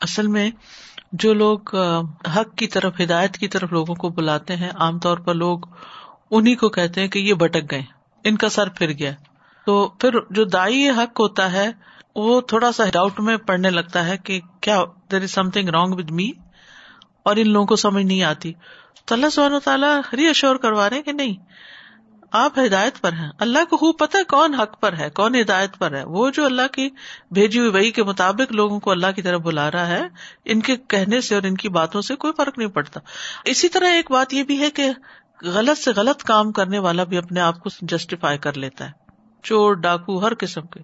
اصل 0.00 0.26
میں 0.26 0.50
جو 1.12 1.34
لوگ 1.34 1.76
حق 2.36 2.56
کی 2.56 2.66
طرف، 2.66 3.00
ہدایت 3.00 3.36
کی 3.38 3.48
طرف 3.48 3.72
لوگوں 3.72 3.94
کو 3.94 4.08
بلاتے 4.08 4.56
ہیں، 4.56 4.70
عام 4.74 4.98
طور 4.98 5.18
پر 5.18 5.34
لوگ 5.34 5.58
انہیں 6.30 6.54
کو 6.54 6.68
کہتے 6.68 7.00
ہیں 7.00 7.08
کہ 7.08 7.18
یہ 7.18 7.34
بھٹک 7.34 7.70
گئے، 7.70 7.82
ان 8.24 8.36
کا 8.36 8.48
سر 8.48 8.68
پھر 8.68 8.92
گیا۔ 8.92 9.12
تو 9.66 9.88
پھر 9.88 10.10
جو 10.30 10.44
دائی 10.44 10.88
حق 10.90 11.20
ہوتا 11.20 11.52
ہے، 11.52 11.68
وہ 12.16 12.40
تھوڑا 12.40 12.72
سا 12.72 12.84
ڈاؤٹ 12.92 13.20
میں 13.20 13.36
پڑنے 13.36 13.70
لگتا 13.70 14.06
ہے 14.06 14.16
کہ 14.16 14.40
کیا 14.60 14.84
there 15.10 15.22
is 15.22 15.30
something 15.50 15.68
wrong 15.68 15.94
with 15.94 16.10
me 16.10 16.30
اور 17.22 17.36
ان 17.36 17.50
لوگوں 17.50 17.66
کو 17.66 17.76
سمجھ 17.76 18.04
نہیں 18.04 18.22
آتی۔ 18.22 18.52
تو 19.04 19.14
اللہ 19.14 19.28
سبحانہ 19.32 19.58
تعالیٰ 19.64 20.00
ری 20.12 20.28
اشور 20.28 20.56
کروا 20.56 20.90
رہے 20.90 20.96
ہیں 20.96 21.04
کہ 21.04 21.12
نہیں 21.12 21.34
آپ 22.32 22.58
ہدایت 22.58 23.00
پر 23.00 23.12
ہیں۔ 23.12 23.30
اللہ 23.38 23.64
کو 23.70 23.76
خوب 23.76 23.98
پتا 23.98 24.18
کون 24.28 24.54
حق 24.54 24.80
پر 24.80 24.92
ہے، 24.92 25.10
کون 25.10 25.34
ہدایت 25.34 25.78
پر 25.78 25.94
ہے۔ 25.94 26.04
وہ 26.04 26.30
جو 26.30 26.44
اللہ 26.44 26.66
کی 26.72 26.90
بھیجی 27.30 27.58
ہوئی 27.58 27.70
وہی 27.70 27.90
کے 27.90 28.02
مطابق 28.04 28.52
لوگوں 28.52 28.80
کو 28.80 28.90
اللہ 28.90 29.06
کی 29.16 29.22
طرف 29.22 29.40
بلا 29.40 29.70
رہا 29.70 29.86
ہے، 29.86 30.08
ان 30.44 30.60
کے 30.60 30.76
کہنے 30.76 31.20
سے 31.20 31.34
اور 31.34 31.42
ان 31.42 31.54
کی 31.54 31.68
باتوں 31.68 32.00
سے 32.00 32.16
کوئی 32.16 32.32
فرق 32.36 32.58
نہیں 32.58 32.68
پڑتا۔ 32.68 33.00
اسی 33.44 33.68
طرح 33.68 33.86
ایک 33.86 34.10
بات 34.10 34.32
یہ 34.32 34.42
بھی 34.42 34.60
ہے 34.60 34.70
کہ 34.70 34.90
غلط 35.42 35.78
سے 35.78 35.90
غلط 35.96 36.22
کام 36.22 36.52
کرنے 36.52 36.78
والا 36.78 37.04
بھی 37.04 37.16
اپنے 37.16 37.40
آپ 37.40 37.60
کو 37.60 37.68
جسٹیفائی 37.82 38.38
کر 38.38 38.56
لیتا 38.56 38.86
ہے۔ 38.86 38.92
چور، 39.42 39.74
ڈاکو، 39.74 40.26
ہر 40.26 40.32
قسم 40.38 40.62
کے۔ 40.62 40.80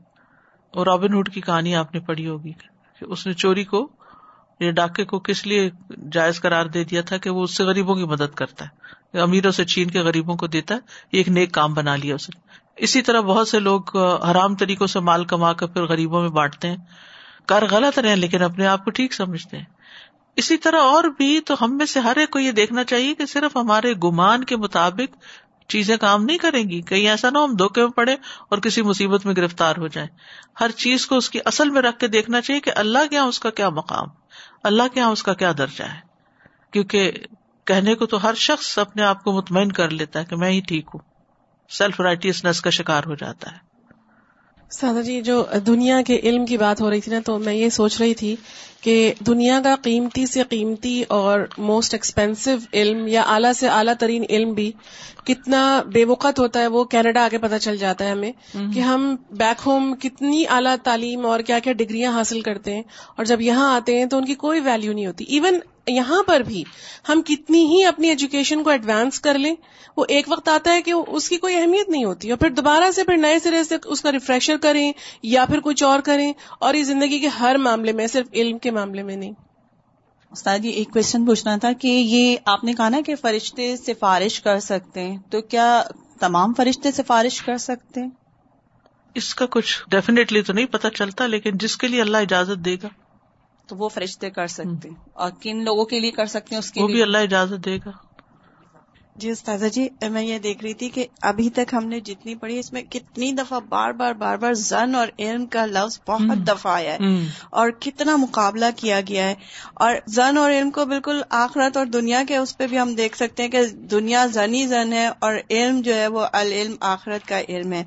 اور 0.70 0.86
رابن 0.86 1.14
ہوڈ 1.14 1.30
کی 1.30 1.40
کہانی 1.40 1.76
آپ 1.76 1.94
نے 1.94 2.00
پڑھی 2.00 2.28
ہوگی 2.28 2.52
کہ 2.52 3.04
اس 3.04 3.26
نے 3.26 3.32
چوری 3.32 3.64
کو، 3.64 3.88
یا 4.60 4.70
ڈاکے 4.70 5.04
کو 5.04 5.18
کس 5.18 5.46
لیے 5.46 5.70
جائز 6.12 6.40
قرار 6.40 6.66
دے 6.66 6.84
دیا 6.84 7.02
تھا 7.02 7.16
کہ 7.16 7.30
وہ 7.30 7.42
اس 7.42 7.56
سے 7.56 7.64
غریبوں 7.64 7.94
کی 7.94 8.04
مدد 8.04 8.34
کرتا 8.34 8.64
ہے۔ 8.64 9.03
امیروں 9.20 9.52
سے 9.52 9.64
چھین 9.64 9.90
کے 9.90 10.00
غریبوں 10.00 10.36
کو 10.36 10.46
دیتا 10.46 10.74
ہے، 10.74 10.80
یہ 11.12 11.18
ایک 11.18 11.28
نیک 11.28 11.52
کام 11.52 11.74
بنا 11.74 11.96
لیا 11.96 12.14
اس 12.14 12.30
نے۔ 12.30 12.40
اسی 12.76 13.02
طرح 13.02 13.20
بہت 13.20 13.48
سے 13.48 13.58
لوگ 13.58 13.96
حرام 13.96 14.54
طریقوں 14.54 14.86
سے 14.86 15.00
مال 15.00 15.24
کما 15.24 15.52
کر 15.52 15.66
پھر 15.66 15.82
غریبوں 15.82 16.20
میں 16.20 16.28
بانٹتے 16.28 16.68
ہیں۔ 16.68 16.76
کار 17.46 17.62
غلط 17.70 17.98
رہے، 17.98 18.16
لیکن 18.16 18.42
اپنے 18.42 18.66
آپ 18.66 18.84
کو 18.84 18.90
ٹھیک 18.90 19.14
سمجھتے 19.14 19.56
ہیں۔ 19.56 19.64
اسی 20.36 20.56
طرح 20.56 20.80
اور 20.80 21.04
بھی 21.04 21.40
تو 21.40 21.54
ہم 21.60 21.76
میں 21.76 21.86
سے 21.86 22.00
ہر 22.00 22.16
ایک 22.16 22.30
کو 22.30 22.38
یہ 22.38 22.52
دیکھنا 22.52 22.84
چاہیے 22.84 23.14
کہ 23.14 23.26
صرف 23.26 23.56
ہمارے 23.56 23.92
گمان 23.92 24.44
کے 24.44 24.56
مطابق 24.56 25.16
چیزیں 25.68 25.96
کام 25.96 26.24
نہیں 26.24 26.38
کریں 26.38 26.64
گی۔ 26.64 26.82
کہیں 26.82 27.08
ایسا 27.08 27.30
نہ 27.30 27.38
ہم 27.38 27.54
دھوکے 27.54 27.80
میں 27.80 27.90
پڑے 27.90 28.12
اور 28.48 28.58
کسی 28.58 28.82
مصیبت 28.82 29.26
میں 29.26 29.34
گرفتار 29.36 29.74
ہو 29.78 29.86
جائیں۔ 29.86 30.08
ہر 30.60 30.70
چیز 30.70 31.06
کو 31.06 31.16
اس 31.16 31.30
کی 31.30 31.38
اصل 31.44 31.70
میں 31.70 31.82
رکھ 31.82 31.98
کے 31.98 32.08
دیکھنا 32.08 32.40
چاہیے 32.40 32.60
کہ 32.60 32.72
اللہ 32.76 32.98
کے 33.10 33.16
یہاں 33.16 33.26
اس 33.26 33.40
کا 33.40 33.50
کیا 33.50 33.68
مقام، 33.68 34.08
اللہ 34.62 34.82
کے 34.94 35.00
یہاں 35.00 35.10
اس 35.10 35.22
کا 35.22 35.34
کیا 35.34 35.52
درجہ 35.58 35.84
ہے۔ 35.84 36.00
کیونکہ 36.70 37.12
کہنے 37.64 37.94
کو 37.94 38.06
تو 38.06 38.22
ہر 38.22 38.34
شخص 38.34 38.78
اپنے 38.78 39.02
آپ 39.02 39.24
کو 39.24 39.32
مطمئن 39.32 39.72
کر 39.72 39.90
لیتا 39.90 40.20
ہے 40.20 40.24
کہ 40.24 40.36
میں 40.36 40.50
ہی 40.50 40.60
ٹھیک 40.60 40.86
ہوں۔ 40.94 41.00
سیلف 41.70 42.00
رائٹیسنس 42.00 42.60
کا 42.60 42.70
شکار 42.70 43.02
ہو 43.06 43.14
جاتا 43.14 43.52
ہے۔ 43.52 43.58
سادہ 44.70 45.02
جی 45.02 45.20
جو 45.20 45.44
دنیا 45.66 46.02
کے 46.06 46.20
علم 46.22 46.46
کی 46.46 46.58
بات 46.58 46.80
ہو 46.80 46.90
رہی 46.90 47.00
تھی 47.00 47.12
نا، 47.12 47.18
تو 47.26 47.38
میں 47.38 47.54
یہ 47.54 47.68
سوچ 47.68 48.00
رہی 48.00 48.14
تھی 48.14 48.36
کہ 48.84 49.14
دنیا 49.26 49.60
کا 49.64 49.74
قیمتی 49.82 50.26
سے 50.26 50.42
قیمتی 50.48 51.04
اور 51.08 51.40
موسٹ 51.58 51.94
ایکسپینسو 51.94 52.50
علم 52.72 53.06
یا 53.06 53.22
اعلیٰ 53.22 53.52
سے 53.52 53.68
اعلیٰ 53.68 53.94
ترین 53.98 54.24
علم 54.30 54.52
بھی 54.52 54.72
کتنا 55.24 55.82
بے 55.92 56.04
وقت 56.04 56.40
ہوتا 56.40 56.60
ہے 56.60 56.66
وہ 56.66 56.84
کینیڈا 56.84 57.24
آگے 57.24 57.38
پتہ 57.38 57.54
چل 57.60 57.76
جاتا 57.76 58.04
ہے 58.04 58.10
ہمیں 58.10 58.32
کہ 58.74 58.80
ہم 58.80 59.16
بیک 59.30 59.62
ہوم 59.66 59.94
کتنی 60.02 60.44
اعلیٰ 60.50 60.76
تعلیم 60.82 61.26
اور 61.26 61.40
کیا 61.40 61.58
کیا 61.58 61.72
ڈگریاں 61.72 62.12
حاصل 62.12 62.40
کرتے 62.40 62.74
ہیں 62.74 62.82
اور 63.16 63.24
جب 63.24 63.40
یہاں 63.40 63.76
آتے 63.76 63.98
ہیں 63.98 64.06
تو 64.06 64.16
ان 64.16 64.24
کی 64.24 64.34
کوئی 64.34 64.60
ویلو 64.60 64.92
نہیں 64.92 65.06
ہوتی۔ 65.06 65.24
ایون 65.28 65.58
یہاں 65.86 66.22
پر 66.22 66.40
بھی 66.40 66.64
ہم 67.08 67.22
کتنی 67.22 67.66
ہی 67.66 67.84
اپنی 67.84 68.08
ایجوکیشن 68.08 68.62
کو 68.62 68.70
ایڈوانس 68.70 69.20
کر 69.20 69.38
لیں 69.38 69.54
وہ 69.96 70.04
ایک 70.08 70.24
وقت 70.28 70.48
آتا 70.48 70.72
ہے 70.72 70.82
کہ 70.82 70.92
اس 71.08 71.28
کی 71.28 71.36
کوئی 71.36 71.54
اہمیت 71.54 71.88
نہیں 71.88 72.04
ہوتی 72.04 72.30
اور 72.30 72.38
پھر 72.38 72.50
دوبارہ 72.50 72.90
سے 72.90 73.04
پھر 73.04 73.16
نئے 73.16 73.38
سرے 73.38 73.64
سے 73.64 73.76
اس 73.84 74.00
کا 74.00 74.12
ریفریشر 74.12 74.56
کریں 74.56 74.92
یا 75.22 75.44
پھر 75.44 75.60
کچھ 75.60 75.82
اور 75.84 76.00
کریں 76.00 76.32
اور 76.60 76.74
یہ 76.74 76.82
زندگی 76.82 77.18
کے 77.18 77.28
ہر 77.28 77.56
معاملے 77.58 77.92
میں 77.92 78.06
صرف 78.06 78.26
علم 78.32 78.58
کے 78.58 78.70
معاملے 78.74 79.02
میں 79.02 79.16
نہیں۔ 79.16 79.32
استاد 80.30 80.58
یہ 80.62 80.70
ایک 80.70 80.92
کوشچن 80.92 81.26
پوچھنا 81.26 81.56
تھا 81.56 81.72
کہ 81.72 81.88
یہ 81.88 82.36
آپ 82.46 82.64
نے 82.64 82.72
کہا 82.72 82.88
نا 82.88 83.00
کہ 83.06 83.14
فرشتے 83.14 83.76
سفارش 83.76 84.40
کر 84.40 84.60
سکتے 84.60 85.00
ہیں 85.00 85.18
تو 85.30 85.40
کیا 85.40 85.82
تمام 86.20 86.54
فرشتے 86.54 86.92
سفارش 86.92 87.42
کر 87.42 87.56
سکتے 87.56 88.02
ہیں؟ 88.02 88.10
اس 89.14 89.34
کا 89.34 89.46
کچھ 89.50 89.82
ڈیفینیٹلی 89.88 90.42
تو 90.42 90.52
نہیں 90.52 90.66
پتا 90.66 90.90
چلتا 90.90 91.26
لیکن 91.26 91.58
جس 91.58 91.76
کے 91.76 91.88
لیے 91.88 92.00
اللہ 92.00 92.16
اجازت 92.16 92.64
دے 92.64 92.76
گا۔ 92.82 92.88
تو 93.66 93.76
وہ 93.76 93.88
فرشتے 93.88 94.30
کر 94.30 94.46
سکتے 94.46 94.88
ہیں۔ 94.88 94.96
اور 95.12 95.30
کن 95.40 95.64
لوگوں 95.64 95.84
کے 95.84 96.00
لیے 96.00 96.10
کر 96.10 96.26
سکتے 96.26 96.54
ہیں؟ 96.54 96.58
اس 96.58 96.70
کے 96.70 96.86
بھی 96.86 97.02
اللہ 97.02 97.18
اجازت 97.18 97.64
دے 97.64 97.78
گا۔ 97.86 97.90
جی 99.16 99.30
استاذہ 99.30 99.66
جی 99.66 99.88
میں 100.10 100.22
یہ 100.22 100.38
دیکھ 100.38 100.64
رہی 100.64 100.74
تھی 100.74 100.88
کہ 100.88 101.06
ابھی 101.22 101.50
تک 101.50 101.74
ہم 101.74 101.86
نے 101.86 102.00
جتنی 102.00 102.34
پڑھی 102.34 102.58
اس 102.58 102.72
میں 102.72 102.82
کتنی 102.82 103.32
دفعہ 103.32 103.60
بار 103.68 103.92
بار 103.92 104.12
بار 104.12 104.36
بار 104.36 104.52
زن 104.52 104.94
اور 104.94 105.08
علم 105.18 105.46
کا 105.46 105.66
لفظ 105.66 105.98
بہت 106.06 106.48
دفعہ 106.48 106.72
آیا 106.72 106.92
ہے 106.92 107.14
اور 107.50 107.70
کتنا 107.70 108.16
مقابلہ 108.16 108.64
کیا 108.76 109.00
گیا 109.08 109.28
ہے۔ 109.28 109.34
اور 109.74 109.94
زن 110.06 110.38
اور 110.38 110.50
علم 110.50 110.70
کو 110.70 110.84
بالکل 110.84 111.20
آخرت 111.28 111.76
اور 111.76 111.86
دنیا 111.86 112.22
کے 112.28 112.36
اس 112.36 112.58
پہ 112.58 112.66
بھی 112.66 112.78
ہم 112.78 112.94
دیکھ 112.94 113.16
سکتے 113.16 113.42
ہیں 113.42 113.50
کہ 113.50 113.64
دنیا 113.90 114.26
زنی 114.26 114.66
زن 114.66 114.92
ہے 114.92 115.08
اور 115.18 115.34
علم 115.50 115.80
جو 115.80 115.94
ہے 115.94 116.06
وہ 116.06 116.26
العلم 116.32 116.74
آخرت 116.80 117.28
کا 117.28 117.40
علم 117.48 117.72
ہے۔ 117.72 117.84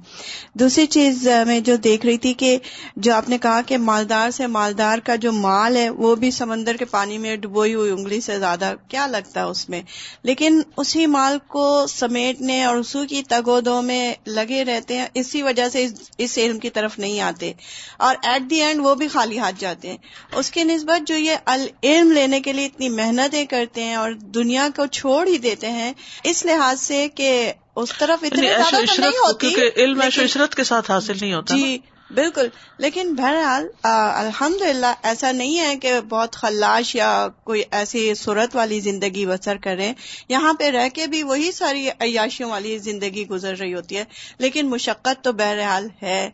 دوسری 0.53 0.85
چیز 0.85 1.27
میں 1.47 1.59
جو 1.59 1.75
دیکھ 1.75 2.05
رہی 2.05 2.17
تھی 2.17 2.33
کہ 2.33 2.57
جو 2.95 3.13
آپ 3.13 3.29
نے 3.29 3.37
کہا 3.37 3.61
کہ 3.65 3.77
مالدار 3.77 4.31
سے 4.31 4.47
مالدار 4.47 4.99
کا 4.99 5.15
جو 5.15 5.31
مال 5.31 5.77
ہے 5.77 5.89
وہ 5.89 6.15
بھی 6.15 6.31
سمندر 6.31 6.75
کے 6.77 6.85
پانی 6.85 7.17
میں 7.17 7.35
ڈبوئی 7.35 7.73
ہوئی 7.75 7.91
انگلی 7.91 8.21
سے 8.21 8.39
زیادہ 8.39 8.73
کیا 8.87 9.07
لگتا 9.07 9.39
ہے 9.39 9.45
اس 9.45 9.69
میں؟ 9.69 9.81
لیکن 10.23 10.61
اسی 10.77 11.05
مال 11.17 11.37
کو 11.47 11.85
سمیٹنے 11.89 12.63
اور 12.63 12.75
اسو 12.75 13.03
کی 13.09 13.21
تگودوں 13.29 13.81
میں 13.81 14.13
لگے 14.27 14.63
رہتے 14.65 14.97
ہیں 14.97 15.07
اسی 15.13 15.41
وجہ 15.41 15.69
سے 15.69 15.87
اس 16.17 16.37
علم 16.37 16.59
کی 16.59 16.69
طرف 16.69 16.99
نہیں 16.99 17.21
آتے۔ 17.21 17.53
اور 17.97 18.15
ایٹ 18.23 18.49
دی 18.49 18.61
اینڈ 18.61 18.81
وہ 18.83 18.95
بھی 18.95 19.07
خالی 19.07 19.39
ہاتھ 19.39 19.55
جاتے 19.59 19.89
ہیں۔ 19.89 19.97
اس 20.35 20.51
کی 20.51 20.63
نسبت 20.63 21.07
جو 21.07 21.15
یہ 21.15 21.35
علم 21.83 22.11
لینے 22.11 22.39
کے 22.41 22.53
لیے 22.53 22.65
اتنی 22.65 22.89
محنتیں 22.89 23.45
کرتے 23.45 23.83
ہیں 23.83 23.95
اور 23.95 24.11
دنیا 24.11 24.67
کو 24.75 24.85
چھوڑ 24.85 25.27
ہی 25.27 25.37
دیتے 25.37 25.69
ہیں 25.71 25.93
اس 26.23 26.45
لحاظ 26.45 26.81
سے 26.81 27.07
کہ 27.15 27.53
اس 27.75 27.89
طرف 27.99 28.23
اتنی 28.23 28.47
یعنی 28.47 28.95
نہیں 28.97 29.17
ہوتی 29.27 29.53
علم 29.77 30.01
عشرت 30.01 30.55
کے 30.55 30.63
ساتھ 30.63 30.91
حاصل 30.91 31.13
نہیں 31.21 31.33
ہوتا 31.33 31.55
جی 31.55 31.77
بالکل۔ 32.09 32.47
لیکن 32.77 33.15
بہرحال 33.15 33.67
الحمد 33.83 34.61
للہ 34.61 34.93
ایسا 35.03 35.31
نہیں 35.31 35.59
ہے 35.59 35.75
کہ 35.75 36.01
بہت 36.01 36.35
خلاش 36.35 36.95
یا 36.95 37.27
کوئی 37.43 37.63
ایسی 37.71 38.13
صورت 38.15 38.55
والی 38.55 38.79
زندگی 38.79 39.25
بسر 39.25 39.57
کریں۔ 39.57 39.93
یہاں 40.29 40.53
پہ 40.53 40.63
رہ 40.63 40.89
کے 40.93 41.07
بھی 41.07 41.23
وہی 41.23 41.51
ساری 41.51 41.89
عیاشیوں 41.99 42.49
والی 42.49 42.77
زندگی 42.77 43.27
گزر 43.27 43.57
رہی 43.57 43.73
ہوتی 43.73 43.97
ہے۔ 43.97 44.03
لیکن 44.39 44.69
مشقت 44.69 45.23
تو 45.23 45.31
بہرحال 45.31 45.87
ہے۔ 46.01 46.29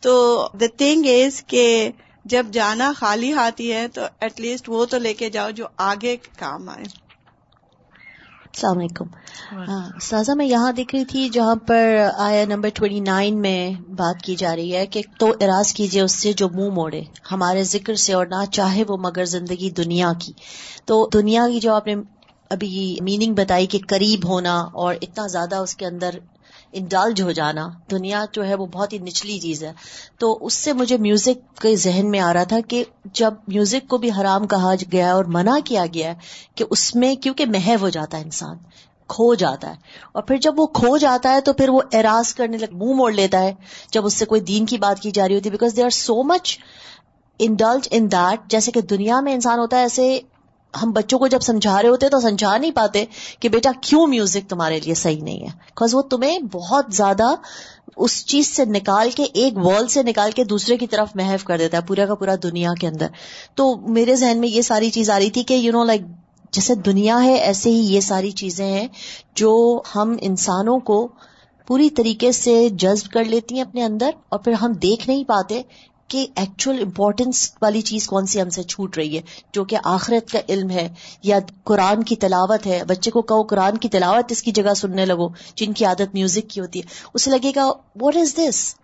تو 0.00 0.48
دا 0.60 0.66
تھنگ 0.78 1.06
از 1.06 1.44
کہ 1.46 1.90
جب 2.24 2.46
جانا 2.52 2.92
خالی 2.96 3.32
ہاتھی 3.32 3.72
ہے 3.72 3.88
تو 3.88 4.02
ایٹ 4.20 4.40
لیسٹ 4.40 4.68
وہ 4.68 4.84
تو 4.84 4.98
لے 4.98 5.14
کے 5.14 5.30
جاؤ 5.30 5.50
جو 5.50 5.66
آگے 5.76 6.16
کام 6.16 6.68
آئے۔ 6.68 7.03
السلام 8.54 8.78
علیکم۔ 8.78 9.04
ہاں 9.68 10.00
سازا 10.00 10.34
میں 10.34 10.46
یہاں 10.46 10.72
دیکھ 10.72 10.94
رہی 10.94 11.04
تھی 11.04 11.28
جہاں 11.28 11.54
پر 11.66 12.08
آیا 12.16 12.44
نمبر 12.44 12.68
ٹوینٹی 12.74 13.00
نائن 13.00 13.40
میں 13.40 13.70
بات 13.90 14.22
کی 14.22 14.36
جا 14.36 14.56
رہی 14.56 14.76
ہے 14.76 14.86
کہ 14.86 15.02
تو 15.18 15.32
اراض 15.40 15.72
کیجیے 15.72 16.02
اس 16.02 16.12
سے 16.12 16.32
جو 16.32 16.48
منہ 16.48 16.70
موڑے 16.70 17.02
ہمارے 17.32 17.62
ذکر 17.62 17.94
سے 17.94 18.12
اور 18.12 18.26
نہ 18.26 18.44
چاہے 18.52 18.84
وہ 18.88 18.96
مگر 18.96 19.24
زندگی 19.24 19.70
دنیا 19.70 20.12
کی۔ 20.18 20.32
تو 20.84 21.08
دنیا 21.12 21.48
کی 21.48 21.60
جو 21.60 21.74
آپ 21.74 21.86
نے 21.86 21.94
ابھی 22.50 22.96
میننگ 23.02 23.34
بتائی 23.34 23.66
کہ 23.66 23.78
قریب 23.88 24.28
ہونا 24.28 24.60
اور 24.60 24.94
اتنا 25.02 25.26
زیادہ 25.26 25.56
اس 25.56 25.76
کے 25.76 25.86
اندر 25.86 26.10
انڈلج 26.74 27.22
ہو 27.22 27.32
جانا، 27.32 27.68
دنیا 27.90 28.24
جو 28.32 28.46
ہے 28.46 28.54
وہ 28.54 28.66
بہت 28.66 28.92
ہی 28.92 28.98
نچلی 28.98 29.38
چیز 29.38 29.64
ہے۔ 29.64 29.72
تو 30.18 30.38
اس 30.40 30.54
سے 30.54 30.72
مجھے 30.72 30.98
میوزک 30.98 31.62
کے 31.62 31.76
ذہن 31.76 32.10
میں 32.10 32.20
آ 32.20 32.32
رہا 32.32 32.44
تھا 32.44 32.60
کہ 32.68 32.84
جب 33.04 33.34
میوزک 33.48 33.88
کو 33.88 33.98
بھی 33.98 34.10
حرام 34.20 34.46
کہا 34.46 34.74
گیا 34.92 35.14
اور 35.14 35.24
منع 35.24 35.58
کیا 35.64 35.84
گیا 35.94 36.08
ہے 36.08 36.14
کہ 36.54 36.64
اس 36.70 36.94
میں 36.94 37.14
کیونکہ 37.14 37.46
محو 37.46 37.74
ہو 37.80 37.88
جاتا 37.88 38.18
ہے 38.18 38.22
انسان، 38.22 38.56
کھو 39.08 39.34
جاتا 39.34 39.70
ہے۔ 39.70 39.74
اور 40.12 40.22
پھر 40.22 40.36
جب 40.36 40.60
وہ 40.60 40.66
کھو 40.66 40.96
جاتا 40.96 41.32
ہے 41.32 41.40
تو 41.40 41.52
پھر 41.52 41.68
وہ 41.68 41.80
اراض 41.92 42.34
کرنے 42.34 42.56
لگ، 42.56 42.66
منہ 42.72 42.92
موڑ 42.92 43.12
لیتا 43.12 43.40
ہے۔ 43.40 43.54
جب 43.92 44.06
اس 44.06 44.14
سے 44.14 44.24
کوئی 44.24 44.40
دین 44.40 44.66
کی 44.66 44.78
بات 44.78 45.00
کی 45.00 45.10
جا 45.10 45.28
رہی 45.28 45.34
ہوتی 45.34 45.48
ہے 45.48 45.50
because 45.50 45.76
they 45.76 45.82
are 45.82 45.90
so 45.90 46.22
much 46.22 46.58
indulge 47.38 47.88
in 47.90 48.12
that 48.12 48.50
جیسے 48.50 48.70
کہ 48.70 48.80
دنیا 48.80 49.20
میں 49.20 49.34
انسان 49.34 49.58
ہوتا 49.58 49.76
ہے 49.76 49.82
ایسے 49.82 50.20
ہم 50.82 50.92
بچوں 50.92 51.18
کو 51.18 51.26
جب 51.26 51.40
سمجھا 51.40 51.82
رہے 51.82 51.88
ہوتے 51.88 52.08
تو 52.08 52.20
سمجھا 52.20 52.56
نہیں 52.58 52.70
پاتے 52.70 53.04
کہ 53.40 53.48
بیٹا 53.48 53.70
کیوں 53.80 54.06
میوزک 54.06 54.50
تمہارے 54.50 54.80
لیے 54.80 54.94
صحیح 54.94 55.22
نہیں 55.22 55.40
ہے؟ 55.40 55.46
بیکاز 55.46 55.94
وہ 55.94 56.02
تمہیں 56.02 56.38
بہت 56.52 56.86
زیادہ 56.90 57.34
اس 57.96 58.26
چیز 58.26 58.56
سے 58.56 58.64
نکال 58.64 59.10
کے 59.10 59.22
ایک 59.22 59.56
ورلڈ 59.56 59.90
سے 59.90 60.02
نکال 60.02 60.30
کے 60.30 60.44
دوسرے 60.44 60.76
کی 60.76 60.86
طرف 60.86 61.08
محف 61.14 61.44
کر 61.44 61.58
دیتا 61.58 61.76
ہے، 61.76 61.82
پورا 61.82 62.06
کا 62.06 62.14
پورا 62.14 62.34
دنیا 62.42 62.72
کے 62.80 62.88
اندر۔ 62.88 63.06
تو 63.54 63.76
میرے 63.76 64.16
ذہن 64.16 64.38
میں 64.38 64.48
یہ 64.48 64.62
ساری 64.62 64.90
چیز 64.90 65.10
آ 65.10 65.18
رہی 65.18 65.30
تھی 65.30 65.42
کہ 65.42 65.54
یو 65.54 65.72
نو 65.72 65.84
لائک 65.84 66.00
جیسے 66.52 66.74
دنیا 66.74 67.22
ہے، 67.24 67.34
ایسے 67.34 67.70
ہی 67.70 67.94
یہ 67.94 68.00
ساری 68.00 68.30
چیزیں 68.30 68.66
ہیں 68.66 68.88
جو 69.34 69.82
ہم 69.96 70.16
انسانوں 70.20 70.78
کو 70.78 71.08
پوری 71.66 71.90
طریقے 71.90 72.32
سے 72.32 72.68
جذب 72.68 73.12
کر 73.12 73.24
لیتی 73.24 73.54
ہیں 73.54 73.62
اپنے 73.62 73.84
اندر 73.84 74.10
اور 74.28 74.38
پھر 74.38 74.52
ہم 74.52 74.72
دیکھ 74.72 75.08
نہیں 75.08 75.24
پاتے 75.24 75.62
کہ 76.08 76.26
ایکچوئل 76.36 76.82
امپورٹینس 76.82 77.52
والی 77.62 77.80
چیز 77.80 78.06
کون 78.06 78.26
سی 78.26 78.42
ہم 78.42 78.50
سے 78.50 78.62
چھوٹ 78.62 78.98
رہی 78.98 79.16
ہے؟ 79.16 79.22
جو 79.52 79.64
کہ 79.64 79.76
آخرت 79.84 80.32
کا 80.32 80.38
علم 80.48 80.70
ہے 80.70 80.88
یا 81.22 81.38
قرآن 81.64 82.02
کی 82.02 82.16
تلاوت 82.16 82.66
ہے 82.66 82.82
بچے 82.88 83.10
کو 83.10 83.22
کہو 83.22 83.42
قرآن 83.42 83.76
کی 83.76 83.88
تلاوت 83.88 84.32
اس 84.32 84.42
کی 84.42 84.52
جگہ 84.52 84.74
سننے 84.74 85.06
لگو 85.06 85.28
جن 85.54 85.72
کی 85.72 85.84
عادت 85.84 86.14
میوزک 86.14 86.50
کی 86.50 86.60
ہوتی 86.60 86.78
ہے۔ 86.78 86.84
اسے 87.14 87.30
لگے 87.30 87.52
گا 87.56 87.64
what 88.00 88.16
is 88.16 88.34
this 88.36 88.74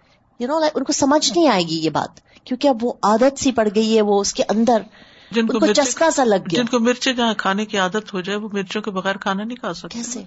you 0.41 0.49
know 0.49 0.57
ان 0.75 0.85
کو 0.85 0.93
سمجھ 0.93 1.33
نہیں 1.37 1.49
آئے 1.49 1.63
گی 1.63 1.79
یہ 1.79 1.91
بات 1.91 2.21
کیونکہ 2.45 2.69
اب 2.69 2.85
وہ 2.85 2.93
عادت 3.03 3.39
سی 3.39 3.53
پڑ 3.53 3.69
گئی 3.75 3.97
ہے 3.97 4.03
وہ 4.03 4.21
اس 4.21 4.35
کے 4.35 4.43
اندر 4.49 4.83
جن 5.31 5.47
کو 5.47 5.67
چسکا 5.67 6.11
سا 6.11 6.25
لگ 6.25 6.37
گیا۔ 6.37 6.63
جن 6.63 6.67
کو 6.67 6.79
مرچیں 6.79 7.13
جہاں 7.13 7.35
کھانے 7.35 7.65
کی 7.65 7.79
عادت 7.79 8.15
ہو 8.15 8.21
جائے 8.21 8.39
وہ 8.39 8.49
مرچوں 8.53 8.83
کے 8.83 8.91
بغیر 8.91 9.17
کھانا 9.17 9.45
نہیں 9.45 9.57
کھا 9.57 9.75
سکتے۔ 9.75 9.89
کیسے؟ 9.89 10.23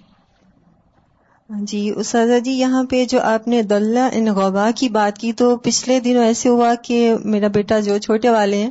جی 1.62 1.91
اساتذہ 1.95 2.39
جی 2.39 2.51
یہاں 2.51 2.84
پہ 2.84 3.06
جو 3.06 3.22
آپ 3.22 3.47
نے 3.47 3.62
دلہ 3.62 3.99
ان 4.14 4.26
غبا 4.26 4.72
کی 4.76 4.89
بات 4.89 5.18
کی، 5.18 5.34
تو 5.34 5.58
پچھلے 5.58 5.99
دنوں 5.99 6.24
ایسے 6.24 6.49
ہوا 6.49 6.74
کہ 6.84 7.14
میرا 7.26 7.47
بیٹا 7.47 7.80
جو 7.80 7.97
چھوٹے 7.97 8.30
والے 8.30 8.58
ہیں، 8.58 8.70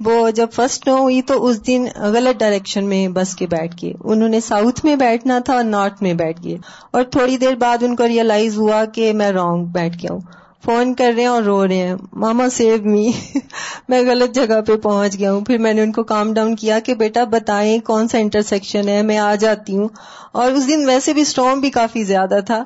وہ 0.00 0.30
جب 0.30 0.46
فرسٹ 0.52 0.88
نو 0.88 0.96
ہوئی 0.96 1.22
تو 1.22 1.46
اس 1.46 1.66
دن 1.66 1.86
غلط 1.96 2.40
ڈائریکشن 2.40 2.84
میں 2.84 3.08
بس 3.08 3.36
کے 3.36 3.46
بیٹھ 3.46 3.76
گئے۔ 3.82 3.92
انہوں 4.04 4.28
نے 4.28 4.40
ساؤتھ 4.40 4.84
میں 4.84 4.96
بیٹھنا 4.96 5.38
تھا 5.38 5.54
اور 5.54 5.64
نارتھ 5.64 6.02
میں 6.02 6.14
بیٹھ 6.14 6.40
گئے۔ 6.44 6.56
اور 6.90 7.02
تھوڑی 7.02 7.36
دیر 7.36 7.54
بعد 7.54 7.82
ان 7.82 7.96
کو 7.96 8.08
ریئلائز 8.08 8.58
ہوا 8.58 8.84
کہ 8.84 9.12
میں 9.12 9.30
رانگ 9.30 9.64
بیٹھ 9.64 9.96
گیا 10.02 10.12
ہوں۔ 10.12 10.20
فون 10.66 10.94
کر 10.94 11.12
رہے 11.14 11.22
ہیں 11.22 11.28
اور 11.28 11.42
رو 11.42 11.66
رہے 11.66 11.76
ہیں۔ 11.76 11.94
ماما 12.12 12.48
سیو 12.48 12.76
می 12.84 13.10
میں 13.88 14.02
غلط 14.02 14.34
جگہ 14.34 14.60
پہ 14.60 14.76
پہنچ 14.76 15.18
گیا 15.18 15.32
ہوں۔ 15.32 15.40
پھر 15.40 15.58
میں 15.58 15.72
نے 15.72 15.82
ان 15.82 15.92
کو 15.92 16.02
کام 16.02 16.32
ڈاؤن 16.32 16.56
کیا 16.56 16.78
کہ 16.78 16.94
بیٹا، 16.94 17.24
بتائیں 17.24 17.78
کون 17.78 18.08
سا 18.08 18.18
انٹرسیکشن 18.18 18.88
ہے؟ 18.88 19.02
میں 19.02 19.18
آ 19.18 19.34
جاتی 19.34 19.76
ہوں۔ 19.76 19.88
اور 20.32 20.52
اس 20.52 20.68
دن 20.68 20.86
ویسے 20.86 21.12
بھی 21.12 21.22
اسٹرانگ 21.22 21.60
بھی 21.60 21.70
کافی 21.70 22.04
زیادہ 22.04 22.38
تھا۔ 22.46 22.64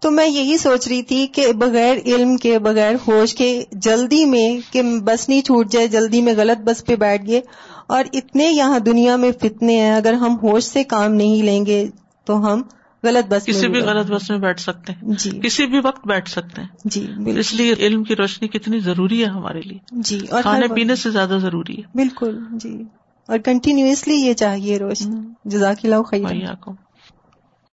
تو 0.00 0.10
میں 0.10 0.26
یہی 0.26 0.58
سوچ 0.58 0.88
رہی 0.88 1.02
تھی 1.02 1.26
کہ 1.26 1.52
بغیر 1.52 1.96
علم 2.06 2.36
کے، 2.36 2.58
بغیر 2.58 2.94
ہوش 3.08 3.34
کے، 3.34 3.64
جلدی 3.72 4.24
میں 4.24 4.72
کہ 4.72 4.82
بس 4.82 5.28
نہیں 5.28 5.40
چھوٹ 5.40 5.70
جائے، 5.70 5.86
جلدی 5.86 6.22
میں 6.22 6.34
غلط 6.36 6.60
بس 6.64 6.84
پہ 6.84 6.96
بیٹھ 6.96 7.26
گئے۔ 7.26 7.40
اور 7.86 8.04
اتنے 8.12 8.44
یہاں 8.44 8.78
دنیا 8.78 9.16
میں 9.16 9.32
فتنے 9.42 9.80
ہیں۔ 9.80 9.92
اگر 9.92 10.12
ہم 10.12 10.36
ہوش 10.42 10.64
سے 10.64 10.84
کام 10.84 11.14
نہیں 11.14 11.42
لیں 11.42 11.66
گے 11.66 11.88
تو 12.24 12.52
ہم 12.52 12.62
غلط 13.04 13.32
بس 13.32 13.44
کسی 13.46 13.68
بھی 13.68 13.80
غلط 13.80 14.10
بس 14.10 14.30
میں 14.30 14.38
بیٹھ 14.38 14.60
سکتے 14.60 14.92
ہیں۔ 14.92 15.00
جی۔ 15.04 15.30
کسی 15.30 15.66
بھی 15.66 15.80
وقت 15.84 16.06
بیٹھ 16.06 16.30
سکتے 16.30 16.60
ہیں۔ 16.60 16.68
جی 16.84 17.06
اس 17.26 17.54
لیے 17.54 17.74
علم 17.80 18.04
کی 18.04 18.16
روشنی 18.16 18.48
کتنی 18.48 18.78
ضروری 18.80 19.20
ہے 19.20 19.28
ہمارے 19.28 19.60
لیے۔ 19.60 19.78
جی 19.92 20.20
اور 20.30 20.42
کھانے 20.42 20.68
پینے 20.68 20.96
سے 20.96 21.10
زیادہ 21.10 21.36
ضروری 21.40 21.76
ہے۔ 21.76 21.82
بالکل 21.94 22.38
جی۔ 22.52 22.82
اور 23.28 23.38
کنٹینیوسلی 23.38 24.14
یہ 24.14 24.32
چاہیے 24.34 24.78
روشنی۔ 24.78 25.20
جزاک 25.44 25.76
اللہ 25.84 26.02
خیر 26.02 26.44